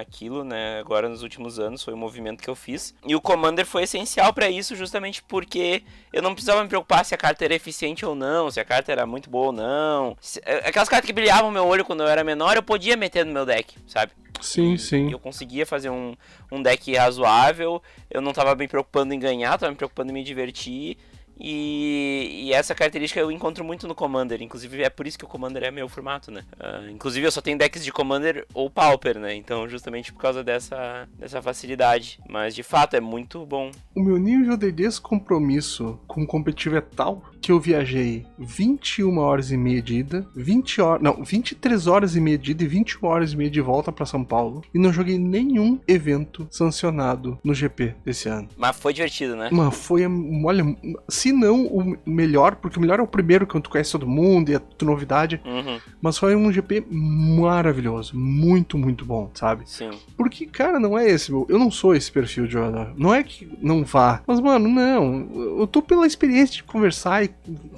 aquilo, 0.00 0.44
né? 0.44 0.78
Agora 0.80 1.08
nos 1.08 1.22
últimos 1.22 1.58
anos 1.58 1.82
foi 1.82 1.94
o 1.94 1.96
movimento 1.96 2.42
que 2.42 2.48
eu 2.50 2.54
fiz. 2.54 2.94
E 3.06 3.14
o 3.14 3.20
Commander 3.20 3.64
foi 3.66 3.82
essencial 3.84 4.32
pra 4.32 4.48
isso, 4.50 4.74
justamente 4.76 5.22
porque 5.22 5.82
eu 6.12 6.22
não 6.22 6.34
precisava 6.34 6.62
me 6.62 6.68
preocupar 6.68 7.04
se 7.04 7.14
a 7.14 7.18
carta 7.18 7.44
era 7.44 7.54
eficiente 7.54 8.04
ou 8.06 8.14
não, 8.14 8.50
se 8.50 8.58
a 8.60 8.64
carta 8.64 8.90
era 8.92 9.06
muito 9.06 9.28
boa 9.30 9.46
ou 9.46 9.52
não. 9.52 10.16
Se- 10.20 10.40
é, 10.44 10.68
Aquelas 10.68 10.88
cartas 10.88 11.06
que 11.06 11.12
brilhavam 11.12 11.50
meu 11.50 11.66
olho 11.66 11.84
quando 11.84 12.02
eu 12.02 12.08
era 12.08 12.22
menor, 12.24 12.56
eu 12.56 12.62
podia 12.62 12.96
meter 12.96 13.24
no 13.26 13.32
meu 13.32 13.44
deck, 13.46 13.74
sabe? 13.86 14.12
Sim, 14.40 14.76
sim. 14.76 15.10
Eu 15.10 15.18
conseguia 15.18 15.66
fazer 15.66 15.90
um, 15.90 16.14
um 16.52 16.62
deck 16.62 16.94
razoável, 16.94 17.82
eu 18.08 18.20
não 18.20 18.32
tava 18.32 18.54
me 18.54 18.68
preocupando 18.68 19.12
em 19.12 19.18
ganhar, 19.18 19.58
tava 19.58 19.70
me 19.72 19.76
preocupando 19.76 20.10
em 20.10 20.14
me 20.14 20.22
divertir. 20.22 20.96
E, 21.40 22.44
e 22.44 22.52
essa 22.52 22.74
característica 22.74 23.20
eu 23.20 23.30
encontro 23.30 23.64
muito 23.64 23.86
no 23.86 23.94
Commander, 23.94 24.42
inclusive 24.42 24.82
é 24.82 24.90
por 24.90 25.06
isso 25.06 25.18
que 25.18 25.24
o 25.24 25.28
Commander 25.28 25.62
é 25.62 25.70
meu 25.70 25.88
formato, 25.88 26.30
né? 26.30 26.44
Ah, 26.58 26.82
inclusive 26.90 27.26
eu 27.26 27.32
só 27.32 27.40
tenho 27.40 27.58
decks 27.58 27.84
de 27.84 27.92
Commander 27.92 28.46
ou 28.52 28.68
Pauper, 28.68 29.18
né? 29.18 29.34
Então 29.34 29.68
justamente 29.68 30.12
por 30.12 30.20
causa 30.20 30.42
dessa, 30.42 31.08
dessa 31.18 31.40
facilidade. 31.40 32.18
Mas 32.28 32.54
de 32.54 32.62
fato 32.62 32.94
é 32.94 33.00
muito 33.00 33.44
bom. 33.46 33.70
O 33.94 34.02
meu 34.02 34.18
nível 34.18 34.56
de 34.56 34.72
descompromisso 34.72 35.98
com 36.06 36.22
o 36.22 36.26
competitivo 36.26 36.76
é 36.76 36.80
tal 36.80 37.22
que 37.40 37.52
eu 37.52 37.60
viajei 37.60 38.26
21 38.38 39.18
horas 39.18 39.50
e 39.50 39.56
meia 39.56 39.80
de 39.80 39.96
ida, 39.96 40.26
20 40.34 40.80
horas, 40.80 41.02
não, 41.02 41.22
23 41.22 41.86
horas 41.86 42.16
e 42.16 42.20
meia 42.20 42.36
de 42.36 42.50
ida 42.50 42.64
e 42.64 42.66
21 42.66 43.06
horas 43.06 43.32
e 43.32 43.36
meia 43.36 43.50
de 43.50 43.60
volta 43.60 43.92
pra 43.92 44.04
São 44.04 44.24
Paulo 44.24 44.62
e 44.74 44.78
não 44.78 44.92
joguei 44.92 45.18
nenhum 45.18 45.78
evento 45.86 46.48
sancionado 46.50 47.38
no 47.42 47.54
GP 47.54 47.94
desse 48.04 48.28
ano. 48.28 48.48
Mas 48.56 48.76
foi 48.76 48.92
divertido, 48.92 49.36
né? 49.36 49.48
Mano, 49.52 49.70
foi, 49.70 50.02
olha, 50.44 50.64
se 51.08 51.27
não 51.32 51.66
o 51.66 51.96
melhor, 52.06 52.56
porque 52.56 52.78
o 52.78 52.80
melhor 52.80 52.98
é 52.98 53.02
o 53.02 53.06
primeiro 53.06 53.46
quando 53.46 53.64
tu 53.64 53.70
conhece 53.70 53.92
todo 53.92 54.06
mundo 54.06 54.50
e 54.50 54.54
é 54.54 54.58
tudo 54.58 54.88
novidade, 54.90 55.40
Uhum, 55.44 55.78
mas 56.00 56.18
foi 56.18 56.34
um 56.36 56.52
GP 56.52 56.84
maravilhoso, 56.90 58.16
muito, 58.16 58.76
muito 58.78 59.04
bom, 59.04 59.30
sabe? 59.34 59.62
sim. 59.66 59.90
Porque, 60.16 60.46
cara, 60.46 60.78
não 60.80 60.98
é 60.98 61.08
esse, 61.08 61.30
meu. 61.30 61.46
Eu 61.48 61.58
não 61.58 61.70
sou 61.70 61.94
esse 61.94 62.10
perfil 62.10 62.46
de 62.46 62.52
jogador. 62.54 62.92
Não 62.96 63.14
é 63.14 63.22
que 63.22 63.48
não 63.60 63.84
vá. 63.84 64.22
Mas, 64.26 64.40
mano, 64.40 64.68
não. 64.68 65.28
Eu 65.60 65.66
tô 65.66 65.80
pela 65.80 66.06
experiência 66.06 66.56
de 66.56 66.64
conversar 66.64 67.24
e 67.24 67.30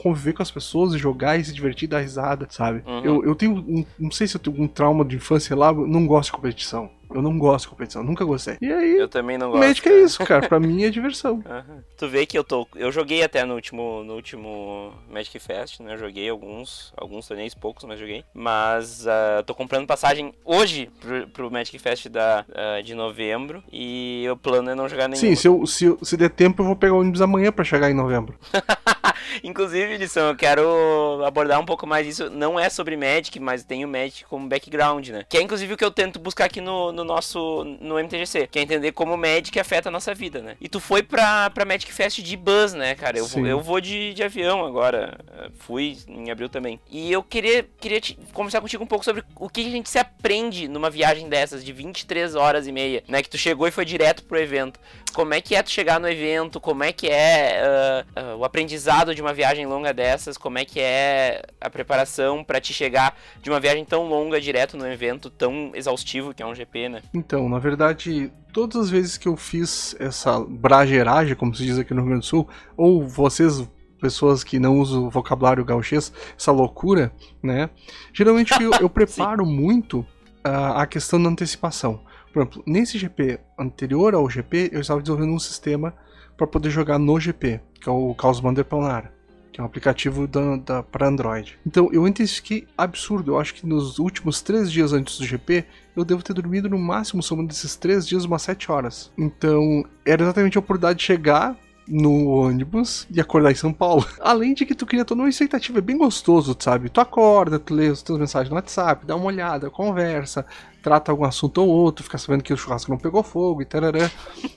conviver 0.02 0.32
com 0.32 0.42
as 0.42 0.50
pessoas 0.50 0.94
e 0.94 0.98
jogar 0.98 1.38
e 1.38 1.44
se 1.44 1.52
divertir, 1.52 1.88
dar 1.88 2.00
risada, 2.00 2.46
sabe? 2.50 2.82
Uhum. 2.86 3.04
Eu, 3.04 3.24
eu 3.24 3.34
tenho. 3.34 3.56
Um, 3.56 3.84
não 3.98 4.10
sei 4.10 4.26
se 4.26 4.36
eu 4.36 4.40
tenho 4.40 4.56
algum 4.56 4.66
trauma 4.68 5.04
de 5.04 5.16
infância 5.16 5.54
lá, 5.54 5.68
eu 5.68 5.86
não 5.86 6.06
gosto 6.06 6.26
de 6.30 6.32
competição. 6.32 6.90
Eu 7.12 7.22
não 7.22 7.38
gosto 7.38 7.64
de 7.64 7.70
competição, 7.70 8.02
nunca 8.02 8.24
gostei. 8.24 8.56
E 8.60 8.72
aí, 8.72 8.96
Eu 8.96 9.08
também 9.08 9.36
não 9.36 9.50
gosto. 9.50 9.60
Magic 9.60 9.88
é 9.88 10.02
isso, 10.02 10.24
cara. 10.24 10.48
Pra 10.48 10.60
mim 10.60 10.84
é 10.84 10.90
diversão. 10.90 11.42
Aham. 11.48 11.82
Tu 11.96 12.08
vê 12.08 12.24
que 12.26 12.38
eu 12.38 12.44
tô. 12.44 12.66
Eu 12.76 12.92
joguei 12.92 13.22
até 13.22 13.44
no 13.44 13.54
último, 13.54 14.02
no 14.04 14.14
último 14.14 14.92
Magic 15.10 15.38
Fest, 15.38 15.80
né? 15.80 15.94
Eu 15.94 15.98
joguei 15.98 16.28
alguns, 16.28 16.92
alguns 16.96 17.26
torneios, 17.26 17.54
poucos, 17.54 17.84
mas 17.84 17.98
joguei. 17.98 18.24
Mas 18.32 19.06
ah, 19.06 19.42
tô 19.44 19.54
comprando 19.54 19.86
passagem 19.86 20.32
hoje 20.44 20.90
pro, 21.00 21.28
pro 21.28 21.50
Magic 21.50 21.78
Fest 21.78 22.08
da, 22.08 22.44
ah, 22.54 22.80
de 22.80 22.94
novembro. 22.94 23.62
E 23.72 24.26
o 24.30 24.36
plano 24.36 24.70
é 24.70 24.74
não 24.74 24.88
jogar 24.88 25.08
nenhum. 25.08 25.20
Sim, 25.20 25.34
se, 25.34 25.48
eu, 25.48 25.66
se, 25.66 25.96
se 26.02 26.16
der 26.16 26.30
tempo, 26.30 26.62
eu 26.62 26.66
vou 26.66 26.76
pegar 26.76 26.94
o 26.94 27.00
ônibus 27.00 27.20
amanhã 27.20 27.50
pra 27.52 27.64
chegar 27.64 27.90
em 27.90 27.94
novembro. 27.94 28.38
Inclusive, 29.42 29.96
Lição, 29.96 30.28
eu 30.28 30.36
quero 30.36 31.22
abordar 31.24 31.60
um 31.60 31.64
pouco 31.64 31.86
mais 31.86 32.06
isso. 32.06 32.30
Não 32.30 32.58
é 32.58 32.68
sobre 32.68 32.96
Magic, 32.96 33.38
mas 33.40 33.64
tem 33.64 33.84
o 33.84 33.88
Magic 33.88 34.24
como 34.24 34.48
background, 34.48 35.08
né? 35.08 35.24
Que 35.28 35.38
é 35.38 35.42
inclusive 35.42 35.74
o 35.74 35.76
que 35.76 35.84
eu 35.84 35.90
tento 35.90 36.18
buscar 36.18 36.46
aqui 36.46 36.60
no, 36.60 36.92
no 36.92 37.04
nosso 37.04 37.64
no 37.80 37.98
MTGC, 37.98 38.46
que 38.48 38.58
é 38.58 38.62
entender 38.62 38.92
como 38.92 39.14
o 39.14 39.18
Magic 39.18 39.58
afeta 39.58 39.88
a 39.88 39.92
nossa 39.92 40.14
vida, 40.14 40.40
né? 40.42 40.56
E 40.60 40.68
tu 40.68 40.80
foi 40.80 41.02
pra, 41.02 41.50
pra 41.50 41.64
Magic 41.64 41.92
Fest 41.92 42.20
de 42.20 42.36
bus, 42.36 42.72
né, 42.72 42.94
cara? 42.94 43.18
Eu, 43.18 43.24
Sim. 43.24 43.46
eu 43.46 43.60
vou 43.60 43.80
de, 43.80 44.12
de 44.14 44.22
avião 44.22 44.64
agora. 44.64 45.18
Fui 45.58 45.96
em 46.08 46.30
abril 46.30 46.48
também. 46.48 46.80
E 46.90 47.10
eu 47.10 47.22
queria, 47.22 47.66
queria 47.80 48.00
te- 48.00 48.18
conversar 48.32 48.60
contigo 48.60 48.82
um 48.82 48.86
pouco 48.86 49.04
sobre 49.04 49.22
o 49.36 49.48
que 49.48 49.60
a 49.66 49.70
gente 49.70 49.88
se 49.88 49.98
aprende 49.98 50.68
numa 50.68 50.90
viagem 50.90 51.28
dessas 51.28 51.64
de 51.64 51.72
23 51.72 52.34
horas 52.34 52.66
e 52.66 52.72
meia, 52.72 53.02
né? 53.08 53.22
Que 53.22 53.30
tu 53.30 53.38
chegou 53.38 53.66
e 53.66 53.70
foi 53.70 53.84
direto 53.84 54.22
pro 54.24 54.38
evento. 54.38 54.78
Como 55.12 55.34
é 55.34 55.40
que 55.40 55.54
é 55.54 55.62
tu 55.62 55.70
chegar 55.70 56.00
no 56.00 56.08
evento? 56.08 56.60
Como 56.60 56.82
é 56.82 56.92
que 56.92 57.08
é 57.08 57.62
ah, 57.62 58.04
ah, 58.16 58.36
o 58.36 58.44
aprendizado 58.44 59.14
de 59.14 59.20
uma 59.20 59.32
viagem 59.32 59.66
longa 59.66 59.92
dessas? 59.92 60.36
Como 60.38 60.58
é 60.58 60.64
que 60.64 60.80
é 60.80 61.42
a 61.60 61.68
preparação 61.68 62.42
pra 62.44 62.60
te 62.60 62.72
chegar 62.72 63.16
de 63.42 63.50
uma 63.50 63.60
viagem 63.60 63.84
tão 63.84 64.08
longa 64.08 64.40
direto 64.40 64.76
no 64.76 64.86
evento 64.86 65.30
tão 65.30 65.72
exaustivo 65.74 66.34
que 66.34 66.42
é 66.42 66.46
um 66.46 66.54
GP, 66.54 66.88
né? 66.88 67.02
Então, 67.12 67.48
na 67.48 67.58
verdade, 67.58 68.32
todas 68.52 68.76
as 68.76 68.90
vezes 68.90 69.16
que 69.16 69.28
eu 69.28 69.36
fiz 69.36 69.94
essa 69.98 70.40
brageragem, 70.40 71.34
como 71.34 71.54
se 71.54 71.64
diz 71.64 71.78
aqui 71.78 71.92
no 71.94 72.00
Rio 72.00 72.10
Grande 72.10 72.26
do 72.26 72.26
Sul, 72.26 72.48
ou 72.76 73.06
vocês, 73.06 73.68
pessoas 74.00 74.44
que 74.44 74.58
não 74.58 74.78
usam 74.78 75.06
o 75.06 75.10
vocabulário 75.10 75.64
gauchês, 75.64 76.12
essa 76.36 76.52
loucura, 76.52 77.12
né? 77.42 77.70
Geralmente 78.12 78.52
eu, 78.62 78.70
eu 78.80 78.88
preparo 78.90 79.44
muito 79.44 80.06
ah, 80.44 80.82
a 80.82 80.86
questão 80.86 81.22
da 81.22 81.28
antecipação. 81.28 82.00
Por 82.32 82.40
exemplo, 82.40 82.62
nesse 82.66 82.98
GP 82.98 83.40
anterior 83.58 84.14
ao 84.14 84.28
GP, 84.28 84.70
eu 84.72 84.80
estava 84.80 85.00
desenvolvendo 85.00 85.34
um 85.34 85.38
sistema 85.38 85.94
para 86.36 86.46
poder 86.46 86.70
jogar 86.70 86.98
no 86.98 87.18
GP, 87.18 87.60
que 87.80 87.88
é 87.88 87.92
o 87.92 88.14
Chaos 88.20 88.40
Commander 88.40 88.64
Planar, 88.64 89.12
que 89.52 89.60
é 89.60 89.62
um 89.62 89.66
aplicativo 89.66 90.26
da, 90.26 90.56
da, 90.56 90.82
para 90.82 91.08
Android. 91.08 91.58
Então 91.66 91.90
eu 91.92 92.06
intensifiquei 92.06 92.66
absurdo. 92.78 93.32
Eu 93.32 93.40
acho 93.40 93.54
que 93.54 93.66
nos 93.66 93.98
últimos 93.98 94.40
três 94.40 94.70
dias 94.70 94.92
antes 94.92 95.18
do 95.18 95.26
GP, 95.26 95.64
eu 95.96 96.04
devo 96.04 96.22
ter 96.22 96.32
dormido 96.32 96.68
no 96.68 96.78
máximo, 96.78 97.22
somando 97.22 97.48
desses 97.48 97.76
três 97.76 98.06
dias, 98.06 98.24
umas 98.24 98.42
sete 98.42 98.70
horas. 98.70 99.12
Então 99.18 99.84
era 100.06 100.22
exatamente 100.22 100.56
a 100.56 100.60
oportunidade 100.60 100.98
de 101.00 101.04
chegar 101.04 101.56
no 101.90 102.26
ônibus 102.28 103.06
e 103.10 103.20
acordar 103.20 103.50
em 103.50 103.54
São 103.56 103.72
Paulo. 103.72 104.06
Além 104.20 104.54
de 104.54 104.64
que 104.64 104.74
tu 104.74 104.86
cria 104.86 105.04
toda 105.04 105.20
uma 105.22 105.28
expectativa, 105.28 105.78
é 105.78 105.82
bem 105.82 105.98
gostoso, 105.98 106.56
sabe? 106.58 106.88
Tu 106.88 107.00
acorda, 107.00 107.58
tu 107.58 107.74
lê 107.74 107.88
as 107.88 108.00
tuas 108.02 108.18
mensagens 108.20 108.48
no 108.48 108.56
WhatsApp, 108.56 109.04
dá 109.04 109.16
uma 109.16 109.26
olhada, 109.26 109.68
conversa, 109.68 110.46
trata 110.82 111.10
algum 111.10 111.24
assunto 111.24 111.58
ou 111.62 111.68
outro, 111.68 112.04
fica 112.04 112.16
sabendo 112.16 112.42
que 112.44 112.52
o 112.52 112.56
churrasco 112.56 112.90
não 112.90 112.98
pegou 112.98 113.22
fogo 113.22 113.60
e 113.60 113.64
tarará, 113.64 114.10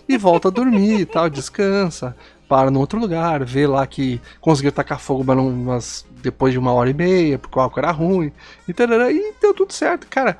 e 0.08 0.18
volta 0.18 0.48
a 0.48 0.52
dormir 0.52 1.02
e 1.02 1.06
tal, 1.06 1.30
descansa, 1.30 2.16
para 2.48 2.70
no 2.70 2.80
outro 2.80 3.00
lugar, 3.00 3.44
vê 3.44 3.66
lá 3.66 3.86
que 3.88 4.22
conseguiu 4.40 4.72
tacar 4.72 5.00
fogo 5.00 5.24
mas 5.26 5.36
não- 5.36 5.52
mas 5.52 6.06
depois 6.22 6.54
de 6.54 6.60
uma 6.60 6.72
hora 6.72 6.90
e 6.90 6.94
meia, 6.94 7.40
porque 7.40 7.58
o 7.58 7.62
álcool 7.62 7.80
era 7.80 7.92
ruim, 7.92 8.32
e 8.68 8.74
tarará, 8.74 9.12
e 9.12 9.34
deu 9.42 9.54
tudo 9.54 9.74
certo, 9.74 10.08
cara. 10.08 10.38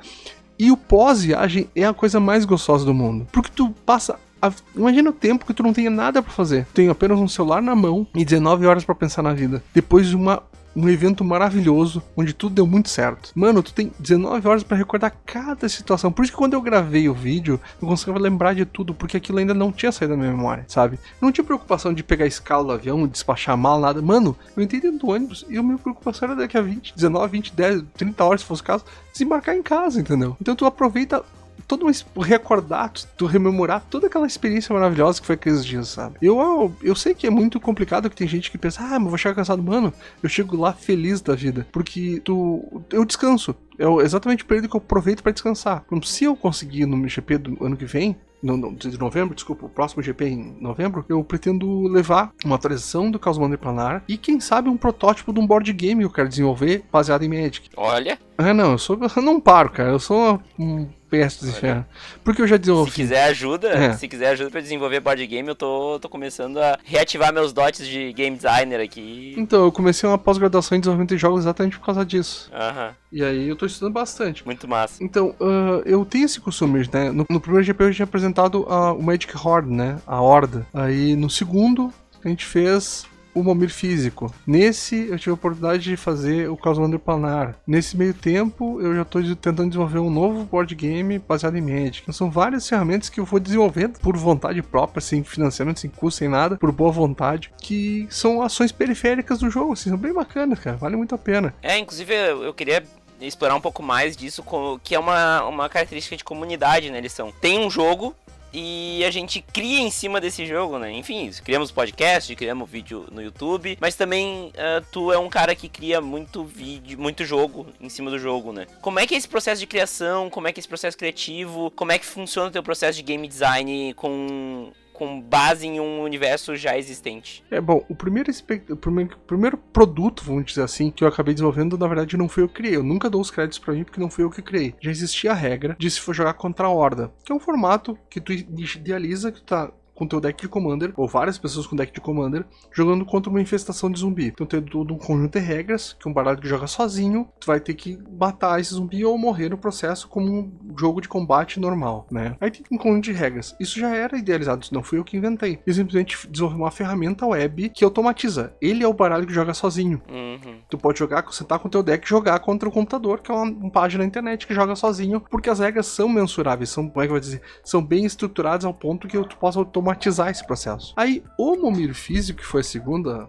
E 0.56 0.70
o 0.70 0.76
pós-viagem 0.76 1.68
é 1.74 1.84
a 1.84 1.92
coisa 1.92 2.20
mais 2.20 2.44
gostosa 2.44 2.84
do 2.84 2.94
mundo. 2.94 3.26
Porque 3.32 3.50
tu 3.54 3.70
passa. 3.84 4.16
A- 4.48 4.52
Imagina 4.76 5.10
o 5.10 5.12
tempo 5.12 5.44
que 5.46 5.54
tu 5.54 5.62
não 5.62 5.72
tenha 5.72 5.90
nada 5.90 6.22
pra 6.22 6.32
fazer. 6.32 6.66
Tem 6.74 6.88
apenas 6.88 7.18
um 7.18 7.28
celular 7.28 7.62
na 7.62 7.74
mão 7.74 8.06
e 8.14 8.24
19 8.24 8.66
horas 8.66 8.84
pra 8.84 8.94
pensar 8.94 9.22
na 9.22 9.32
vida. 9.32 9.62
Depois 9.72 10.08
de 10.08 10.16
uma, 10.16 10.42
um 10.76 10.88
evento 10.88 11.24
maravilhoso, 11.24 12.02
onde 12.16 12.32
tudo 12.32 12.56
deu 12.56 12.66
muito 12.66 12.88
certo. 12.88 13.30
Mano, 13.34 13.62
tu 13.62 13.72
tem 13.72 13.92
19 13.98 14.48
horas 14.48 14.62
pra 14.64 14.76
recordar 14.76 15.12
cada 15.24 15.68
situação. 15.68 16.10
Por 16.10 16.22
isso 16.24 16.32
que 16.32 16.38
quando 16.38 16.54
eu 16.54 16.60
gravei 16.60 17.08
o 17.08 17.14
vídeo, 17.14 17.60
eu 17.80 17.86
conseguia 17.86 18.20
lembrar 18.20 18.54
de 18.54 18.64
tudo, 18.64 18.92
porque 18.92 19.16
aquilo 19.16 19.38
ainda 19.38 19.54
não 19.54 19.70
tinha 19.70 19.92
saído 19.92 20.14
da 20.14 20.20
minha 20.20 20.32
memória, 20.32 20.64
sabe? 20.66 20.98
Não 21.20 21.30
tinha 21.30 21.44
preocupação 21.44 21.94
de 21.94 22.02
pegar 22.02 22.24
a 22.24 22.28
escala 22.28 22.64
do 22.64 22.72
avião, 22.72 23.06
despachar 23.06 23.56
mal, 23.56 23.78
nada. 23.80 24.02
Mano, 24.02 24.36
eu 24.56 24.62
entrei 24.64 24.80
dentro 24.80 24.98
do 24.98 25.08
ônibus 25.10 25.44
e 25.48 25.56
a 25.56 25.62
minha 25.62 25.78
preocupação 25.78 26.28
era 26.28 26.36
daqui 26.36 26.58
a 26.58 26.62
20, 26.62 26.92
19, 26.94 27.30
20, 27.32 27.52
10, 27.54 27.84
30 27.96 28.24
horas, 28.24 28.40
se 28.40 28.46
fosse 28.46 28.62
o 28.62 28.64
caso, 28.64 28.84
desembarcar 29.12 29.54
em 29.54 29.62
casa, 29.62 30.00
entendeu? 30.00 30.36
Então 30.40 30.56
tu 30.56 30.66
aproveita 30.66 31.22
todo 31.66 31.86
um 31.86 32.20
recordar, 32.20 32.92
tu, 33.16 33.26
rememorar 33.26 33.82
toda 33.90 34.06
aquela 34.06 34.26
experiência 34.26 34.72
maravilhosa 34.72 35.20
que 35.20 35.26
foi 35.26 35.34
aqueles 35.34 35.64
dias, 35.64 35.88
sabe? 35.88 36.16
Eu, 36.20 36.38
eu, 36.40 36.76
eu 36.82 36.94
sei 36.94 37.14
que 37.14 37.26
é 37.26 37.30
muito 37.30 37.58
complicado 37.60 38.08
que 38.10 38.16
tem 38.16 38.28
gente 38.28 38.50
que 38.50 38.58
pensa, 38.58 38.82
ah, 38.82 38.98
mas 38.98 39.08
vou 39.08 39.18
chegar 39.18 39.34
cansado. 39.34 39.62
Mano, 39.62 39.92
eu 40.22 40.28
chego 40.28 40.56
lá 40.56 40.72
feliz 40.72 41.20
da 41.20 41.34
vida. 41.34 41.66
Porque 41.72 42.20
tu. 42.24 42.82
Eu 42.90 43.04
descanso. 43.04 43.54
É 43.78 43.84
exatamente 44.02 44.44
o 44.44 44.46
período 44.46 44.68
que 44.68 44.76
eu 44.76 44.78
aproveito 44.78 45.22
para 45.22 45.32
descansar. 45.32 45.82
Então, 45.86 46.00
se 46.02 46.24
eu 46.24 46.36
conseguir 46.36 46.86
no 46.86 47.08
GP 47.08 47.38
do 47.38 47.64
ano 47.64 47.76
que 47.76 47.84
vem, 47.84 48.16
no, 48.44 48.58
no, 48.58 48.74
de 48.74 48.98
novembro, 48.98 49.34
desculpa, 49.34 49.64
o 49.64 49.70
próximo 49.70 50.02
GP 50.02 50.26
em 50.26 50.56
novembro, 50.60 51.04
eu 51.08 51.24
pretendo 51.24 51.88
levar 51.88 52.30
uma 52.44 52.56
atualização 52.56 53.10
do 53.10 53.18
Chaos 53.22 53.38
Commander 53.38 53.58
Planar 53.58 54.04
e 54.06 54.18
quem 54.18 54.38
sabe 54.38 54.68
um 54.68 54.76
protótipo 54.76 55.32
de 55.32 55.40
um 55.40 55.46
board 55.46 55.72
game 55.72 56.02
que 56.02 56.06
eu 56.06 56.10
quero 56.10 56.28
desenvolver 56.28 56.84
baseado 56.92 57.22
em 57.22 57.28
Magic. 57.28 57.70
Olha. 57.74 58.18
Ah, 58.36 58.52
não, 58.52 58.72
eu, 58.72 58.78
sou, 58.78 58.98
eu 59.16 59.22
não 59.22 59.40
paro, 59.40 59.70
cara. 59.70 59.90
Eu 59.90 59.98
sou 59.98 60.40
um 60.58 60.86
dos 61.14 61.48
infernos. 61.48 61.84
Porque 62.24 62.42
eu 62.42 62.46
já 62.46 62.56
desenvolvi. 62.56 62.90
Se 62.90 62.96
quiser 62.96 63.24
ajuda, 63.24 63.68
é. 63.68 63.92
se 63.92 64.08
quiser 64.08 64.30
ajuda 64.30 64.50
pra 64.50 64.60
desenvolver 64.60 65.00
board 65.00 65.26
game, 65.26 65.48
eu 65.48 65.54
tô, 65.54 65.98
tô 66.00 66.08
começando 66.08 66.58
a 66.58 66.78
reativar 66.84 67.32
meus 67.32 67.52
dotes 67.52 67.86
de 67.86 68.12
game 68.12 68.36
designer 68.36 68.80
aqui. 68.80 69.34
Então, 69.36 69.64
eu 69.64 69.72
comecei 69.72 70.08
uma 70.08 70.18
pós-graduação 70.18 70.76
em 70.76 70.80
desenvolvimento 70.80 71.10
de 71.10 71.18
jogos 71.18 71.40
exatamente 71.40 71.78
por 71.78 71.86
causa 71.86 72.04
disso. 72.04 72.50
Aham. 72.52 72.94
E 73.12 73.24
aí 73.24 73.48
eu 73.48 73.54
tô 73.54 73.63
estudando 73.66 73.94
bastante. 73.94 74.44
Muito 74.44 74.68
massa. 74.68 75.02
Então, 75.02 75.34
uh, 75.40 75.82
eu 75.84 76.04
tenho 76.04 76.24
esse 76.24 76.40
costume, 76.40 76.88
né? 76.92 77.10
No, 77.10 77.24
no 77.28 77.40
primeiro 77.40 77.64
GP 77.64 77.84
eu 77.84 77.94
tinha 77.94 78.04
apresentado 78.04 78.62
uh, 78.62 78.94
o 78.98 79.02
Magic 79.02 79.32
Horde, 79.36 79.70
né? 79.70 79.98
A 80.06 80.20
Horda. 80.20 80.66
Aí 80.72 81.16
no 81.16 81.30
segundo 81.30 81.92
a 82.24 82.28
gente 82.28 82.44
fez 82.44 83.06
o 83.34 83.42
Momir 83.42 83.68
físico. 83.68 84.32
Nesse, 84.46 85.08
eu 85.08 85.18
tive 85.18 85.32
a 85.32 85.34
oportunidade 85.34 85.82
de 85.82 85.96
fazer 85.96 86.48
o 86.48 86.56
Causelander 86.56 87.00
Planar. 87.00 87.56
Nesse 87.66 87.96
meio 87.96 88.14
tempo, 88.14 88.80
eu 88.80 88.94
já 88.94 89.02
estou 89.02 89.22
tentando 89.34 89.68
desenvolver 89.68 89.98
um 89.98 90.10
novo 90.10 90.44
board 90.44 90.72
game 90.74 91.18
baseado 91.18 91.56
em 91.56 91.60
Magic. 91.60 92.02
Então, 92.02 92.14
são 92.14 92.30
várias 92.30 92.68
ferramentas 92.68 93.08
que 93.08 93.18
eu 93.18 93.24
vou 93.24 93.40
desenvolvendo 93.40 93.98
por 93.98 94.16
vontade 94.16 94.62
própria, 94.62 95.00
sem 95.00 95.24
financiamento, 95.24 95.80
sem 95.80 95.90
custo, 95.90 96.20
sem 96.20 96.28
nada, 96.28 96.56
por 96.56 96.70
boa 96.70 96.92
vontade, 96.92 97.50
que 97.60 98.06
são 98.08 98.40
ações 98.40 98.70
periféricas 98.70 99.40
do 99.40 99.50
jogo, 99.50 99.72
assim, 99.72 99.90
são 99.90 99.98
bem 99.98 100.12
bacanas, 100.12 100.58
cara, 100.60 100.76
vale 100.76 100.96
muito 100.96 101.14
a 101.14 101.18
pena. 101.18 101.52
É, 101.60 101.76
inclusive 101.76 102.14
eu 102.14 102.54
queria 102.54 102.84
explorar 103.26 103.54
um 103.54 103.60
pouco 103.60 103.82
mais 103.82 104.16
disso, 104.16 104.44
que 104.82 104.94
é 104.94 104.98
uma, 104.98 105.44
uma 105.44 105.68
característica 105.68 106.16
de 106.16 106.24
comunidade, 106.24 106.90
né? 106.90 106.98
Eles 106.98 107.12
são. 107.12 107.32
Tem 107.32 107.58
um 107.58 107.70
jogo, 107.70 108.14
e 108.56 109.04
a 109.04 109.10
gente 109.10 109.42
cria 109.42 109.80
em 109.80 109.90
cima 109.90 110.20
desse 110.20 110.46
jogo, 110.46 110.78
né? 110.78 110.92
Enfim, 110.92 111.28
criamos 111.44 111.72
podcast, 111.72 112.32
criamos 112.36 112.70
vídeo 112.70 113.04
no 113.10 113.20
YouTube, 113.20 113.76
mas 113.80 113.96
também 113.96 114.50
uh, 114.50 114.84
tu 114.92 115.12
é 115.12 115.18
um 115.18 115.28
cara 115.28 115.56
que 115.56 115.68
cria 115.68 116.00
muito 116.00 116.44
vídeo, 116.44 116.96
muito 116.96 117.24
jogo 117.24 117.66
em 117.80 117.88
cima 117.88 118.12
do 118.12 118.18
jogo, 118.18 118.52
né? 118.52 118.68
Como 118.80 119.00
é 119.00 119.08
que 119.08 119.14
é 119.14 119.18
esse 119.18 119.28
processo 119.28 119.58
de 119.58 119.66
criação? 119.66 120.30
Como 120.30 120.46
é 120.46 120.52
que 120.52 120.60
é 120.60 120.60
esse 120.60 120.68
processo 120.68 120.96
criativo? 120.96 121.72
Como 121.72 121.90
é 121.90 121.98
que 121.98 122.06
funciona 122.06 122.48
o 122.48 122.52
teu 122.52 122.62
processo 122.62 122.96
de 122.96 123.02
game 123.02 123.26
design 123.26 123.92
com 123.94 124.70
com 124.94 125.20
base 125.20 125.66
em 125.66 125.80
um 125.80 126.00
universo 126.02 126.56
já 126.56 126.78
existente. 126.78 127.44
É 127.50 127.60
bom, 127.60 127.84
o 127.88 127.94
primeiro, 127.94 128.30
o 128.70 128.76
primeiro, 128.76 129.18
primeiro 129.26 129.58
produto, 129.58 130.24
vamos 130.24 130.46
dizer 130.46 130.62
assim, 130.62 130.90
que 130.90 131.02
eu 131.04 131.08
acabei 131.08 131.34
desenvolvendo, 131.34 131.76
na 131.76 131.88
verdade 131.88 132.16
não 132.16 132.28
fui 132.28 132.44
eu 132.44 132.48
que 132.48 132.54
criei. 132.54 132.76
Eu 132.76 132.84
nunca 132.84 133.10
dou 133.10 133.20
os 133.20 133.30
créditos 133.30 133.58
para 133.58 133.74
mim 133.74 133.84
porque 133.84 134.00
não 134.00 134.08
fui 134.08 134.24
eu 134.24 134.30
que 134.30 134.40
criei. 134.40 134.74
Já 134.80 134.90
existia 134.90 135.32
a 135.32 135.34
regra 135.34 135.76
de 135.78 135.90
se 135.90 136.00
for 136.00 136.14
jogar 136.14 136.34
contra 136.34 136.66
a 136.66 136.70
Horda, 136.70 137.12
que 137.24 137.32
é 137.32 137.34
um 137.34 137.40
formato 137.40 137.98
que 138.08 138.20
tu 138.20 138.32
idealiza 138.32 139.32
que 139.32 139.40
tu 139.40 139.44
tá 139.44 139.72
com 139.94 140.06
teu 140.06 140.20
deck 140.20 140.40
de 140.40 140.48
Commander, 140.48 140.92
ou 140.96 141.06
várias 141.06 141.38
pessoas 141.38 141.66
com 141.66 141.76
deck 141.76 141.92
de 141.92 142.00
Commander, 142.00 142.44
jogando 142.72 143.04
contra 143.04 143.30
uma 143.30 143.40
infestação 143.40 143.90
de 143.90 144.00
zumbi. 144.00 144.26
Então 144.26 144.46
tem 144.46 144.60
todo 144.62 144.92
um 144.92 144.98
conjunto 144.98 145.38
de 145.38 145.44
regras, 145.44 145.96
que 145.98 146.08
um 146.08 146.12
baralho 146.12 146.38
que 146.38 146.48
joga 146.48 146.66
sozinho, 146.66 147.28
tu 147.38 147.46
vai 147.46 147.60
ter 147.60 147.74
que 147.74 147.98
matar 148.18 148.60
esse 148.60 148.74
zumbi 148.74 149.04
ou 149.04 149.16
morrer 149.16 149.48
no 149.48 149.58
processo 149.58 150.08
como 150.08 150.32
um 150.32 150.78
jogo 150.78 151.00
de 151.00 151.08
combate 151.08 151.60
normal, 151.60 152.06
né? 152.10 152.36
Aí 152.40 152.50
tem 152.50 152.64
um 152.70 152.78
conjunto 152.78 153.04
de 153.04 153.12
regras. 153.12 153.54
Isso 153.60 153.78
já 153.78 153.94
era 153.94 154.18
idealizado, 154.18 154.66
não 154.72 154.82
fui 154.82 154.98
eu 154.98 155.04
que 155.04 155.16
inventei. 155.16 155.60
Eu 155.66 155.74
simplesmente 155.74 156.28
desenvolvi 156.28 156.56
uma 156.56 156.70
ferramenta 156.70 157.26
web 157.26 157.68
que 157.70 157.84
automatiza. 157.84 158.54
Ele 158.60 158.82
é 158.82 158.88
o 158.88 158.92
baralho 158.92 159.26
que 159.26 159.32
joga 159.32 159.54
sozinho. 159.54 160.02
Uhum. 160.08 160.58
Tu 160.68 160.78
pode 160.78 160.98
jogar, 160.98 161.24
sentar 161.32 161.58
com 161.58 161.68
teu 161.68 161.82
deck 161.82 162.04
e 162.04 162.08
jogar 162.08 162.38
contra 162.40 162.68
o 162.68 162.72
computador, 162.72 163.20
que 163.20 163.30
é 163.30 163.34
uma, 163.34 163.44
uma, 163.44 163.70
página 163.70 164.02
na 164.02 164.08
internet 164.08 164.46
que 164.46 164.54
joga 164.54 164.74
sozinho, 164.74 165.20
porque 165.30 165.50
as 165.50 165.58
regras 165.58 165.86
são 165.86 166.08
mensuráveis, 166.08 166.70
são, 166.70 166.88
como 166.88 167.02
é 167.02 167.06
que 167.06 167.10
eu 167.10 167.14
vou 167.14 167.20
dizer, 167.20 167.42
são 167.62 167.82
bem 167.82 168.04
estruturadas 168.04 168.64
ao 168.64 168.74
ponto 168.74 169.08
que 169.08 169.18
tu 169.24 169.36
possa 169.36 169.58
automatizar 169.58 169.83
automatizar 169.84 170.30
esse 170.30 170.44
processo. 170.44 170.94
Aí, 170.96 171.22
o 171.38 171.56
Momir 171.56 171.94
Físico, 171.94 172.40
que 172.40 172.46
foi 172.46 172.62
a 172.62 172.64
segunda, 172.64 173.28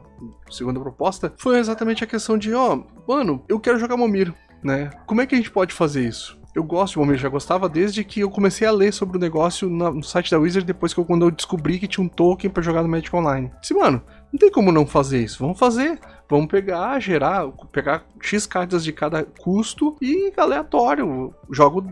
segunda 0.50 0.80
proposta, 0.80 1.34
foi 1.38 1.60
exatamente 1.60 2.04
a 2.04 2.08
questão 2.08 2.38
de, 2.38 2.54
ó, 2.54 2.76
oh, 2.76 3.12
mano, 3.12 3.44
eu 3.48 3.60
quero 3.60 3.78
jogar 3.78 3.98
Momir, 3.98 4.34
né? 4.64 4.90
Como 5.06 5.22
é 5.22 5.28
que 5.28 5.36
a 5.36 5.38
gente 5.38 5.52
pode 5.52 5.74
fazer 5.74 6.08
isso? 6.08 6.40
eu 6.56 6.64
gosto 6.64 6.94
de 6.94 7.00
Momir, 7.00 7.18
já 7.18 7.28
gostava 7.28 7.68
desde 7.68 8.02
que 8.02 8.22
eu 8.22 8.30
comecei 8.30 8.66
a 8.66 8.72
ler 8.72 8.94
sobre 8.94 9.18
o 9.18 9.20
negócio 9.20 9.70
no 9.70 10.02
site 10.02 10.32
da 10.32 10.40
Wizard, 10.40 10.66
depois 10.66 10.94
que 10.94 11.00
eu, 11.02 11.04
quando 11.04 11.26
eu 11.26 11.32
descobri 11.32 11.78
que 11.78 11.86
tinha 11.86 12.04
um 12.04 12.08
token 12.08 12.50
para 12.50 12.64
jogar 12.64 12.82
no 12.82 12.88
Magic 12.88 13.14
Online. 13.14 13.52
Disse, 13.60 13.74
mano, 13.74 14.02
não 14.32 14.40
tem 14.40 14.52
como 14.52 14.72
não 14.72 14.86
fazer 14.86 15.24
isso. 15.24 15.40
Vamos 15.40 15.60
fazer. 15.60 16.00
Vamos 16.28 16.48
pegar, 16.48 17.00
gerar, 17.00 17.48
pegar 17.72 18.04
X 18.20 18.48
cartas 18.48 18.84
de 18.84 18.92
cada 18.92 19.24
custo 19.24 19.96
e 20.02 20.34
aleatório. 20.36 21.36
Jogo, 21.52 21.86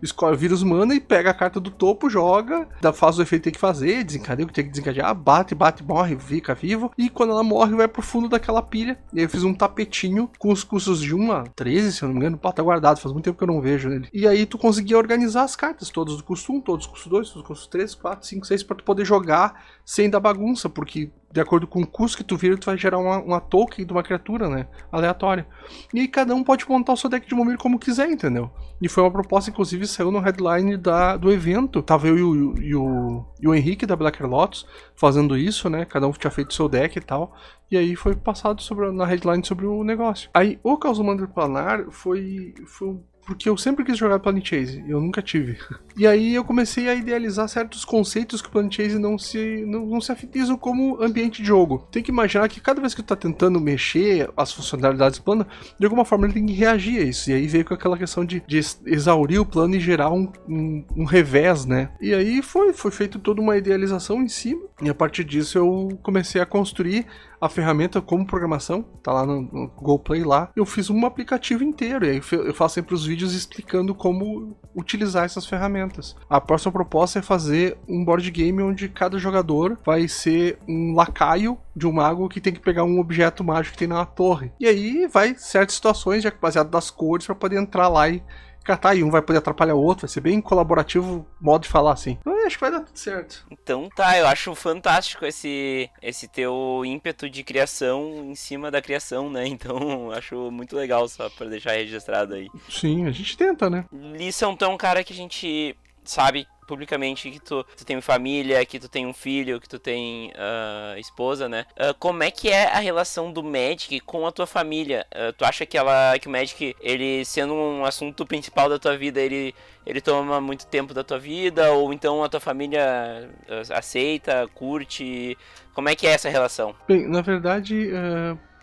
escolhe 0.00 0.36
vírus 0.36 0.62
mana 0.62 0.94
e 0.94 1.00
pega 1.00 1.30
a 1.30 1.34
carta 1.34 1.58
do 1.58 1.70
topo, 1.70 2.08
joga, 2.08 2.68
dá, 2.80 2.92
faz 2.92 3.18
o 3.18 3.22
efeito 3.22 3.42
que 3.42 3.44
tem 3.44 3.52
que 3.54 3.58
fazer, 3.58 4.04
desencadeia 4.04 4.44
o 4.44 4.48
que 4.48 4.54
tem 4.54 4.64
que 4.64 4.70
desencadear, 4.70 5.12
bate, 5.14 5.56
bate, 5.56 5.82
morre, 5.82 6.16
fica 6.16 6.54
vivo. 6.54 6.92
E 6.96 7.10
quando 7.10 7.30
ela 7.32 7.42
morre, 7.42 7.74
vai 7.74 7.88
pro 7.88 8.00
fundo 8.00 8.28
daquela 8.28 8.62
pilha. 8.62 8.96
E 9.12 9.18
aí 9.18 9.24
eu 9.24 9.28
fiz 9.28 9.42
um 9.42 9.52
tapetinho 9.52 10.30
com 10.38 10.52
os 10.52 10.62
custos 10.62 11.00
de 11.00 11.14
1 11.14 11.32
a 11.32 11.42
13, 11.56 11.92
se 11.92 12.02
eu 12.02 12.08
não 12.08 12.14
me 12.14 12.20
engano. 12.20 12.38
Pô, 12.38 12.52
tá 12.52 12.62
guardado, 12.62 13.00
faz 13.00 13.12
muito 13.12 13.24
tempo 13.24 13.38
que 13.38 13.42
eu 13.42 13.48
não 13.48 13.60
vejo 13.60 13.90
ele. 13.90 14.08
E 14.12 14.26
aí 14.26 14.46
tu 14.46 14.56
conseguia 14.56 14.96
organizar 14.96 15.42
as 15.42 15.56
cartas, 15.56 15.90
todas 15.90 16.16
do 16.16 16.22
custo 16.22 16.52
1, 16.52 16.60
todos 16.60 16.86
do 16.86 16.92
custo 16.92 17.08
2, 17.08 17.28
todos 17.28 17.42
do 17.42 17.46
custo 17.46 17.68
3, 17.68 17.94
4, 17.96 18.26
5, 18.26 18.46
6, 18.46 18.62
pra 18.62 18.76
tu 18.76 18.84
poder 18.84 19.04
jogar 19.04 19.64
sem 19.84 20.08
dar 20.08 20.20
bagunça, 20.20 20.68
porque 20.68 21.10
de 21.32 21.40
acordo 21.40 21.66
com 21.66 21.80
o 21.80 21.86
custo 21.86 22.18
que 22.18 22.24
tu 22.24 22.36
vira, 22.36 22.56
tu 22.56 22.66
vai 22.66 22.76
gerar 22.76 22.98
uma, 22.98 23.18
uma 23.18 23.40
token 23.40 23.86
de 23.86 23.92
uma 23.92 24.02
criatura, 24.02 24.48
né? 24.48 24.66
Aleatória. 24.90 25.46
E 25.94 26.00
aí 26.00 26.08
cada 26.08 26.34
um 26.34 26.42
pode 26.42 26.68
montar 26.68 26.92
o 26.92 26.96
seu 26.96 27.08
deck 27.08 27.26
de 27.26 27.34
Momir 27.34 27.56
como 27.56 27.78
quiser, 27.78 28.10
entendeu? 28.10 28.50
E 28.82 28.88
foi 28.88 29.04
uma 29.04 29.10
proposta, 29.10 29.50
inclusive, 29.50 29.86
saiu 29.86 30.10
no 30.10 30.18
headline 30.18 30.76
da, 30.76 31.16
do 31.16 31.30
evento. 31.30 31.82
Tava 31.82 32.08
eu 32.08 32.18
e 32.18 32.22
o, 32.22 32.54
e 32.60 32.74
o, 32.74 33.24
e 33.40 33.48
o 33.48 33.54
Henrique 33.54 33.86
da 33.86 33.94
Black 33.94 34.20
Lotus 34.22 34.66
fazendo 34.96 35.36
isso, 35.36 35.70
né? 35.70 35.84
Cada 35.84 36.08
um 36.08 36.12
tinha 36.12 36.30
feito 36.30 36.52
seu 36.52 36.68
deck 36.68 36.98
e 36.98 37.00
tal. 37.00 37.32
E 37.70 37.76
aí 37.76 37.94
foi 37.94 38.16
passado 38.16 38.60
sobre, 38.60 38.90
na 38.90 39.06
headline 39.06 39.46
sobre 39.46 39.66
o 39.66 39.84
negócio. 39.84 40.28
Aí 40.34 40.58
o 40.64 40.76
Causamander 40.76 41.28
Planar 41.28 41.86
foi, 41.90 42.54
foi 42.66 42.98
porque 43.24 43.48
eu 43.48 43.56
sempre 43.56 43.84
quis 43.84 43.96
jogar 43.96 44.18
Planet 44.18 44.46
Chase, 44.46 44.84
eu 44.88 45.00
nunca 45.00 45.22
tive. 45.22 45.58
E 45.96 46.06
aí 46.06 46.34
eu 46.34 46.42
comecei 46.44 46.88
a 46.88 46.94
idealizar 46.94 47.46
certos 47.46 47.84
conceitos 47.84 48.40
que 48.40 48.48
o 48.48 48.50
Planet 48.50 48.74
Chase 48.74 48.98
não 48.98 49.18
se, 49.18 49.66
não, 49.66 49.84
não 49.84 50.00
se 50.00 50.10
afinizam 50.10 50.56
como 50.56 51.02
ambiente 51.02 51.42
de 51.42 51.48
jogo. 51.48 51.86
Tem 51.90 52.02
que 52.02 52.10
imaginar 52.10 52.48
que 52.48 52.58
cada 52.58 52.80
vez 52.80 52.94
que 52.94 53.02
tu 53.02 53.06
tá 53.06 53.16
tentando 53.16 53.60
mexer 53.60 54.30
as 54.34 54.50
funcionalidades 54.50 55.18
do 55.18 55.24
plano, 55.24 55.46
de 55.78 55.84
alguma 55.84 56.06
forma 56.06 56.24
ele 56.24 56.32
tem 56.32 56.46
que 56.46 56.54
reagir 56.54 57.02
a 57.02 57.04
isso. 57.04 57.30
E 57.30 57.34
aí 57.34 57.46
veio 57.46 57.66
com 57.66 57.74
aquela 57.74 57.98
questão 57.98 58.24
de, 58.24 58.42
de 58.46 58.60
exaurir 58.86 59.42
o 59.42 59.44
plano 59.44 59.74
e 59.74 59.80
gerar 59.80 60.10
um, 60.10 60.32
um, 60.48 60.84
um, 60.96 61.04
revés, 61.04 61.66
né? 61.66 61.90
E 62.00 62.14
aí 62.14 62.40
foi, 62.40 62.72
foi 62.72 62.90
feito 62.90 63.18
toda 63.18 63.42
uma 63.42 63.58
idealização 63.58 64.22
em 64.22 64.28
cima. 64.28 64.62
E 64.80 64.88
a 64.88 64.94
partir 64.94 65.24
disso 65.24 65.58
eu 65.58 65.98
comecei 66.02 66.40
a 66.40 66.46
construir 66.46 67.04
a 67.40 67.48
ferramenta 67.48 68.00
como 68.00 68.26
programação, 68.26 68.82
tá 69.02 69.12
lá 69.12 69.24
no, 69.24 69.42
no 69.42 69.68
Google 69.68 69.98
Play 69.98 70.24
lá. 70.24 70.50
Eu 70.54 70.66
fiz 70.66 70.90
um 70.90 71.06
aplicativo 71.06 71.64
inteiro, 71.64 72.04
e 72.04 72.10
aí 72.10 72.22
eu 72.32 72.54
faço 72.54 72.74
sempre 72.74 72.94
os 72.94 73.06
vídeos 73.06 73.34
explicando 73.34 73.94
como 73.94 74.56
utilizar 74.74 75.24
essas 75.24 75.46
ferramentas. 75.46 76.16
A 76.28 76.40
próxima 76.40 76.72
proposta 76.72 77.18
é 77.18 77.22
fazer 77.22 77.78
um 77.88 78.04
board 78.04 78.30
game 78.30 78.62
onde 78.62 78.88
cada 78.88 79.18
jogador 79.18 79.78
vai 79.84 80.06
ser 80.06 80.58
um 80.68 80.94
lacaio 80.94 81.58
de 81.74 81.86
um 81.86 81.92
mago 81.92 82.28
que 82.28 82.40
tem 82.40 82.52
que 82.52 82.60
pegar 82.60 82.84
um 82.84 83.00
objeto 83.00 83.42
mágico 83.42 83.72
que 83.72 83.78
tem 83.78 83.88
na 83.88 84.04
torre. 84.04 84.52
E 84.60 84.66
aí 84.66 85.06
vai 85.06 85.34
certas 85.36 85.74
situações, 85.76 86.22
já 86.22 86.32
baseado 86.40 86.70
das 86.70 86.90
cores, 86.90 87.26
para 87.26 87.34
poder 87.34 87.56
entrar 87.56 87.88
lá 87.88 88.08
e 88.08 88.22
catar 88.70 88.94
e 88.94 89.02
um 89.02 89.10
vai 89.10 89.22
poder 89.22 89.38
atrapalhar 89.38 89.74
o 89.74 89.82
outro, 89.82 90.06
vai 90.06 90.12
ser 90.12 90.20
bem 90.20 90.40
colaborativo 90.40 91.26
modo 91.40 91.62
de 91.62 91.68
falar 91.68 91.92
assim. 91.92 92.16
Então 92.20 92.38
eu 92.38 92.46
acho 92.46 92.56
que 92.56 92.60
vai 92.60 92.70
dar 92.70 92.80
tudo 92.80 92.96
certo. 92.96 93.44
Então 93.50 93.88
tá, 93.94 94.16
eu 94.16 94.26
acho 94.26 94.54
fantástico 94.54 95.24
esse 95.24 95.90
esse 96.00 96.28
teu 96.28 96.82
ímpeto 96.84 97.28
de 97.28 97.42
criação 97.42 98.24
em 98.24 98.34
cima 98.34 98.70
da 98.70 98.80
criação, 98.80 99.30
né? 99.30 99.46
Então 99.60 100.10
acho 100.12 100.50
muito 100.50 100.74
legal 100.74 101.06
só 101.08 101.28
para 101.28 101.48
deixar 101.48 101.72
registrado 101.72 102.34
aí. 102.34 102.48
Sim, 102.68 103.06
a 103.06 103.10
gente 103.10 103.36
tenta, 103.36 103.68
né? 103.68 103.84
Lisson, 103.92 104.56
tu 104.56 104.64
é 104.64 104.68
um 104.68 104.76
cara 104.76 105.04
que 105.04 105.12
a 105.12 105.16
gente 105.16 105.76
sabe 106.04 106.46
publicamente 106.70 107.28
que 107.32 107.40
tu, 107.40 107.64
tu 107.76 107.84
tem 107.84 108.00
família, 108.00 108.64
que 108.64 108.78
tu 108.78 108.88
tem 108.88 109.04
um 109.04 109.12
filho, 109.12 109.60
que 109.60 109.68
tu 109.68 109.76
tem 109.76 110.30
uh, 110.30 110.96
esposa, 110.96 111.48
né? 111.48 111.66
Uh, 111.72 111.92
como 111.98 112.22
é 112.22 112.30
que 112.30 112.48
é 112.48 112.66
a 112.66 112.78
relação 112.78 113.32
do 113.32 113.42
Magic 113.42 113.98
com 114.00 114.24
a 114.24 114.30
tua 114.30 114.46
família? 114.46 115.04
Uh, 115.12 115.32
tu 115.32 115.44
acha 115.44 115.66
que 115.66 115.76
ela 115.76 116.16
que 116.20 116.28
o 116.28 116.30
Magic, 116.30 116.76
ele 116.80 117.24
sendo 117.24 117.54
um 117.54 117.84
assunto 117.84 118.24
principal 118.24 118.68
da 118.68 118.78
tua 118.78 118.96
vida, 118.96 119.20
ele 119.20 119.52
ele 119.84 120.00
toma 120.00 120.40
muito 120.40 120.64
tempo 120.66 120.94
da 120.94 121.02
tua 121.02 121.18
vida 121.18 121.72
ou 121.72 121.92
então 121.92 122.22
a 122.22 122.28
tua 122.28 122.38
família 122.38 123.28
aceita, 123.74 124.46
curte? 124.54 125.36
Como 125.74 125.88
é 125.88 125.96
que 125.96 126.06
é 126.06 126.10
essa 126.10 126.28
relação? 126.28 126.76
Bem, 126.86 127.08
na 127.08 127.22
verdade, 127.22 127.90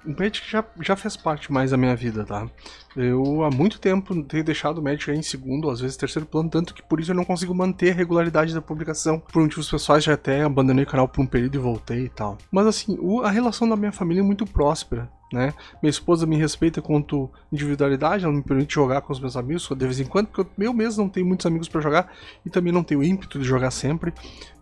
o 0.07 0.11
Magic 0.11 0.49
já, 0.49 0.63
já 0.81 0.95
fez 0.95 1.17
parte 1.17 1.51
mais 1.51 1.71
da 1.71 1.77
minha 1.77 1.95
vida, 1.95 2.23
tá? 2.23 2.47
Eu 2.95 3.43
há 3.43 3.51
muito 3.51 3.79
tempo 3.79 4.23
tenho 4.23 4.43
deixado 4.43 4.79
o 4.79 4.81
Magic 4.81 5.11
em 5.11 5.21
segundo, 5.21 5.69
às 5.69 5.81
vezes 5.81 5.97
terceiro 5.97 6.25
plano, 6.25 6.49
tanto 6.49 6.73
que 6.73 6.81
por 6.81 6.99
isso 6.99 7.11
eu 7.11 7.15
não 7.15 7.25
consigo 7.25 7.53
manter 7.53 7.91
a 7.91 7.95
regularidade 7.95 8.53
da 8.53 8.61
publicação. 8.61 9.19
Por 9.19 9.41
motivos 9.41 9.69
pessoais, 9.69 10.03
já 10.03 10.13
até 10.13 10.43
abandonei 10.43 10.85
o 10.85 10.87
canal 10.87 11.07
por 11.07 11.21
um 11.21 11.27
período 11.27 11.55
e 11.55 11.59
voltei 11.59 12.05
e 12.05 12.09
tal. 12.09 12.37
Mas 12.49 12.65
assim, 12.65 12.97
o, 12.99 13.21
a 13.21 13.29
relação 13.29 13.67
da 13.67 13.75
minha 13.75 13.91
família 13.91 14.21
é 14.21 14.23
muito 14.23 14.45
próspera. 14.45 15.09
Né? 15.31 15.53
Minha 15.83 15.89
esposa 15.89 16.25
me 16.25 16.37
respeita 16.37 16.81
quanto 16.81 17.29
individualidade, 17.51 18.23
ela 18.23 18.33
me 18.33 18.41
permite 18.41 18.73
jogar 18.73 19.01
com 19.01 19.11
os 19.11 19.19
meus 19.19 19.35
amigos 19.35 19.67
de 19.67 19.85
vez 19.85 19.99
em 19.99 20.05
quando, 20.05 20.27
porque 20.27 20.41
eu, 20.41 20.65
eu 20.65 20.73
mesmo 20.73 21.03
não 21.03 21.09
tenho 21.09 21.25
muitos 21.25 21.45
amigos 21.45 21.67
para 21.67 21.81
jogar 21.81 22.13
e 22.45 22.49
também 22.49 22.71
não 22.71 22.81
tenho 22.81 23.03
ímpeto 23.03 23.37
de 23.37 23.43
jogar 23.43 23.71
sempre. 23.71 24.13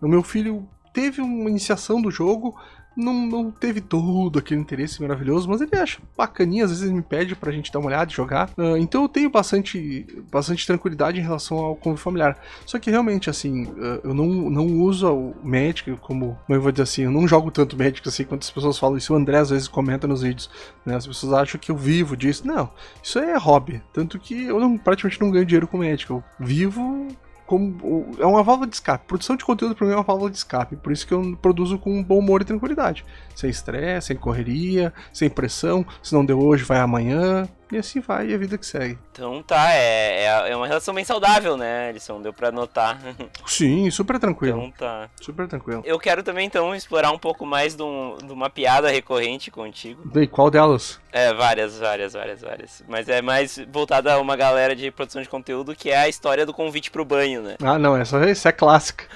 O 0.02 0.08
meu 0.08 0.24
filho 0.24 0.68
teve 0.96 1.20
uma 1.20 1.50
iniciação 1.50 2.00
do 2.00 2.10
jogo, 2.10 2.56
não, 2.96 3.26
não 3.26 3.50
teve 3.50 3.80
todo 3.80 4.38
aquele 4.38 4.60
interesse 4.60 5.02
maravilhoso, 5.02 5.48
mas 5.48 5.60
ele 5.60 5.76
acha 5.76 6.00
bacaninha, 6.16 6.64
às 6.64 6.70
vezes 6.70 6.84
ele 6.84 6.94
me 6.94 7.02
pede 7.02 7.36
pra 7.36 7.52
gente 7.52 7.70
dar 7.70 7.78
uma 7.78 7.88
olhada 7.88 8.10
e 8.10 8.14
jogar. 8.14 8.50
Uh, 8.56 8.76
então 8.78 9.02
eu 9.02 9.08
tenho 9.08 9.28
bastante, 9.28 10.06
bastante 10.32 10.66
tranquilidade 10.66 11.18
em 11.18 11.22
relação 11.22 11.58
ao 11.58 11.76
convívio 11.76 12.02
familiar. 12.02 12.38
Só 12.64 12.78
que 12.78 12.90
realmente, 12.90 13.28
assim, 13.28 13.64
uh, 13.64 14.00
eu 14.02 14.14
não, 14.14 14.26
não 14.26 14.66
uso 14.80 15.12
o 15.12 15.34
Magic 15.42 15.94
como, 16.00 16.38
como 16.46 16.56
eu 16.56 16.60
vou 16.60 16.72
dizer 16.72 16.84
assim, 16.84 17.02
eu 17.02 17.10
não 17.10 17.28
jogo 17.28 17.50
tanto 17.50 17.76
Magic 17.76 18.06
assim 18.08 18.24
quanto 18.24 18.44
as 18.44 18.50
pessoas 18.50 18.78
falam 18.78 18.96
isso. 18.96 19.12
O 19.12 19.16
André 19.16 19.38
às 19.38 19.50
vezes 19.50 19.68
comenta 19.68 20.06
nos 20.06 20.22
vídeos, 20.22 20.48
né? 20.84 20.96
As 20.96 21.06
pessoas 21.06 21.32
acham 21.34 21.60
que 21.60 21.70
eu 21.70 21.76
vivo 21.76 22.16
disso. 22.16 22.46
Não, 22.46 22.70
isso 23.02 23.18
é 23.18 23.36
hobby. 23.36 23.82
Tanto 23.92 24.18
que 24.18 24.44
eu 24.44 24.58
não, 24.58 24.78
praticamente 24.78 25.20
não 25.20 25.30
ganho 25.30 25.44
dinheiro 25.44 25.68
com 25.68 25.78
Magic. 25.78 26.10
Eu 26.10 26.24
vivo 26.40 27.08
como 27.46 28.06
é 28.18 28.26
uma 28.26 28.42
válvula 28.42 28.68
de 28.68 28.74
escape. 28.74 29.06
Produção 29.06 29.36
de 29.36 29.44
conteúdo 29.44 29.74
para 29.74 29.86
mim 29.86 29.92
é 29.92 29.96
uma 29.96 30.02
válvula 30.02 30.30
de 30.30 30.36
escape, 30.36 30.76
por 30.76 30.92
isso 30.92 31.06
que 31.06 31.14
eu 31.14 31.38
produzo 31.40 31.78
com 31.78 32.02
bom 32.02 32.18
humor 32.18 32.42
e 32.42 32.44
tranquilidade, 32.44 33.04
sem 33.34 33.48
estresse, 33.48 34.08
sem 34.08 34.16
correria, 34.16 34.92
sem 35.12 35.30
pressão. 35.30 35.86
Se 36.02 36.12
não 36.12 36.24
deu 36.24 36.38
hoje, 36.40 36.64
vai 36.64 36.78
amanhã. 36.78 37.48
E 37.70 37.76
assim 37.76 38.00
vai, 38.00 38.28
e 38.28 38.34
a 38.34 38.38
vida 38.38 38.56
que 38.56 38.64
segue. 38.64 38.96
Então 39.12 39.42
tá, 39.42 39.72
é, 39.72 40.24
é, 40.24 40.50
é 40.50 40.56
uma 40.56 40.66
relação 40.66 40.94
bem 40.94 41.04
saudável, 41.04 41.56
né, 41.56 41.88
Alisson? 41.88 42.22
Deu 42.22 42.32
pra 42.32 42.52
notar. 42.52 43.00
Sim, 43.44 43.90
super 43.90 44.18
tranquilo. 44.20 44.58
Então 44.58 44.70
tá. 44.70 45.10
Super 45.20 45.48
tranquilo. 45.48 45.82
Eu 45.84 45.98
quero 45.98 46.22
também, 46.22 46.46
então, 46.46 46.74
explorar 46.74 47.10
um 47.10 47.18
pouco 47.18 47.44
mais 47.44 47.74
de, 47.74 47.82
um, 47.82 48.16
de 48.24 48.32
uma 48.32 48.48
piada 48.48 48.88
recorrente 48.88 49.50
contigo. 49.50 50.02
E 50.14 50.26
qual 50.26 50.50
delas? 50.50 51.00
É, 51.10 51.34
várias, 51.34 51.78
várias, 51.78 52.12
várias, 52.12 52.40
várias. 52.40 52.84
Mas 52.86 53.08
é 53.08 53.20
mais 53.20 53.58
voltada 53.72 54.14
a 54.14 54.20
uma 54.20 54.36
galera 54.36 54.76
de 54.76 54.90
produção 54.90 55.20
de 55.20 55.28
conteúdo, 55.28 55.74
que 55.74 55.90
é 55.90 55.96
a 55.96 56.08
história 56.08 56.46
do 56.46 56.54
convite 56.54 56.90
pro 56.90 57.04
banho, 57.04 57.42
né? 57.42 57.56
Ah, 57.62 57.78
não, 57.78 57.96
essa, 57.96 58.18
essa 58.18 58.50
é 58.50 58.52
clássica. 58.52 59.06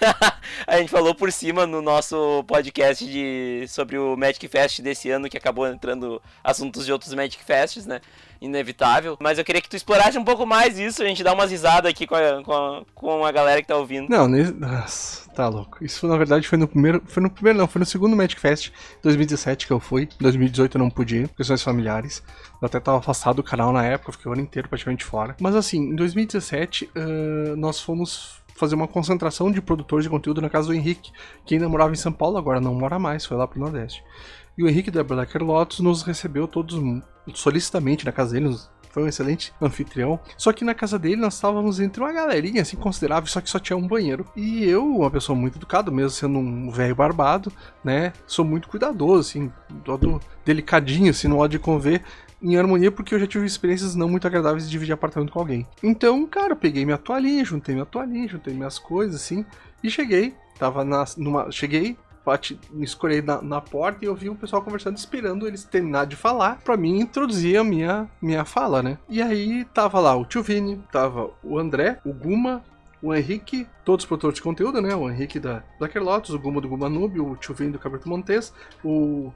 a 0.66 0.78
gente 0.78 0.90
falou 0.90 1.14
por 1.14 1.30
cima 1.32 1.66
no 1.66 1.80
nosso 1.80 2.44
podcast 2.44 3.04
de, 3.04 3.64
sobre 3.68 3.98
o 3.98 4.16
Magic 4.16 4.46
Fest 4.48 4.80
desse 4.80 5.10
ano, 5.10 5.28
que 5.28 5.36
acabou 5.36 5.66
entrando 5.66 6.20
assuntos 6.42 6.84
de 6.84 6.92
outros 6.92 7.12
Magic 7.14 7.42
Fests, 7.42 7.86
né? 7.86 8.00
Inevitável. 8.40 9.16
Mas 9.20 9.38
eu 9.38 9.44
queria 9.44 9.62
que 9.62 9.68
tu 9.68 9.76
explorasse 9.76 10.18
um 10.18 10.24
pouco 10.24 10.44
mais 10.44 10.78
isso, 10.78 11.02
a 11.02 11.06
gente 11.06 11.22
dá 11.22 11.32
umas 11.32 11.50
risadas 11.50 11.90
aqui 11.90 12.06
com 12.06 12.16
a, 12.16 12.42
com 12.42 12.52
a, 12.52 12.84
com 12.94 13.24
a 13.24 13.32
galera 13.32 13.62
que 13.62 13.68
tá 13.68 13.76
ouvindo. 13.76 14.08
Não. 14.08 14.26
Nossa, 14.26 15.30
tá 15.30 15.48
louco. 15.48 15.84
Isso 15.84 16.06
na 16.08 16.16
verdade 16.16 16.48
foi 16.48 16.58
no 16.58 16.66
primeiro. 16.66 17.02
Foi 17.06 17.22
no 17.22 17.30
primeiro, 17.30 17.58
não, 17.58 17.68
foi 17.68 17.78
no 17.78 17.86
segundo 17.86 18.16
Magic 18.16 18.40
Fest 18.40 18.72
2017 19.02 19.66
que 19.66 19.72
eu 19.72 19.80
fui. 19.80 20.08
2018 20.18 20.76
eu 20.76 20.78
não 20.80 20.90
pude 20.90 21.18
ir, 21.18 21.28
questões 21.28 21.62
familiares. 21.62 22.22
Eu 22.60 22.66
até 22.66 22.80
tava 22.80 22.98
afastado 22.98 23.36
do 23.36 23.42
canal 23.42 23.72
na 23.72 23.84
época, 23.84 24.12
fiquei 24.12 24.28
o 24.28 24.32
ano 24.32 24.42
inteiro 24.42 24.68
praticamente 24.68 25.04
fora. 25.04 25.36
Mas 25.40 25.54
assim, 25.54 25.78
em 25.78 25.94
2017 25.94 26.90
uh, 26.96 27.56
nós 27.56 27.80
fomos 27.80 28.41
fazer 28.54 28.74
uma 28.74 28.88
concentração 28.88 29.50
de 29.50 29.60
produtores 29.60 30.04
de 30.04 30.10
conteúdo 30.10 30.40
na 30.40 30.50
casa 30.50 30.68
do 30.68 30.74
Henrique, 30.74 31.12
que 31.44 31.54
ainda 31.54 31.68
morava 31.68 31.92
em 31.92 31.96
São 31.96 32.12
Paulo, 32.12 32.38
agora 32.38 32.60
não 32.60 32.74
mora 32.74 32.98
mais, 32.98 33.24
foi 33.24 33.36
lá 33.36 33.46
pro 33.46 33.60
Nordeste. 33.60 34.04
E 34.56 34.62
o 34.62 34.68
Henrique 34.68 34.90
da 34.90 35.02
Black 35.02 35.36
Lotus 35.38 35.80
nos 35.80 36.02
recebeu 36.02 36.46
todos 36.46 36.78
solicitamente 37.34 38.04
na 38.04 38.12
casa 38.12 38.32
dele, 38.32 38.54
foi 38.90 39.02
um 39.04 39.08
excelente 39.08 39.52
anfitrião. 39.60 40.20
Só 40.36 40.52
que 40.52 40.64
na 40.64 40.74
casa 40.74 40.98
dele 40.98 41.16
nós 41.16 41.34
estávamos 41.34 41.80
entre 41.80 42.02
uma 42.02 42.12
galerinha 42.12 42.60
assim 42.60 42.76
considerável, 42.76 43.26
só 43.26 43.40
que 43.40 43.48
só 43.48 43.58
tinha 43.58 43.76
um 43.76 43.88
banheiro. 43.88 44.26
E 44.36 44.64
eu, 44.64 44.84
uma 44.84 45.10
pessoa 45.10 45.34
muito 45.34 45.56
educada, 45.56 45.90
mesmo 45.90 46.10
sendo 46.10 46.38
um 46.38 46.70
velho 46.70 46.94
barbado, 46.94 47.50
né, 47.82 48.12
sou 48.26 48.44
muito 48.44 48.68
cuidadoso, 48.68 49.30
assim, 49.30 49.52
todo 49.82 50.20
delicadinho, 50.44 51.10
assim, 51.10 51.26
no 51.26 51.36
modo 51.36 51.50
de 51.50 51.58
conver 51.58 52.02
em 52.42 52.56
harmonia 52.56 52.90
porque 52.90 53.14
eu 53.14 53.18
já 53.18 53.26
tive 53.26 53.46
experiências 53.46 53.94
não 53.94 54.08
muito 54.08 54.26
agradáveis 54.26 54.64
de 54.64 54.70
dividir 54.70 54.92
apartamento 54.92 55.32
com 55.32 55.38
alguém. 55.38 55.66
Então, 55.82 56.26
cara, 56.26 56.56
peguei 56.56 56.84
minha 56.84 56.98
toalhinha, 56.98 57.44
juntei 57.44 57.74
minha 57.74 57.86
toalhinha, 57.86 58.28
juntei 58.28 58.52
minhas 58.52 58.78
coisas 58.78 59.16
assim 59.16 59.44
e 59.82 59.90
cheguei. 59.90 60.34
Tava 60.58 60.84
na, 60.84 61.04
numa, 61.16 61.50
cheguei, 61.50 61.96
bati, 62.24 62.58
me 62.70 62.84
escolhei 62.84 63.20
na, 63.22 63.40
na, 63.42 63.60
porta 63.60 64.04
e 64.04 64.08
eu 64.08 64.14
vi 64.14 64.28
o 64.28 64.34
pessoal 64.34 64.62
conversando, 64.62 64.96
esperando 64.96 65.46
eles 65.46 65.64
terminar 65.64 66.06
de 66.06 66.16
falar 66.16 66.60
para 66.62 66.76
mim 66.76 67.00
introduzir 67.00 67.56
a 67.56 67.64
minha, 67.64 68.08
minha 68.20 68.44
fala, 68.44 68.82
né? 68.82 68.98
E 69.08 69.22
aí 69.22 69.64
tava 69.66 69.98
lá 70.00 70.14
o 70.16 70.24
tio 70.24 70.42
Vini, 70.42 70.82
tava 70.92 71.30
o 71.42 71.58
André, 71.58 71.98
o 72.04 72.12
Guma, 72.12 72.62
o 73.02 73.12
Henrique, 73.12 73.66
todos 73.84 74.04
os 74.04 74.08
produtores 74.08 74.36
de 74.36 74.42
conteúdo, 74.42 74.80
né? 74.80 74.94
O 74.94 75.10
Henrique 75.10 75.40
da 75.40 75.64
Black 75.78 75.98
Lotus, 75.98 76.34
o 76.34 76.38
Guma 76.38 76.60
do 76.60 76.68
Guma 76.68 76.88
Noob, 76.88 77.20
o 77.20 77.36
tio 77.36 77.54
Vini 77.54 77.72
do 77.72 77.78
Caberto 77.78 78.08
Montes, 78.08 78.52
o 78.84 79.32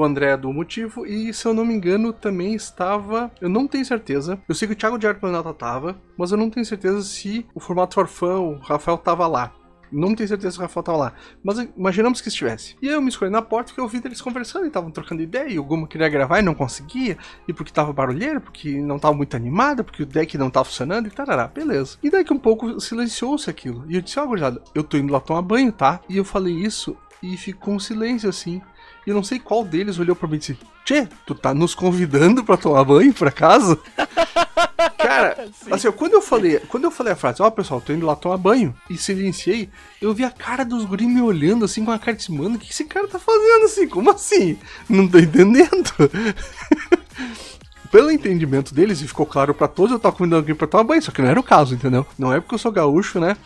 o 0.00 0.04
André 0.04 0.36
do 0.36 0.52
Motivo, 0.52 1.06
e 1.06 1.32
se 1.34 1.46
eu 1.46 1.52
não 1.52 1.64
me 1.64 1.74
engano 1.74 2.12
também 2.12 2.54
estava. 2.54 3.30
Eu 3.40 3.48
não 3.48 3.66
tenho 3.66 3.84
certeza. 3.84 4.40
Eu 4.48 4.54
sei 4.54 4.66
que 4.66 4.72
o 4.74 4.76
Thiago 4.76 4.98
de 4.98 5.06
Arte 5.06 5.20
Planeta 5.20 5.52
tava, 5.52 6.00
mas 6.16 6.32
eu 6.32 6.38
não 6.38 6.48
tenho 6.48 6.64
certeza 6.64 7.02
se 7.02 7.46
o 7.54 7.60
formato 7.60 7.94
Forfã, 7.94 8.38
o 8.38 8.58
Rafael 8.58 8.96
tava 8.96 9.26
lá. 9.26 9.52
Não 9.92 10.14
tenho 10.14 10.28
certeza 10.28 10.52
se 10.52 10.58
o 10.58 10.62
Rafael 10.62 10.84
tava 10.84 10.98
lá. 10.98 11.12
Mas 11.42 11.58
imaginamos 11.76 12.20
que 12.20 12.28
estivesse. 12.28 12.76
E 12.80 12.88
aí 12.88 12.94
eu 12.94 13.02
me 13.02 13.08
escolhi 13.08 13.30
na 13.30 13.42
porta 13.42 13.70
porque 13.70 13.80
eu 13.80 13.88
vi 13.88 14.00
eles 14.04 14.20
conversando 14.20 14.64
e 14.64 14.68
estavam 14.68 14.90
trocando 14.90 15.20
ideia. 15.20 15.48
E 15.48 15.58
o 15.58 15.64
Guma 15.64 15.88
queria 15.88 16.08
gravar 16.08 16.38
e 16.38 16.42
não 16.42 16.54
conseguia. 16.54 17.18
E 17.48 17.52
porque 17.52 17.72
tava 17.72 17.92
barulheiro, 17.92 18.40
porque 18.40 18.80
não 18.80 19.00
tava 19.00 19.14
muito 19.14 19.36
animado, 19.36 19.82
porque 19.82 20.04
o 20.04 20.06
deck 20.06 20.38
não 20.38 20.48
tava 20.48 20.64
funcionando 20.64 21.08
e 21.08 21.10
tarará. 21.10 21.48
Beleza. 21.48 21.98
E 22.02 22.08
daqui 22.08 22.32
um 22.32 22.38
pouco 22.38 22.80
silenciou-se 22.80 23.50
aquilo. 23.50 23.84
E 23.88 23.96
eu 23.96 24.00
disse, 24.00 24.18
ó, 24.20 24.26
oh, 24.26 24.60
eu 24.74 24.84
tô 24.84 24.96
indo 24.96 25.12
lá 25.12 25.18
tomar 25.18 25.42
banho, 25.42 25.72
tá? 25.72 26.00
E 26.08 26.16
eu 26.16 26.24
falei 26.24 26.54
isso 26.54 26.96
e 27.22 27.36
ficou 27.36 27.74
um 27.74 27.78
silêncio 27.78 28.28
assim. 28.28 28.62
E 29.06 29.10
eu 29.10 29.16
não 29.16 29.24
sei 29.24 29.38
qual 29.38 29.64
deles 29.64 29.98
olhou 29.98 30.14
pra 30.14 30.28
mim 30.28 30.36
e 30.36 30.38
disse: 30.38 30.58
Tchê, 30.84 31.08
tu 31.26 31.34
tá 31.34 31.54
nos 31.54 31.74
convidando 31.74 32.44
pra 32.44 32.56
tomar 32.56 32.84
banho, 32.84 33.12
por 33.12 33.28
acaso? 33.28 33.78
Cara, 34.96 35.48
Sim. 35.52 35.72
assim, 35.72 35.90
quando 35.92 36.14
eu 36.14 36.22
falei, 36.22 36.58
quando 36.60 36.84
eu 36.84 36.90
falei 36.90 37.12
a 37.12 37.16
frase, 37.16 37.42
ó, 37.42 37.46
oh, 37.46 37.50
pessoal, 37.50 37.80
tô 37.80 37.92
indo 37.92 38.06
lá 38.06 38.14
tomar 38.14 38.36
banho 38.36 38.74
e 38.88 38.96
silenciei, 38.96 39.68
eu 40.00 40.14
vi 40.14 40.24
a 40.24 40.30
cara 40.30 40.64
dos 40.64 40.84
guris 40.84 41.08
me 41.08 41.20
olhando 41.20 41.64
assim 41.64 41.84
com 41.84 41.90
a 41.90 41.98
cara 41.98 42.16
de 42.16 42.32
mano, 42.32 42.56
o 42.56 42.58
que 42.58 42.70
esse 42.70 42.84
cara 42.84 43.08
tá 43.08 43.18
fazendo 43.18 43.64
assim? 43.64 43.88
Como 43.88 44.10
assim? 44.10 44.58
Não 44.88 45.08
tô 45.08 45.18
entendendo. 45.18 45.90
Pelo 47.90 48.10
entendimento 48.10 48.72
deles, 48.72 49.00
e 49.00 49.08
ficou 49.08 49.26
claro 49.26 49.52
para 49.52 49.66
todos, 49.66 49.90
eu 49.92 49.98
tava 49.98 50.14
convidando 50.14 50.42
alguém 50.42 50.54
pra 50.54 50.66
tomar 50.66 50.84
banho, 50.84 51.02
só 51.02 51.10
que 51.10 51.20
não 51.20 51.28
era 51.28 51.40
o 51.40 51.42
caso, 51.42 51.74
entendeu? 51.74 52.06
Não 52.16 52.32
é 52.32 52.40
porque 52.40 52.54
eu 52.54 52.58
sou 52.58 52.70
gaúcho, 52.70 53.18
né? 53.18 53.36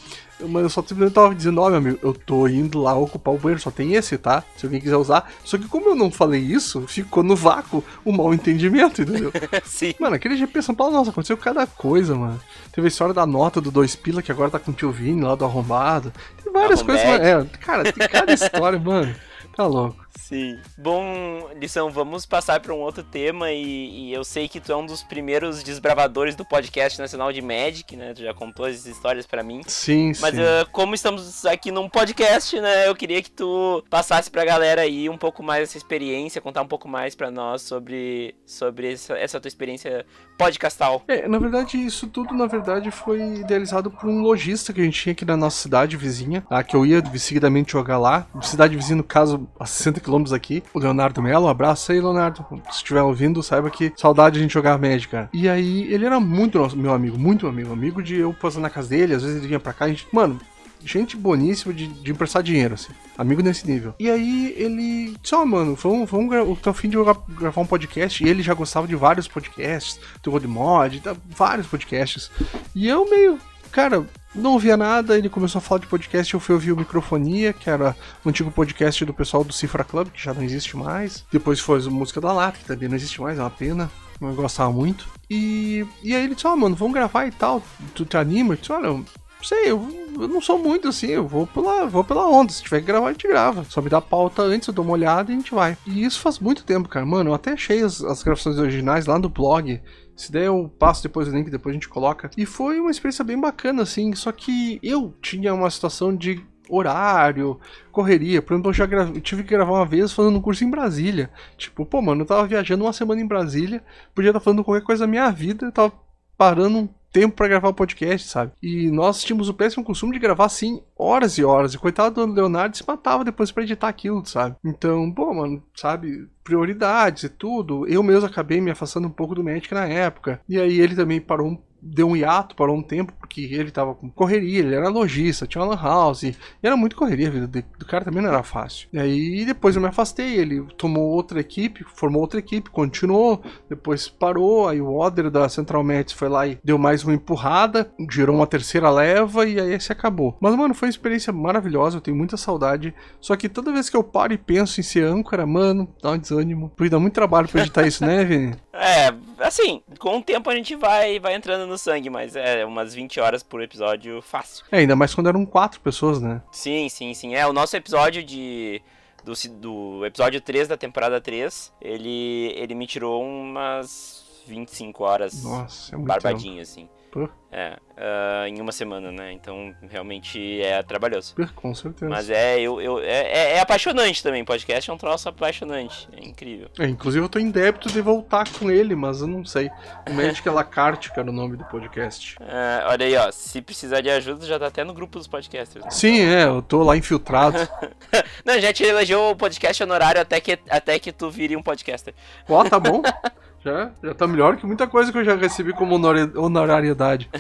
Mas 0.41 0.63
eu 0.63 0.69
só 0.69 0.81
simplesmente 0.83 1.15
tava 1.15 1.35
dizendo, 1.35 1.61
ó, 1.61 1.69
meu 1.69 1.79
amigo, 1.79 1.99
eu 2.03 2.13
tô 2.13 2.47
indo 2.49 2.81
lá 2.81 2.95
ocupar 2.95 3.35
o 3.35 3.39
banheiro, 3.39 3.61
só 3.61 3.71
tem 3.71 3.95
esse, 3.95 4.19
tá? 4.19 4.43
Se 4.57 4.67
alguém 4.67 4.81
quiser 4.81 4.97
usar. 4.97 5.31
Só 5.45 5.57
que 5.57 5.69
como 5.69 5.91
eu 5.91 5.95
não 5.95 6.11
falei 6.11 6.41
isso, 6.41 6.87
ficou 6.87 7.23
no 7.23 7.37
vácuo 7.37 7.85
o 8.05 8.13
mau 8.13 8.35
entendimento, 8.35 9.03
entendeu? 9.03 9.33
Sim. 9.65 9.95
Mano, 9.99 10.17
aquele 10.17 10.37
GP 10.37 10.63
São 10.63 10.75
Paulo, 10.75 10.93
nossa, 10.93 11.11
aconteceu 11.11 11.37
cada 11.37 11.67
coisa, 11.67 12.15
mano. 12.15 12.41
Teve 12.73 12.87
a 12.87 12.89
história 12.89 13.15
da 13.15 13.25
nota 13.27 13.61
do 13.61 13.71
dois 13.71 13.95
pila, 13.95 14.23
que 14.23 14.33
agora 14.33 14.51
tá 14.51 14.59
com 14.59 14.71
o 14.71 14.75
tio 14.75 14.91
Vini 14.91 15.23
lá 15.23 15.35
do 15.35 15.45
arrombado. 15.45 16.13
Tem 16.43 16.53
várias 16.53 16.83
coisas, 16.83 17.05
mano. 17.05 17.25
É, 17.25 17.45
cara, 17.61 17.93
tem 17.93 18.09
cada 18.09 18.33
história, 18.33 18.79
mano. 18.81 19.15
Tá 19.57 19.67
louco. 19.67 20.04
Sim. 20.19 20.59
Bom, 20.79 21.51
lição, 21.61 21.91
vamos 21.91 22.25
passar 22.25 22.61
para 22.61 22.73
um 22.73 22.79
outro 22.79 23.03
tema 23.03 23.51
e, 23.51 24.09
e, 24.09 24.13
eu 24.13 24.25
sei 24.25 24.49
que 24.49 24.61
tu 24.61 24.73
é 24.73 24.77
um 24.77 24.87
dos 24.87 25.03
primeiros 25.03 25.63
desbravadores 25.63 26.37
do 26.37 26.45
podcast 26.45 26.99
nacional 26.99 27.33
de 27.33 27.43
Magic, 27.43 27.97
né? 27.97 28.15
Tu 28.15 28.23
já 28.23 28.33
contou 28.33 28.67
essas 28.67 28.87
histórias 28.87 29.27
para 29.27 29.43
mim. 29.43 29.61
Sim, 29.67 30.13
Mas 30.21 30.35
sim. 30.35 30.41
Uh, 30.41 30.71
como 30.73 30.95
estamos 30.95 31.45
aqui 31.45 31.71
num 31.71 31.89
podcast, 31.89 32.59
né? 32.61 32.89
Eu 32.89 32.95
queria 32.95 33.23
que 33.23 33.31
tu 33.31 33.85
passasse 33.91 34.31
pra 34.31 34.45
galera 34.45 34.83
aí 34.83 35.09
um 35.09 35.19
pouco 35.19 35.43
mais 35.43 35.65
essa 35.65 35.77
experiência, 35.77 36.41
contar 36.41 36.63
um 36.63 36.69
pouco 36.69 36.89
mais 36.89 37.15
para 37.15 37.31
nós 37.31 37.63
sobre, 37.63 38.35
sobre 38.47 38.93
essa, 38.93 39.15
essa 39.15 39.41
tua 39.41 39.49
experiência 39.49 40.07
podcastal. 40.39 41.03
É, 41.09 41.29
na 41.29 41.39
verdade, 41.39 41.77
isso 41.77 42.07
tudo, 42.07 42.35
na 42.35 42.47
verdade, 42.47 42.91
foi 42.91 43.21
idealizado 43.21 43.91
por 43.91 44.09
um 44.09 44.21
lojista 44.21 44.73
que 44.73 44.81
a 44.81 44.85
gente 44.85 45.01
tinha 45.01 45.13
aqui 45.13 45.25
na 45.25 45.37
nossa 45.37 45.61
cidade 45.61 45.97
vizinha, 45.97 46.43
tá? 46.43 46.63
que 46.63 46.75
eu 46.75 46.87
ia 46.87 47.03
seguidamente 47.19 47.73
jogar 47.73 47.99
lá. 47.99 48.27
Cidade 48.43 48.77
vizinha, 48.77 48.97
no 48.97 49.05
caso, 49.05 49.49
a 49.59 49.67
60 49.67 50.01
quilômetros 50.05 50.33
aqui, 50.33 50.63
o 50.73 50.79
Leonardo 50.79 51.23
Mello. 51.23 51.47
Um 51.47 51.49
abraço 51.49 51.91
aí, 51.91 52.01
Leonardo. 52.01 52.45
Se 52.71 52.79
estiver 52.79 53.03
ouvindo, 53.03 53.43
saiba 53.43 53.71
que 53.71 53.93
saudade 53.97 54.35
de 54.35 54.41
a 54.41 54.43
gente 54.43 54.53
jogar 54.53 54.79
Magic, 54.79 55.09
cara. 55.09 55.29
E 55.33 55.49
aí, 55.49 55.93
ele 55.93 56.05
era 56.07 56.21
muito 56.21 56.59
nosso, 56.59 56.77
meu 56.77 56.93
amigo, 56.93 57.19
muito 57.19 57.47
amigo. 57.47 57.73
Amigo 57.73 58.03
de 58.03 58.17
eu 58.17 58.33
passar 58.33 58.61
na 58.61 58.71
casa 58.71 58.89
dele, 58.89 59.15
às 59.15 59.23
vezes 59.23 59.39
ele 59.39 59.49
vinha 59.49 59.61
pra 59.61 59.73
cá, 59.73 59.87
a 59.87 59.89
gente, 59.89 60.07
mano, 60.13 60.39
gente 60.85 61.17
boníssima 61.17 61.73
de, 61.73 61.87
de, 61.87 62.11
emprestar 62.11 62.43
dinheiro, 62.43 62.75
assim. 62.75 62.93
Amigo 63.17 63.43
nesse 63.43 63.67
nível. 63.67 63.95
E 63.99 64.11
aí 64.11 64.55
ele 64.57 65.17
disse, 65.21 65.35
ó, 65.35 65.43
oh, 65.43 65.47
mano, 65.47 65.75
vamos, 65.75 66.11
vamos 66.11 66.35
eu 66.35 66.57
tô 66.61 66.71
afim 66.71 66.89
de 66.89 66.95
jogar, 66.95 67.17
gravar 67.29 67.61
um 67.61 67.67
podcast. 67.67 68.23
E 68.23 68.29
ele 68.29 68.43
já 68.43 68.55
gostava 68.55 68.87
de 68.87 68.95
vários 68.95 69.27
podcasts, 69.27 69.99
do 70.23 70.31
Road 70.31 70.47
Mod, 70.47 71.01
tá, 71.01 71.17
vários 71.29 71.67
podcasts. 71.67 72.31
E 72.75 72.89
eu 72.89 73.09
meio, 73.09 73.39
cara, 73.73 74.07
não 74.35 74.53
ouvia 74.53 74.77
nada, 74.77 75.17
ele 75.17 75.29
começou 75.29 75.59
a 75.59 75.63
falar 75.63 75.81
de 75.81 75.87
podcast, 75.87 76.35
eu 76.35 76.41
fui 76.41 76.55
ouvir 76.55 76.73
o 76.73 76.77
Microfonia, 76.77 77.53
que 77.53 77.71
era 77.71 77.97
o 78.25 78.29
antigo 78.29 78.51
podcast 78.51 79.05
do 79.05 79.15
pessoal 79.15 79.45
do 79.45 79.53
Cifra 79.53 79.85
Club, 79.85 80.09
que 80.09 80.23
já 80.23 80.35
não 80.35 80.43
existe 80.43 80.77
mais. 80.77 81.25
Depois 81.31 81.61
foi 81.61 81.81
o 81.81 81.91
Música 81.91 82.21
da 82.21 82.33
Lata, 82.33 82.59
que 82.59 82.65
também 82.65 82.89
não 82.89 82.97
existe 82.97 83.21
mais, 83.21 83.39
é 83.39 83.43
uma 83.43 83.51
pena. 83.51 83.91
Eu 84.21 84.35
gostava 84.35 84.73
muito. 84.73 85.07
E, 85.29 85.87
e 86.03 86.15
aí 86.15 86.25
ele 86.25 86.35
disse, 86.35 86.47
ó, 86.47 86.55
oh, 86.55 86.57
mano, 86.57 86.75
vamos 86.75 86.95
gravar 86.95 87.27
e 87.27 87.31
tal. 87.31 87.63
Tu 87.95 88.05
te 88.05 88.17
anima? 88.17 88.55
Eu 88.55 88.59
disse, 88.59 88.73
olha, 88.73 89.05
sei, 89.45 89.71
eu, 89.71 90.11
eu, 90.19 90.29
não 90.29 90.41
sou 90.41 90.59
muito 90.59 90.89
assim, 90.89 91.09
eu 91.09 91.27
vou 91.27 91.47
pela, 91.47 91.87
vou 91.87 92.03
pela 92.03 92.27
onda. 92.27 92.53
Se 92.53 92.63
tiver 92.63 92.81
que 92.81 92.87
gravar, 92.87 93.09
a 93.09 93.13
gente 93.13 93.29
grava. 93.29 93.65
Só 93.69 93.81
me 93.81 93.91
dá 93.91 94.01
pauta 94.01 94.43
antes, 94.43 94.69
eu 94.69 94.75
dou 94.75 94.85
uma 94.85 94.95
olhada 94.95 95.31
e 95.31 95.35
a 95.35 95.39
gente 95.39 95.55
vai. 95.55 95.77
E 95.87 96.05
isso 96.05 96.21
faz 96.21 96.39
muito 96.39 96.65
tempo, 96.65 96.89
cara. 96.89 97.05
Mano, 97.05 97.31
eu 97.31 97.35
até 97.35 97.53
achei 97.53 97.83
as, 97.83 98.03
as 98.03 98.23
gravações 98.23 98.59
originais 98.59 99.07
lá 99.07 99.19
no 99.19 99.29
blog. 99.29 99.81
Se 100.17 100.31
der, 100.31 100.47
eu 100.47 100.73
passo 100.79 101.03
depois 101.03 101.29
o 101.29 101.31
link, 101.31 101.51
depois 101.51 101.73
a 101.73 101.77
gente 101.77 101.89
coloca. 101.89 102.31
E 102.37 102.47
foi 102.47 102.79
uma 102.81 102.91
experiência 102.91 103.25
bem 103.25 103.41
bacana, 103.41 103.83
assim. 103.83 104.15
Só 104.15 104.31
que 104.31 104.79
eu 104.83 105.15
tinha 105.21 105.53
uma 105.53 105.71
situação 105.71 106.15
de 106.15 106.45
horário, 106.69 107.59
correria. 107.93 108.41
Por 108.41 108.55
exemplo, 108.55 108.71
eu 108.71 108.75
já 108.75 108.87
tive 109.21 109.43
que 109.43 109.51
gravar 109.51 109.73
uma 109.73 109.87
vez 109.87 110.13
fazendo 110.13 110.39
um 110.39 110.43
curso 110.43 110.65
em 110.65 110.71
Brasília. 110.71 111.31
Tipo, 111.57 111.85
pô, 111.85 112.01
mano, 112.01 112.23
eu 112.23 112.27
tava 112.27 112.47
viajando 112.47 112.85
uma 112.85 112.93
semana 112.93 113.21
em 113.21 113.27
Brasília, 113.27 113.83
podia 114.15 114.31
estar 114.31 114.41
falando 114.41 114.65
qualquer 114.65 114.85
coisa 114.85 115.05
da 115.05 115.11
minha 115.11 115.31
vida, 115.31 115.67
eu 115.67 115.73
tava 115.73 115.93
parando 116.37 116.89
tempo 117.15 117.37
para 117.37 117.47
gravar 117.47 117.69
o 117.69 117.75
podcast, 117.75 118.29
sabe? 118.29 118.53
E 118.61 118.91
nós 118.91 119.23
tínhamos 119.23 119.49
o 119.49 119.55
péssimo 119.55 119.85
costume 119.85 120.13
de 120.13 120.19
gravar 120.19 120.47
assim 120.47 120.83
horas 120.99 121.39
e 121.39 121.45
horas. 121.45 121.73
E 121.73 121.79
coitado 121.79 122.27
do 122.27 122.33
Leonardo 122.33 122.77
se 122.77 122.85
matava 122.87 123.25
depois 123.25 123.53
para 123.53 123.63
editar 123.63 123.87
aquilo, 123.87 124.27
sabe? 124.27 124.57
Então, 124.65 125.13
pô, 125.13 125.33
mano, 125.33 125.63
sabe? 125.77 126.29
Prioridades 126.43 127.23
e 127.23 127.29
tudo. 127.29 127.87
Eu 127.87 128.03
mesmo 128.03 128.27
acabei 128.27 128.61
me 128.61 128.73
afastando 128.73 129.07
um 129.07 129.13
pouco 129.13 129.37
do 129.37 129.45
Magic 129.45 129.73
na 129.73 129.87
época. 129.87 130.41
E 130.49 130.59
aí 130.59 130.81
ele 130.81 130.97
também 130.97 131.21
parou 131.21 131.47
um 131.47 131.59
deu 131.85 132.09
um 132.09 132.17
hiato, 132.17 132.57
parou 132.57 132.77
um 132.77 132.83
tempo, 132.83 133.13
porque 133.19 133.43
ele 133.43 133.71
tava 133.71 133.95
com 133.95 134.09
correria, 134.09 134.61
ele 134.61 134.75
era 134.75 134.89
lojista, 134.89 135.47
tinha 135.47 135.63
uma 135.63 135.77
house, 135.77 136.23
e 136.23 136.37
era 136.63 136.77
muito 136.77 136.97
correria, 136.97 137.29
a 137.29 137.31
vida 137.31 137.47
do 137.47 137.85
cara 137.87 138.05
também 138.05 138.23
não 138.23 138.31
era 138.31 138.43
fácil. 138.43 138.89
E 138.93 138.99
aí 138.99 139.45
depois 139.45 139.77
eu 139.77 139.83
me 139.83 139.89
afastei, 139.89 140.37
ele 140.37 140.63
tomou 140.77 141.05
outra 141.11 141.41
equipe, 141.41 141.85
formou 141.95 142.23
outra 142.23 142.39
equipe, 142.39 142.71
continuou, 142.71 143.43
depois 143.69 144.09
parou, 144.09 144.69
aí 144.69 144.81
o 144.81 144.95
Oder 144.95 145.31
da 145.31 145.49
Central 145.49 145.85
Mets 145.85 146.15
foi 146.15 146.29
lá 146.29 146.47
e 146.47 146.59
deu 146.65 146.79
mais 146.79 147.05
uma 147.05 147.15
empurrada, 147.15 147.91
gerou 148.11 148.37
uma 148.37 148.47
terceira 148.47 148.91
leva 148.91 149.47
e 149.47 149.61
aí 149.61 149.79
se 149.81 149.93
acabou. 149.93 150.37
Mas, 150.41 150.55
mano, 150.55 150.75
foi 150.75 150.89
uma 150.89 150.93
experiência 150.93 151.33
maravilhosa, 151.33 151.99
eu 151.99 152.01
tenho 152.01 152.17
muita 152.17 152.37
saudade, 152.37 152.95
só 153.21 153.37
que 153.37 153.49
toda 153.49 153.73
vez 153.73 153.91
que 153.91 153.97
eu 153.97 154.03
paro 154.05 154.33
e 154.33 154.39
penso 154.39 154.81
em 154.81 154.83
ser 154.83 155.05
âncora, 155.05 155.47
mano, 155.47 155.89
dá 156.03 156.13
um 156.13 156.19
desânimo, 156.19 156.71
porque 156.75 156.91
dá 156.91 156.99
muito 156.99 157.15
trabalho 157.15 157.49
pra 157.49 157.61
editar 157.61 157.87
isso, 157.87 158.05
né, 158.05 158.25
Vini? 158.25 158.55
É, 158.77 159.15
assim, 159.39 159.83
com 159.99 160.19
o 160.19 160.23
tempo 160.23 160.51
a 160.51 160.55
gente 160.55 160.75
vai, 160.75 161.21
vai 161.21 161.35
entrando 161.35 161.67
no 161.67 161.79
sangue, 161.79 162.11
mas 162.11 162.35
é 162.35 162.65
umas 162.65 162.95
20 162.95 163.21
horas 163.21 163.43
por 163.43 163.63
episódio 163.63 164.21
fácil. 164.21 164.65
É, 164.73 164.79
ainda 164.79 164.97
mais 164.97 165.15
quando 165.15 165.29
eram 165.29 165.47
quatro 165.47 165.81
pessoas, 165.81 166.21
né? 166.21 166.43
Sim, 166.51 166.89
sim, 166.89 167.15
sim. 167.15 167.35
É, 167.35 167.47
o 167.47 167.53
nosso 167.53 167.77
episódio 167.77 168.23
de. 168.23 168.83
Do, 169.23 169.33
do 169.59 170.05
episódio 170.05 170.39
3 170.41 170.69
da 170.69 170.77
temporada 170.77 171.19
3, 171.19 171.73
ele, 171.81 172.53
ele 172.57 172.75
me 172.75 172.87
tirou 172.87 173.23
umas 173.25 174.23
25 174.47 175.03
horas. 175.03 175.43
Nossa, 175.43 175.95
é 175.95 175.97
muito 175.97 176.09
Barbadinho, 176.09 176.57
tempo. 176.57 176.63
assim. 176.63 176.89
Pô. 177.15 177.29
É, 177.53 177.79
uh, 177.93 178.49
em 178.49 178.61
uma 178.61 178.73
semana, 178.73 179.13
né? 179.13 179.31
Então, 179.31 179.73
realmente 179.89 180.61
é 180.61 180.83
trabalhoso. 180.83 181.33
Com 181.55 181.73
certeza. 181.73 182.11
Mas 182.11 182.29
é, 182.29 182.59
eu, 182.59 182.81
eu, 182.81 182.99
é, 182.99 183.53
é 183.53 183.61
apaixonante 183.61 184.21
também. 184.21 184.45
Podcast 184.45 184.91
é 184.91 184.93
um 184.93 184.97
troço 184.99 185.29
apaixonante. 185.29 186.09
É 186.13 186.25
incrível. 186.25 186.69
É, 186.77 186.87
inclusive 186.87 187.25
eu 187.25 187.29
tô 187.29 187.39
em 187.39 187.53
débito 187.53 187.89
de 187.89 188.01
voltar 188.01 188.49
com 188.59 188.69
ele, 188.69 188.97
mas 188.97 189.21
eu 189.21 189.29
não 189.29 189.45
sei. 189.45 189.71
O 190.11 190.13
Magic 190.13 190.49
La 190.49 190.65
Carte, 190.65 191.13
que 191.13 191.21
era 191.21 191.31
o 191.31 191.33
nome 191.33 191.57
do 191.57 191.65
podcast. 191.67 192.35
É, 192.41 192.85
olha 192.89 193.07
aí, 193.07 193.17
ó. 193.17 193.31
Se 193.31 193.63
precisar 193.63 194.01
de 194.01 194.11
ajuda, 194.11 194.45
já 194.45 194.59
tá 194.59 194.67
até 194.67 194.83
no 194.83 194.93
grupo 194.93 195.17
dos 195.17 195.29
podcasters. 195.29 195.85
Né? 195.85 195.91
Sim, 195.93 196.19
é. 196.19 196.47
Eu 196.47 196.63
tô 196.63 196.83
lá 196.83 196.97
infiltrado. 196.97 197.59
não, 198.45 198.59
já 198.59 198.73
te 198.73 198.83
elegeu 198.83 199.31
o 199.31 199.37
podcast 199.37 199.81
honorário 199.81 200.21
até 200.21 200.41
que, 200.41 200.59
até 200.69 200.99
que 200.99 201.13
tu 201.13 201.31
vire 201.31 201.57
um 201.57 201.63
podcaster. 201.63 202.13
Ó, 202.49 202.65
tá 202.65 202.81
bom. 202.81 203.01
Já, 203.65 203.91
já 204.03 204.15
tá 204.15 204.27
melhor 204.27 204.59
que 204.59 204.67
muita 204.67 204.87
coisa 204.87 205.11
que 205.11 205.17
eu 205.17 205.25
já 205.25 205.35
recebi 205.35 205.73
como 205.73 205.95
honorariedade. 205.95 207.31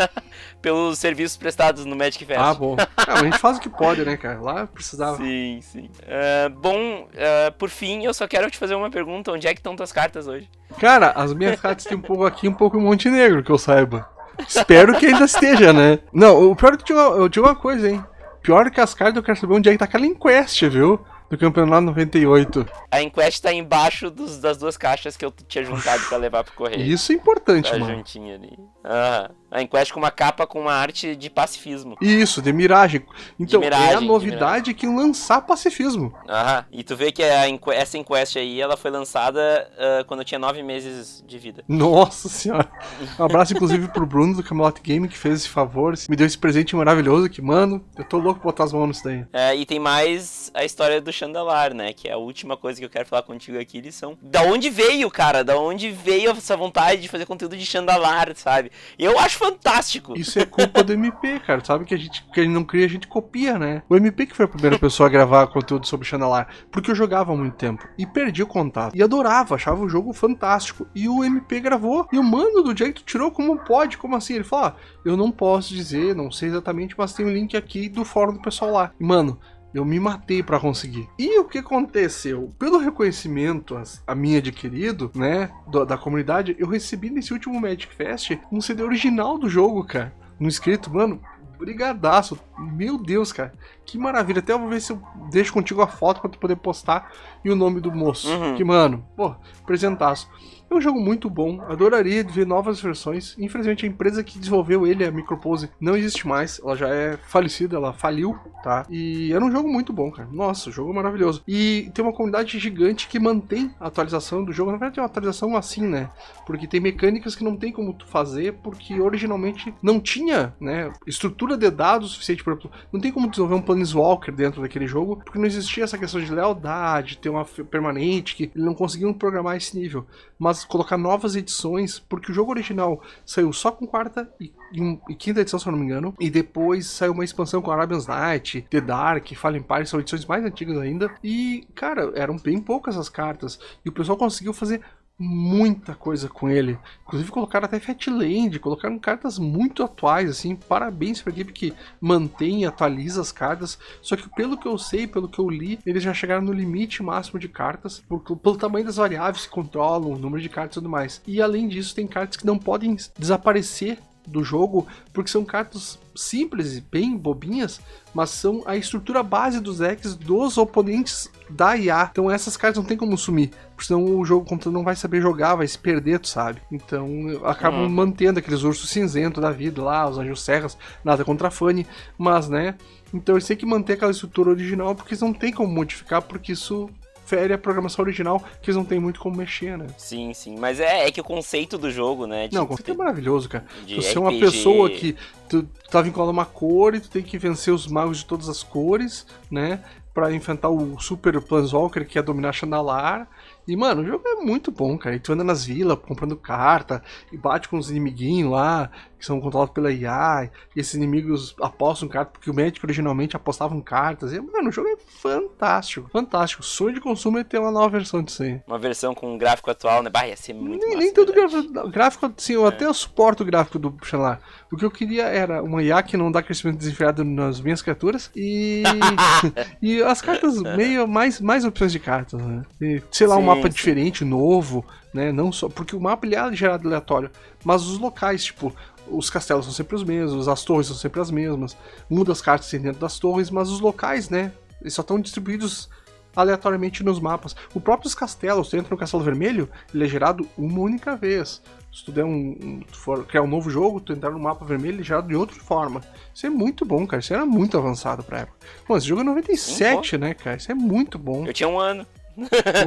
Pelos 0.60 0.98
serviços 0.98 1.38
prestados 1.38 1.86
no 1.86 1.96
Magic 1.96 2.22
Fest. 2.26 2.38
Ah, 2.38 2.52
bom. 2.52 2.76
Ah, 2.94 3.14
a 3.14 3.24
gente 3.24 3.38
faz 3.38 3.56
o 3.56 3.60
que 3.60 3.68
pode, 3.68 4.04
né, 4.04 4.16
cara? 4.16 4.40
Lá 4.40 4.66
precisava. 4.66 5.16
Sim, 5.16 5.60
sim. 5.60 5.90
Uh, 6.02 6.50
bom, 6.50 7.02
uh, 7.02 7.52
por 7.58 7.68
fim, 7.68 8.04
eu 8.04 8.14
só 8.14 8.28
quero 8.28 8.50
te 8.50 8.56
fazer 8.56 8.74
uma 8.74 8.90
pergunta. 8.90 9.32
Onde 9.32 9.46
é 9.48 9.54
que 9.54 9.60
estão 9.60 9.74
tuas 9.74 9.90
cartas 9.90 10.28
hoje? 10.28 10.48
Cara, 10.78 11.10
as 11.10 11.34
minhas 11.34 11.60
cartas 11.60 11.84
tem 11.84 11.96
um 11.96 12.02
pouco 12.02 12.24
aqui 12.24 12.46
um 12.46 12.54
pouco 12.54 12.78
em 12.78 12.82
Montenegro, 12.82 13.42
que 13.42 13.50
eu 13.50 13.58
saiba. 13.58 14.08
Espero 14.46 14.96
que 14.98 15.06
ainda 15.06 15.24
esteja, 15.24 15.72
né? 15.72 15.98
Não, 16.12 16.50
o 16.50 16.54
pior 16.54 16.74
é 16.74 16.76
que 16.76 16.92
eu 16.92 17.28
digo, 17.28 17.46
uma 17.46 17.56
coisa, 17.56 17.90
hein? 17.90 18.04
Pior 18.42 18.70
que 18.70 18.80
as 18.80 18.94
cartas, 18.94 19.16
eu 19.16 19.22
quero 19.22 19.38
saber 19.38 19.54
onde 19.54 19.68
é 19.68 19.72
que 19.72 19.78
tá 19.78 19.84
aquela 19.84 20.06
enquete, 20.06 20.68
viu? 20.68 21.00
Do 21.32 21.38
campeonato 21.38 21.86
98. 21.86 22.66
A 22.90 23.02
enquete 23.02 23.40
tá 23.40 23.50
embaixo 23.50 24.10
dos, 24.10 24.38
das 24.38 24.58
duas 24.58 24.76
caixas 24.76 25.16
que 25.16 25.24
eu 25.24 25.32
tinha 25.48 25.64
juntado 25.64 26.04
para 26.04 26.18
levar 26.18 26.44
pro 26.44 26.52
correio. 26.52 26.82
Isso 26.82 27.10
é 27.10 27.14
importante, 27.14 27.70
tá 27.70 27.78
mano. 27.78 27.96
juntinho 27.96 28.34
ali. 28.34 28.58
Ah, 28.84 29.30
a 29.52 29.60
enquete 29.60 29.92
com 29.92 30.00
uma 30.00 30.10
capa 30.10 30.46
com 30.46 30.60
uma 30.60 30.72
arte 30.72 31.14
de 31.14 31.28
pacifismo. 31.28 31.96
Isso, 32.00 32.40
de 32.40 32.52
miragem. 32.52 33.04
Então, 33.38 33.60
de 33.60 33.66
miragem, 33.66 33.92
é 33.92 33.96
a 33.96 34.00
novidade 34.00 34.72
que 34.72 34.86
lançar 34.86 35.42
pacifismo. 35.42 36.14
Aham, 36.26 36.64
e 36.72 36.82
tu 36.82 36.96
vê 36.96 37.12
que 37.12 37.22
a 37.22 37.48
enquete, 37.48 37.78
essa 37.78 37.98
enquete 37.98 38.38
aí, 38.38 38.60
ela 38.60 38.76
foi 38.76 38.90
lançada 38.90 39.70
uh, 39.74 40.04
quando 40.06 40.20
eu 40.20 40.24
tinha 40.24 40.38
nove 40.38 40.62
meses 40.62 41.22
de 41.26 41.38
vida. 41.38 41.62
Nossa 41.68 42.28
senhora. 42.30 42.70
Um 43.18 43.24
abraço, 43.24 43.52
inclusive, 43.52 43.88
pro 43.88 44.06
Bruno 44.06 44.36
do 44.36 44.42
Camelot 44.42 44.80
Game, 44.82 45.06
que 45.06 45.18
fez 45.18 45.40
esse 45.40 45.48
favor, 45.48 45.94
me 46.08 46.16
deu 46.16 46.26
esse 46.26 46.38
presente 46.38 46.74
maravilhoso, 46.74 47.28
que, 47.28 47.42
mano, 47.42 47.84
eu 47.96 48.04
tô 48.04 48.16
louco 48.16 48.40
pra 48.40 48.50
botar 48.50 48.64
as 48.64 48.72
mãos 48.72 48.86
nisso 48.86 49.04
daí. 49.04 49.26
É, 49.32 49.54
e 49.54 49.66
tem 49.66 49.78
mais 49.78 50.50
a 50.54 50.64
história 50.64 51.00
do 51.00 51.12
Chandalar, 51.12 51.74
né? 51.74 51.92
Que 51.92 52.08
é 52.08 52.12
a 52.12 52.16
última 52.16 52.56
coisa 52.56 52.80
que 52.80 52.86
eu 52.86 52.90
quero 52.90 53.06
falar 53.06 53.22
contigo 53.22 53.58
aqui, 53.58 53.78
eles 53.78 53.94
são. 53.94 54.16
Da 54.22 54.42
onde 54.42 54.70
veio, 54.70 55.10
cara? 55.10 55.44
Da 55.44 55.58
onde 55.58 55.90
veio 55.90 56.30
essa 56.30 56.56
vontade 56.56 57.02
de 57.02 57.08
fazer 57.08 57.26
conteúdo 57.26 57.56
de 57.56 57.66
Chandalar, 57.66 58.32
sabe? 58.34 58.72
Eu 58.98 59.18
acho 59.18 59.41
fantástico. 59.42 60.16
Isso 60.16 60.38
é 60.38 60.46
culpa 60.46 60.82
do 60.84 60.92
MP, 60.92 61.40
cara. 61.40 61.64
Sabe 61.64 61.84
que 61.84 61.94
a 61.94 61.98
gente 61.98 62.24
que 62.32 62.42
gente 62.42 62.52
não 62.52 62.64
cria, 62.64 62.86
a 62.86 62.88
gente 62.88 63.06
copia, 63.06 63.58
né? 63.58 63.82
O 63.88 63.96
MP 63.96 64.26
que 64.26 64.36
foi 64.36 64.44
a 64.44 64.48
primeira 64.48 64.78
pessoa 64.78 65.08
a 65.08 65.10
gravar 65.10 65.46
conteúdo 65.48 65.86
sobre 65.86 66.06
Chandalar. 66.06 66.48
Porque 66.70 66.90
eu 66.90 66.94
jogava 66.94 67.32
há 67.32 67.36
muito 67.36 67.56
tempo. 67.56 67.86
E 67.98 68.06
perdi 68.06 68.42
o 68.42 68.46
contato. 68.46 68.96
E 68.96 69.02
adorava, 69.02 69.54
achava 69.54 69.82
o 69.82 69.88
jogo 69.88 70.12
fantástico. 70.12 70.86
E 70.94 71.08
o 71.08 71.24
MP 71.24 71.60
gravou. 71.60 72.06
E 72.12 72.18
o 72.18 72.22
mano 72.22 72.62
do 72.62 72.74
Jack 72.74 73.02
tirou 73.04 73.30
como 73.30 73.58
pode? 73.58 73.98
Como 73.98 74.16
assim? 74.16 74.34
Ele 74.34 74.44
falou: 74.44 74.66
ah, 74.66 74.76
eu 75.04 75.16
não 75.16 75.30
posso 75.30 75.74
dizer, 75.74 76.14
não 76.14 76.30
sei 76.30 76.48
exatamente, 76.48 76.94
mas 76.96 77.12
tem 77.12 77.26
um 77.26 77.32
link 77.32 77.56
aqui 77.56 77.88
do 77.88 78.04
fórum 78.04 78.34
do 78.34 78.42
pessoal 78.42 78.70
lá. 78.70 78.92
Mano, 78.98 79.38
eu 79.74 79.84
me 79.84 79.98
matei 79.98 80.42
para 80.42 80.60
conseguir. 80.60 81.08
E 81.18 81.38
o 81.38 81.44
que 81.44 81.58
aconteceu? 81.58 82.52
Pelo 82.58 82.78
reconhecimento 82.78 83.80
a, 84.06 84.14
mim 84.14 84.36
adquirido, 84.36 85.10
né, 85.14 85.50
da 85.86 85.96
comunidade, 85.96 86.54
eu 86.58 86.66
recebi 86.66 87.10
nesse 87.10 87.32
último 87.32 87.60
Magic 87.60 87.94
Fest 87.94 88.32
um 88.50 88.60
CD 88.60 88.82
original 88.82 89.38
do 89.38 89.48
jogo, 89.48 89.84
cara. 89.84 90.14
No 90.38 90.48
escrito, 90.48 90.92
mano, 90.92 91.20
brigadaço. 91.58 92.38
Meu 92.58 92.98
Deus, 92.98 93.32
cara. 93.32 93.52
Que 93.84 93.98
maravilha. 93.98 94.38
Até 94.38 94.52
eu 94.52 94.58
vou 94.58 94.68
ver 94.68 94.80
se 94.80 94.92
eu 94.92 95.02
deixo 95.30 95.52
contigo 95.52 95.82
a 95.82 95.86
foto 95.86 96.20
pra 96.20 96.30
tu 96.30 96.38
poder 96.38 96.56
postar 96.56 97.12
e 97.44 97.50
o 97.50 97.56
nome 97.56 97.80
do 97.80 97.92
moço. 97.92 98.28
Uhum. 98.28 98.54
Que, 98.54 98.64
mano, 98.64 99.04
pô, 99.16 99.34
presentaço. 99.66 100.28
É 100.72 100.74
um 100.74 100.80
jogo 100.80 100.98
muito 100.98 101.28
bom, 101.28 101.60
adoraria 101.68 102.24
ver 102.24 102.46
novas 102.46 102.80
versões. 102.80 103.36
Infelizmente, 103.38 103.84
a 103.84 103.88
empresa 103.88 104.24
que 104.24 104.38
desenvolveu 104.38 104.86
ele, 104.86 105.04
a 105.04 105.10
Micropose, 105.10 105.68
não 105.78 105.94
existe 105.94 106.26
mais. 106.26 106.58
Ela 106.64 106.74
já 106.74 106.88
é 106.88 107.18
falecida, 107.28 107.76
ela 107.76 107.92
faliu, 107.92 108.38
tá? 108.62 108.86
E 108.88 109.30
era 109.34 109.44
um 109.44 109.52
jogo 109.52 109.70
muito 109.70 109.92
bom, 109.92 110.10
cara. 110.10 110.26
Nossa, 110.32 110.70
jogo 110.70 110.94
maravilhoso. 110.94 111.42
E 111.46 111.90
tem 111.92 112.02
uma 112.02 112.14
comunidade 112.14 112.58
gigante 112.58 113.06
que 113.06 113.20
mantém 113.20 113.70
a 113.78 113.88
atualização 113.88 114.42
do 114.42 114.50
jogo. 114.50 114.70
Na 114.70 114.78
verdade, 114.78 114.98
é 114.98 115.02
uma 115.02 115.08
atualização 115.08 115.54
assim, 115.58 115.86
né? 115.86 116.08
Porque 116.46 116.66
tem 116.66 116.80
mecânicas 116.80 117.36
que 117.36 117.44
não 117.44 117.54
tem 117.54 117.70
como 117.70 117.92
tu 117.92 118.06
fazer, 118.06 118.54
porque 118.62 118.98
originalmente 118.98 119.74
não 119.82 120.00
tinha, 120.00 120.54
né, 120.58 120.90
estrutura 121.06 121.54
de 121.54 121.70
dados 121.70 122.12
suficiente 122.12 122.42
para 122.42 122.56
não 122.90 123.00
tem 123.00 123.12
como 123.12 123.28
desenvolver 123.28 123.56
um 123.56 123.62
Planeswalker 123.72 124.34
dentro 124.34 124.60
daquele 124.60 124.86
jogo, 124.86 125.16
porque 125.16 125.38
não 125.38 125.46
existia 125.46 125.84
essa 125.84 125.96
questão 125.96 126.20
de 126.20 126.32
lealdade, 126.32 127.16
ter 127.16 127.30
uma 127.30 127.44
permanente, 127.44 128.36
que 128.36 128.44
eles 128.44 128.64
não 128.64 128.74
conseguiam 128.74 129.12
programar 129.14 129.56
esse 129.56 129.78
nível. 129.78 130.06
Mas 130.38 130.64
colocar 130.64 130.98
novas 130.98 131.34
edições, 131.34 131.98
porque 131.98 132.30
o 132.30 132.34
jogo 132.34 132.50
original 132.50 133.02
saiu 133.24 133.52
só 133.52 133.72
com 133.72 133.86
quarta 133.86 134.30
e, 134.38 134.52
e, 134.72 134.98
e 135.08 135.14
quinta 135.14 135.40
edição, 135.40 135.58
se 135.58 135.66
eu 135.66 135.72
não 135.72 135.78
me 135.78 135.86
engano, 135.86 136.14
e 136.20 136.28
depois 136.30 136.86
saiu 136.86 137.12
uma 137.12 137.24
expansão 137.24 137.62
com 137.62 137.70
Arabian's 137.70 138.06
Night, 138.06 138.66
The 138.68 138.80
Dark, 138.80 139.32
Fallen 139.34 139.60
Empire, 139.60 139.86
são 139.86 140.00
edições 140.00 140.26
mais 140.26 140.44
antigas 140.44 140.76
ainda, 140.78 141.10
e, 141.24 141.66
cara, 141.74 142.12
eram 142.14 142.36
bem 142.36 142.60
poucas 142.60 142.96
as 142.96 143.08
cartas, 143.08 143.58
e 143.84 143.88
o 143.88 143.92
pessoal 143.92 144.18
conseguiu 144.18 144.52
fazer 144.52 144.82
muita 145.18 145.94
coisa 145.94 146.28
com 146.28 146.48
ele. 146.48 146.78
Inclusive 147.06 147.30
colocaram 147.30 147.66
até 147.66 147.78
Fatland, 147.78 148.58
colocaram 148.58 148.98
cartas 148.98 149.38
muito 149.38 149.82
atuais, 149.82 150.28
assim. 150.28 150.56
Parabéns 150.56 151.22
pra 151.22 151.32
equipe 151.32 151.52
que 151.52 151.74
mantém 152.00 152.62
e 152.62 152.66
atualiza 152.66 153.20
as 153.20 153.30
cartas. 153.32 153.78
Só 154.00 154.16
que 154.16 154.28
pelo 154.30 154.58
que 154.58 154.66
eu 154.66 154.76
sei, 154.78 155.06
pelo 155.06 155.28
que 155.28 155.38
eu 155.38 155.48
li, 155.48 155.78
eles 155.86 156.02
já 156.02 156.12
chegaram 156.12 156.42
no 156.42 156.52
limite 156.52 157.02
máximo 157.02 157.38
de 157.38 157.48
cartas, 157.48 158.02
por, 158.08 158.20
pelo 158.20 158.56
tamanho 158.56 158.86
das 158.86 158.96
variáveis 158.96 159.46
que 159.46 159.52
controlam, 159.52 160.12
o 160.12 160.18
número 160.18 160.42
de 160.42 160.48
cartas 160.48 160.76
e 160.76 160.80
tudo 160.80 160.88
mais. 160.88 161.22
E 161.26 161.40
além 161.40 161.68
disso, 161.68 161.94
tem 161.94 162.06
cartas 162.06 162.36
que 162.36 162.46
não 162.46 162.58
podem 162.58 162.96
desaparecer 163.18 163.98
do 164.26 164.44
jogo, 164.44 164.86
porque 165.12 165.30
são 165.30 165.44
cartas 165.44 165.98
simples 166.14 166.76
e 166.76 166.80
bem 166.80 167.16
bobinhas, 167.16 167.80
mas 168.14 168.30
são 168.30 168.62
a 168.66 168.76
estrutura 168.76 169.22
base 169.22 169.60
dos 169.60 169.78
decks 169.78 170.14
dos 170.14 170.58
oponentes 170.58 171.30
da 171.48 171.76
IA. 171.76 172.08
Então 172.10 172.30
essas 172.30 172.56
cartas 172.56 172.78
não 172.82 172.88
tem 172.88 172.96
como 172.96 173.16
sumir, 173.18 173.50
porque 173.74 173.86
senão 173.86 174.04
o 174.04 174.24
jogo 174.24 174.44
o 174.44 174.48
computador 174.48 174.72
não 174.72 174.84
vai 174.84 174.94
saber 174.94 175.20
jogar, 175.20 175.56
vai 175.56 175.66
se 175.66 175.78
perder, 175.78 176.20
tu 176.20 176.28
sabe? 176.28 176.60
Então 176.70 177.08
acabam 177.44 177.82
uhum. 177.82 177.88
mantendo 177.88 178.38
aqueles 178.38 178.62
ursos 178.62 178.90
cinzentos 178.90 179.42
da 179.42 179.50
vida 179.50 179.82
lá, 179.82 180.08
os 180.08 180.18
anjos 180.18 180.42
serras, 180.42 180.76
nada 181.04 181.24
contra 181.24 181.48
a 181.48 181.50
Fanny, 181.50 181.86
mas 182.16 182.48
né. 182.48 182.76
Então 183.12 183.34
eles 183.34 183.46
têm 183.46 183.56
que 183.56 183.66
manter 183.66 183.94
aquela 183.94 184.10
estrutura 184.10 184.50
original, 184.50 184.94
porque 184.94 185.12
eles 185.12 185.22
não 185.22 185.34
tem 185.34 185.52
como 185.52 185.72
modificar, 185.72 186.22
porque 186.22 186.52
isso 186.52 186.88
fere 187.32 187.54
a 187.54 187.58
programação 187.58 188.04
original, 188.04 188.44
que 188.60 188.68
eles 188.68 188.76
não 188.76 188.84
tem 188.84 189.00
muito 189.00 189.18
como 189.18 189.34
mexer, 189.34 189.78
né? 189.78 189.86
Sim, 189.96 190.34
sim. 190.34 190.58
Mas 190.58 190.78
é, 190.78 191.06
é 191.06 191.10
que 191.10 191.18
o 191.18 191.24
conceito 191.24 191.78
do 191.78 191.90
jogo, 191.90 192.26
né? 192.26 192.46
De, 192.46 192.54
não, 192.54 192.64
o 192.64 192.66
conceito 192.66 192.90
é 192.90 192.94
maravilhoso, 192.94 193.48
cara. 193.48 193.64
Você 193.88 194.18
é 194.18 194.20
uma 194.20 194.38
pessoa 194.38 194.90
que 194.90 195.16
tu, 195.48 195.62
tu 195.62 195.90
tá 195.90 196.02
vinculado 196.02 196.28
a 196.28 196.32
uma 196.32 196.44
cor 196.44 196.94
e 196.94 197.00
tu 197.00 197.08
tem 197.08 197.22
que 197.22 197.38
vencer 197.38 197.72
os 197.72 197.86
magos 197.86 198.18
de 198.18 198.26
todas 198.26 198.50
as 198.50 198.62
cores, 198.62 199.26
né? 199.50 199.82
Pra 200.12 200.30
enfrentar 200.30 200.68
o 200.68 201.00
Super 201.00 201.40
Planeswalker 201.40 202.06
que 202.06 202.18
é 202.18 202.22
dominar 202.22 202.52
Chandalar. 202.52 203.26
E, 203.66 203.74
mano, 203.74 204.02
o 204.02 204.06
jogo 204.06 204.22
é 204.26 204.34
muito 204.44 204.70
bom, 204.70 204.98
cara. 204.98 205.16
E 205.16 205.18
tu 205.18 205.32
anda 205.32 205.42
nas 205.42 205.64
vilas 205.64 205.98
comprando 206.06 206.36
carta 206.36 207.02
e 207.32 207.38
bate 207.38 207.66
com 207.66 207.78
os 207.78 207.90
inimiguinhos 207.90 208.52
lá, 208.52 208.90
que 209.22 209.26
são 209.26 209.40
controlados 209.40 209.72
pela 209.72 209.92
IA, 209.92 210.50
e 210.74 210.80
esses 210.80 210.94
inimigos 210.94 211.54
apostam 211.62 212.08
cartas, 212.08 212.32
porque 212.32 212.50
o 212.50 212.54
Magic 212.54 212.84
originalmente 212.84 213.36
apostavam 213.36 213.80
cartas. 213.80 214.32
E, 214.32 214.40
mano, 214.40 214.68
o 214.68 214.72
jogo 214.72 214.88
é 214.88 214.96
fantástico, 214.96 216.10
fantástico. 216.10 216.64
Sonho 216.64 216.94
de 216.94 217.00
consumo 217.00 217.38
é 217.38 217.44
ter 217.44 217.58
uma 217.58 217.70
nova 217.70 217.88
versão 217.88 218.20
disso 218.20 218.42
aí. 218.42 218.60
Uma 218.66 218.80
versão 218.80 219.14
com 219.14 219.38
gráfico 219.38 219.70
atual, 219.70 220.02
né? 220.02 220.10
Bah, 220.10 220.26
ia 220.26 220.36
ser 220.36 220.54
muito 220.54 220.80
Nem, 220.80 220.96
massa, 220.96 220.98
nem 221.04 221.14
todo 221.14 221.32
gráfico, 221.32 221.88
gráfico, 221.88 222.34
assim, 222.36 222.54
eu 222.54 222.66
é. 222.66 222.68
até 222.68 222.92
suporto 222.92 223.44
o 223.44 223.46
gráfico 223.46 223.78
do 223.78 223.96
Xanlar. 224.02 224.40
O 224.72 224.76
que 224.76 224.84
eu 224.84 224.90
queria 224.90 225.26
era 225.26 225.62
uma 225.62 225.80
IA 225.84 226.02
que 226.02 226.16
não 226.16 226.32
dá 226.32 226.42
crescimento 226.42 226.78
desenfreado 226.78 227.22
nas 227.22 227.60
minhas 227.60 227.80
criaturas 227.80 228.28
e. 228.34 228.82
e 229.80 230.02
as 230.02 230.20
cartas 230.20 230.60
meio 230.60 231.06
mais, 231.06 231.40
mais 231.40 231.64
opções 231.64 231.92
de 231.92 232.00
cartas, 232.00 232.40
né? 232.40 232.62
E, 232.80 233.00
sei 233.12 233.28
lá, 233.28 233.36
sim, 233.36 233.42
um 233.42 233.46
mapa 233.46 233.62
sim. 233.62 233.76
diferente, 233.76 234.24
novo, 234.24 234.84
né? 235.12 235.30
Não 235.30 235.52
só. 235.52 235.68
Porque 235.68 235.94
o 235.94 236.00
mapa 236.00 236.26
ele 236.26 236.34
é 236.34 236.52
gerado 236.52 236.88
aleatório, 236.88 237.30
mas 237.64 237.82
os 237.82 237.98
locais, 237.98 238.44
tipo, 238.44 238.74
os 239.08 239.30
castelos 239.30 239.64
são 239.64 239.74
sempre 239.74 239.96
os 239.96 240.04
mesmos, 240.04 240.48
as 240.48 240.64
torres 240.64 240.86
são 240.86 240.96
sempre 240.96 241.20
as 241.20 241.30
mesmas, 241.30 241.76
muda 242.08 242.32
as 242.32 242.40
cartas 242.40 242.70
dentro 242.70 243.00
das 243.00 243.18
torres, 243.18 243.50
mas 243.50 243.68
os 243.68 243.80
locais, 243.80 244.28
né, 244.28 244.52
eles 244.80 244.94
só 244.94 245.02
estão 245.02 245.20
distribuídos 245.20 245.88
aleatoriamente 246.34 247.02
nos 247.02 247.20
mapas. 247.20 247.54
O 247.74 247.80
próprio 247.80 248.14
castelos, 248.14 248.68
você 248.68 248.78
entra 248.78 248.90
no 248.90 248.96
Castelo 248.96 249.22
Vermelho, 249.22 249.68
ele 249.94 250.04
é 250.04 250.08
gerado 250.08 250.48
uma 250.56 250.80
única 250.80 251.16
vez. 251.16 251.62
Se 251.92 252.06
tu 252.06 252.10
der 252.10 252.24
um, 252.24 252.56
um 252.62 252.80
for 252.90 253.26
criar 253.26 253.42
um 253.42 253.46
novo 253.46 253.68
jogo, 253.68 254.00
tu 254.00 254.14
entrar 254.14 254.30
no 254.30 254.38
mapa 254.38 254.64
vermelho, 254.64 254.94
ele 254.94 255.02
é 255.02 255.04
gerado 255.04 255.28
de 255.28 255.36
outra 255.36 255.60
forma. 255.60 256.00
Isso 256.34 256.46
é 256.46 256.50
muito 256.50 256.86
bom, 256.86 257.06
cara. 257.06 257.20
Isso 257.20 257.34
era 257.34 257.44
muito 257.44 257.76
avançado 257.76 258.22
pra 258.22 258.40
época. 258.40 258.56
Bom, 258.88 258.96
esse 258.96 259.06
jogo 259.06 259.20
é 259.20 259.24
97, 259.24 260.10
Sim, 260.10 260.16
né, 260.16 260.32
cara? 260.32 260.56
Isso 260.56 260.72
é 260.72 260.74
muito 260.74 261.18
bom. 261.18 261.46
Eu 261.46 261.52
tinha 261.52 261.68
um 261.68 261.78
ano. 261.78 262.06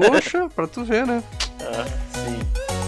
Poxa, 0.08 0.50
pra 0.50 0.66
tu 0.66 0.84
ver, 0.84 1.06
né? 1.06 1.24
Ah, 1.62 1.86
sim. 2.12 2.85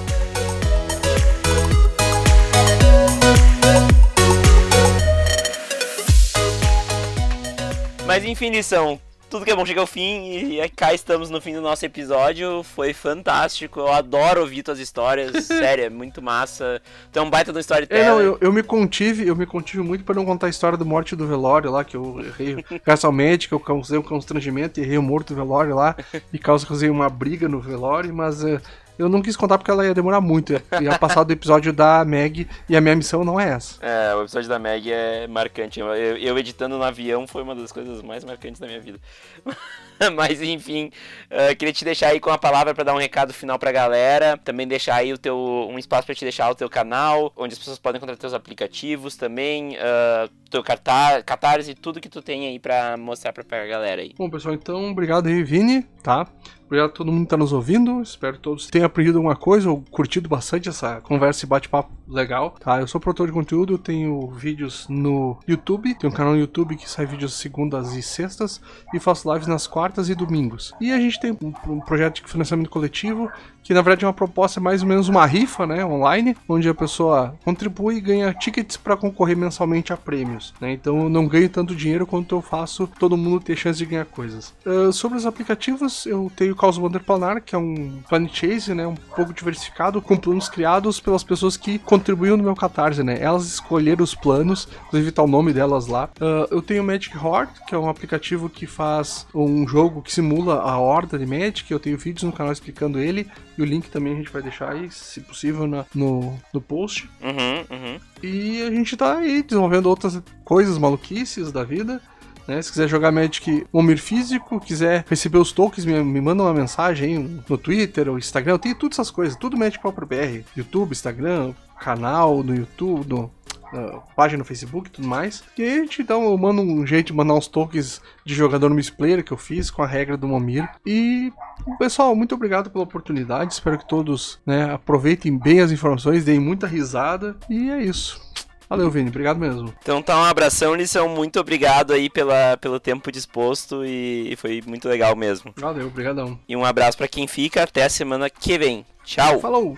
Mas 8.08 8.24
enfim, 8.24 8.50
lição. 8.50 8.98
Tudo 9.30 9.44
que 9.44 9.52
é 9.52 9.56
bom 9.56 9.66
chega 9.66 9.82
ao 9.82 9.86
fim 9.86 10.32
e 10.32 10.70
cá 10.70 10.94
estamos 10.94 11.30
no 11.30 11.42
fim 11.42 11.54
do 11.54 11.60
nosso 11.60 11.86
episódio. 11.86 12.64
Foi 12.64 12.94
fantástico. 12.94 13.82
Eu 13.82 13.92
adoro 13.92 14.40
ouvir 14.40 14.64
tuas 14.64 14.80
histórias. 14.80 15.44
Sério, 15.44 15.84
é 15.84 15.90
muito 15.90 16.22
massa. 16.22 16.82
Tu 17.12 17.20
é 17.20 17.22
um 17.22 17.30
baita 17.30 17.52
do 17.52 17.60
storyteller. 17.60 18.06
É, 18.06 18.08
não, 18.08 18.22
eu, 18.22 18.38
eu 18.40 18.54
me 18.54 18.64
contive, 18.64 19.28
eu 19.28 19.36
me 19.36 19.46
contive 19.46 19.84
muito 19.84 20.06
para 20.06 20.16
não 20.16 20.26
contar 20.26 20.48
a 20.48 20.50
história 20.50 20.78
do 20.78 20.86
morte 20.86 21.18
do 21.18 21.28
velório 21.28 21.70
lá, 21.70 21.84
que 21.84 21.98
eu 21.98 22.22
errei. 22.22 22.64
Graças 22.86 23.14
médico, 23.14 23.56
eu 23.56 23.60
causei 23.60 24.00
um 24.00 24.02
constrangimento, 24.02 24.80
errei 24.80 24.98
o 24.98 25.04
morto 25.04 25.34
do 25.34 25.36
velório 25.36 25.76
lá 25.76 25.94
e 26.32 26.40
causei 26.40 26.90
uma 26.90 27.10
briga 27.10 27.50
no 27.50 27.60
velório, 27.60 28.14
mas. 28.14 28.42
Uh, 28.42 28.62
eu 28.98 29.10
não 29.10 29.22
quis 29.22 29.36
contar 29.36 29.58
porque 29.58 29.72
ela 29.72 29.86
ia 29.86 29.94
demorar 29.94 30.22
muito. 30.22 30.54
Ia 30.82 30.98
passar 30.98 31.24
do 31.24 31.32
episódio 31.32 31.72
da 31.72 32.04
Meg 32.04 32.48
e 32.68 32.76
a 32.76 32.82
minha 32.82 32.96
missão 32.96 33.24
não 33.24 33.40
é 33.40 33.50
essa. 33.50 33.78
É, 33.86 34.16
o 34.16 34.22
episódio 34.22 34.50
da 34.50 34.58
Meg 34.58 34.92
é 34.92 35.28
marcante. 35.28 35.80
Eu, 35.80 35.88
eu 35.88 36.38
editando 36.38 36.78
no 36.78 36.84
avião 36.84 37.28
foi 37.28 37.44
uma 37.44 37.56
das 37.56 37.72
coisas 37.72 38.02
mais 38.02 38.24
marcantes 38.24 38.60
da 38.60 38.68
minha 38.68 38.80
vida. 38.80 39.00
Mas 40.16 40.42
enfim, 40.42 40.92
uh, 41.32 41.56
queria 41.56 41.74
te 41.74 41.84
deixar 41.84 42.10
aí 42.10 42.20
com 42.20 42.30
a 42.30 42.38
palavra 42.38 42.74
para 42.74 42.84
dar 42.84 42.94
um 42.94 43.00
recado 43.00 43.34
final 43.34 43.58
pra 43.58 43.72
galera. 43.72 44.38
Também 44.38 44.68
deixar 44.68 44.96
aí 44.96 45.12
o 45.12 45.18
teu 45.18 45.38
um 45.38 45.78
espaço 45.80 46.06
para 46.06 46.16
te 46.16 46.24
deixar 46.24 46.50
o 46.50 46.56
teu 46.56 46.70
canal, 46.70 47.32
onde 47.36 47.54
as 47.54 47.60
pessoas 47.60 47.80
podem 47.80 47.98
encontrar 47.98 48.16
teus 48.16 48.34
aplicativos 48.34 49.16
também, 49.16 49.76
uh, 49.76 50.30
teu 50.50 50.64
cartaz, 50.64 51.24
catarse, 51.24 51.74
tudo 51.74 52.00
que 52.00 52.10
tu 52.10 52.22
tem 52.22 52.48
aí 52.48 52.60
para 52.60 52.96
mostrar 52.98 53.34
pra, 53.34 53.44
pra 53.44 53.66
galera 53.66 54.02
aí. 54.02 54.14
Bom, 54.18 54.30
pessoal, 54.30 54.54
então 54.54 54.92
obrigado 54.92 55.28
aí, 55.28 55.44
Vini, 55.44 55.84
tá? 56.04 56.28
Obrigado 56.68 56.90
a 56.90 56.94
todo 56.94 57.12
mundo 57.12 57.24
que 57.24 57.30
tá 57.30 57.38
nos 57.38 57.54
ouvindo. 57.54 58.02
Espero 58.02 58.34
que 58.34 58.42
todos 58.42 58.68
tenham 58.68 58.86
aprendido 58.86 59.18
alguma 59.18 59.38
coisa 59.38 59.70
ou 59.70 59.84
curtido 59.90 60.30
bastante 60.30 60.68
essa 60.70 61.00
conversa 61.02 61.46
e 61.46 61.48
bate-papo 61.48 61.97
legal. 62.08 62.56
Tá, 62.60 62.80
eu 62.80 62.88
sou 62.88 63.00
produtor 63.02 63.28
de 63.28 63.34
conteúdo, 63.34 63.78
tenho 63.78 64.28
vídeos 64.28 64.88
no 64.90 65.38
YouTube, 65.48 65.94
tenho 65.96 66.12
um 66.12 66.16
canal 66.16 66.34
no 66.34 66.40
YouTube 66.40 66.76
que 66.76 66.90
sai 66.90 67.06
vídeos 67.06 67.34
segundas 67.34 67.94
e 67.94 68.02
sextas 68.02 68.62
e 68.94 69.00
faço 69.00 69.32
lives 69.32 69.48
nas 69.48 69.68
quartas 69.68 70.10
e 70.10 70.16
domingos. 70.16 70.74
E 70.80 70.92
a 70.92 71.00
gente 71.00 71.20
tem 71.20 71.32
um, 71.32 71.54
um 71.72 71.80
projeto 71.80 72.22
de 72.22 72.32
financiamento 72.32 72.70
coletivo 72.70 73.30
que 73.68 73.74
na 73.74 73.82
verdade 73.82 74.06
é 74.06 74.08
uma 74.08 74.14
proposta 74.14 74.62
mais 74.62 74.82
ou 74.82 74.88
menos 74.88 75.10
uma 75.10 75.26
rifa, 75.26 75.68
né, 75.68 75.86
online, 75.86 76.38
onde 76.48 76.70
a 76.70 76.74
pessoa 76.74 77.36
contribui 77.44 77.98
e 77.98 78.02
ganha 78.02 78.34
tickets 78.34 78.78
para 78.78 78.96
concorrer 78.96 79.36
mensalmente 79.36 79.92
a 79.92 79.98
prêmios, 79.98 80.54
né? 80.62 80.72
Então 80.72 81.02
eu 81.02 81.10
não 81.10 81.28
ganho 81.28 81.50
tanto 81.50 81.76
dinheiro 81.76 82.08
quanto 82.08 82.34
eu 82.34 82.42
faço 82.42 82.88
todo 82.98 83.18
mundo 83.18 83.42
ter 83.42 83.58
chance 83.58 83.78
de 83.78 83.86
ganhar 83.86 84.06
coisas. 84.06 84.56
Uh, 84.66 84.94
sobre 84.94 85.18
os 85.18 85.26
aplicativos, 85.26 86.06
eu 86.06 86.32
tenho 86.34 86.54
o 86.54 86.56
Caos 86.56 86.78
Wonder 86.78 87.04
Planar, 87.04 87.44
que 87.44 87.56
é 87.56 87.58
um 87.58 88.00
Planet 88.08 88.34
Chase, 88.34 88.74
né, 88.74 88.88
um 88.88 88.96
pouco 88.96 89.34
diversificado, 89.34 90.02
com 90.02 90.16
planos 90.16 90.48
criados 90.48 91.02
pelas 91.02 91.26
pessoas 91.26 91.58
que 91.58 91.78
contribuíram 91.98 92.38
no 92.38 92.44
meu 92.44 92.56
Catarse, 92.56 93.04
né? 93.04 93.18
Elas 93.20 93.46
escolheram 93.46 94.04
os 94.04 94.16
planos, 94.16 94.68
inclusive 94.88 95.12
tá 95.12 95.24
o 95.24 95.28
nome 95.28 95.54
delas 95.54 95.88
lá. 95.88 96.10
Uh, 96.20 96.48
eu 96.52 96.62
tenho 96.62 96.84
o 96.84 96.86
Magic 96.86 97.16
Horde, 97.18 97.52
que 97.68 97.76
é 97.76 97.78
um 97.78 97.90
aplicativo 97.90 98.50
que 98.50 98.66
faz 98.66 99.28
um 99.34 99.68
jogo 99.68 100.02
que 100.02 100.14
simula 100.14 100.62
a 100.62 100.78
horda 100.78 101.18
de 101.18 101.26
Magic, 101.26 101.72
eu 101.72 101.80
tenho 101.80 101.98
vídeos 101.98 102.24
no 102.24 102.32
canal 102.32 102.52
explicando 102.52 103.00
ele. 103.00 103.28
E 103.58 103.62
o 103.62 103.66
link 103.66 103.90
também 103.90 104.14
a 104.14 104.18
gente 104.18 104.32
vai 104.32 104.42
deixar 104.42 104.72
aí, 104.72 104.90
se 104.92 105.20
possível, 105.22 105.68
na, 105.68 105.86
no, 105.94 106.38
no 106.54 106.62
post. 106.62 107.10
Uhum, 107.22 107.78
uhum. 107.78 108.00
E 108.22 108.62
a 108.62 108.70
gente 108.70 108.96
tá 108.96 109.18
aí 109.18 109.42
desenvolvendo 109.42 109.88
outras 109.88 110.22
coisas 110.44 110.78
maluquices 110.78 111.52
da 111.52 111.64
vida. 111.64 112.02
Né? 112.48 112.62
Se 112.62 112.72
quiser 112.72 112.88
jogar 112.88 113.12
Magic 113.12 113.68
Momir 113.74 113.98
físico, 113.98 114.60
quiser 114.60 115.04
receber 115.10 115.38
os 115.38 115.52
tokens, 115.52 115.86
me, 115.86 116.02
me 116.04 116.22
manda 116.22 116.44
uma 116.44 116.54
mensagem 116.54 117.42
no 117.48 117.58
Twitter 117.58 118.08
ou 118.08 118.18
Instagram. 118.18 118.54
Eu 118.54 118.60
tenho 118.60 118.76
todas 118.76 118.96
essas 118.96 119.12
coisas, 119.12 119.38
tudo 119.38 119.58
Magic 119.58 119.82
Pauper 119.84 120.06
BR. 120.06 120.46
YouTube, 120.56 120.92
Instagram, 120.92 121.54
canal 121.80 122.44
no 122.44 122.56
YouTube, 122.56 123.08
no 123.08 123.32
uh, 123.74 124.02
página 124.16 124.40
no 124.40 124.46
Facebook 124.46 124.90
e 124.90 124.92
tudo 124.92 125.08
mais. 125.08 125.44
E 125.58 125.64
aí 125.64 125.80
a 125.80 125.82
gente 125.82 126.02
um, 126.14 126.32
eu 126.32 126.38
mando 126.38 126.62
um 126.62 126.86
jeito 126.86 127.08
de 127.08 127.14
mandar 127.14 127.34
uns 127.34 127.48
tokens 127.48 128.02
de 128.26 128.34
jogador 128.34 128.70
no 128.70 128.76
Misplayer 128.76 129.24
que 129.24 129.32
eu 129.32 129.38
fiz 129.38 129.70
com 129.70 129.82
a 129.82 129.88
regra 129.88 130.18
do 130.18 130.28
Momir. 130.28 130.68
E 130.86 131.32
pessoal, 131.80 132.16
muito 132.16 132.36
obrigado 132.36 132.70
pela 132.70 132.84
oportunidade. 132.84 133.54
Espero 133.54 133.78
que 133.78 133.88
todos 133.88 134.40
né, 134.46 134.74
aproveitem 134.74 135.38
bem 135.38 135.60
as 135.62 135.72
informações, 135.72 136.26
deem 136.26 136.40
muita 136.40 136.68
risada. 136.68 137.36
E 137.50 137.70
é 137.70 137.82
isso. 137.82 138.26
Valeu, 138.70 138.92
Vini. 138.92 139.08
Obrigado 139.08 139.40
mesmo. 139.40 139.74
Então 139.82 140.02
tá, 140.02 140.18
um 140.18 140.26
abração, 140.26 140.76
lição. 140.76 141.08
Muito 141.08 141.40
obrigado 141.40 141.94
aí 141.94 142.10
pela, 142.10 142.58
pelo 142.58 142.82
tempo 142.82 143.10
disposto 143.12 143.86
e 143.86 144.36
foi 144.38 144.62
muito 144.68 144.90
legal 144.90 145.16
mesmo. 145.16 145.54
Valeu, 145.56 145.88
obrigadão. 145.88 146.38
E 146.50 146.56
um 146.56 146.66
abraço 146.66 146.98
para 146.98 147.08
quem 147.08 147.28
fica. 147.28 147.64
Até 147.64 147.86
a 147.86 147.90
semana 147.90 148.30
que 148.30 148.58
vem. 148.58 148.86
Tchau. 149.06 149.40
Falou. 149.40 149.78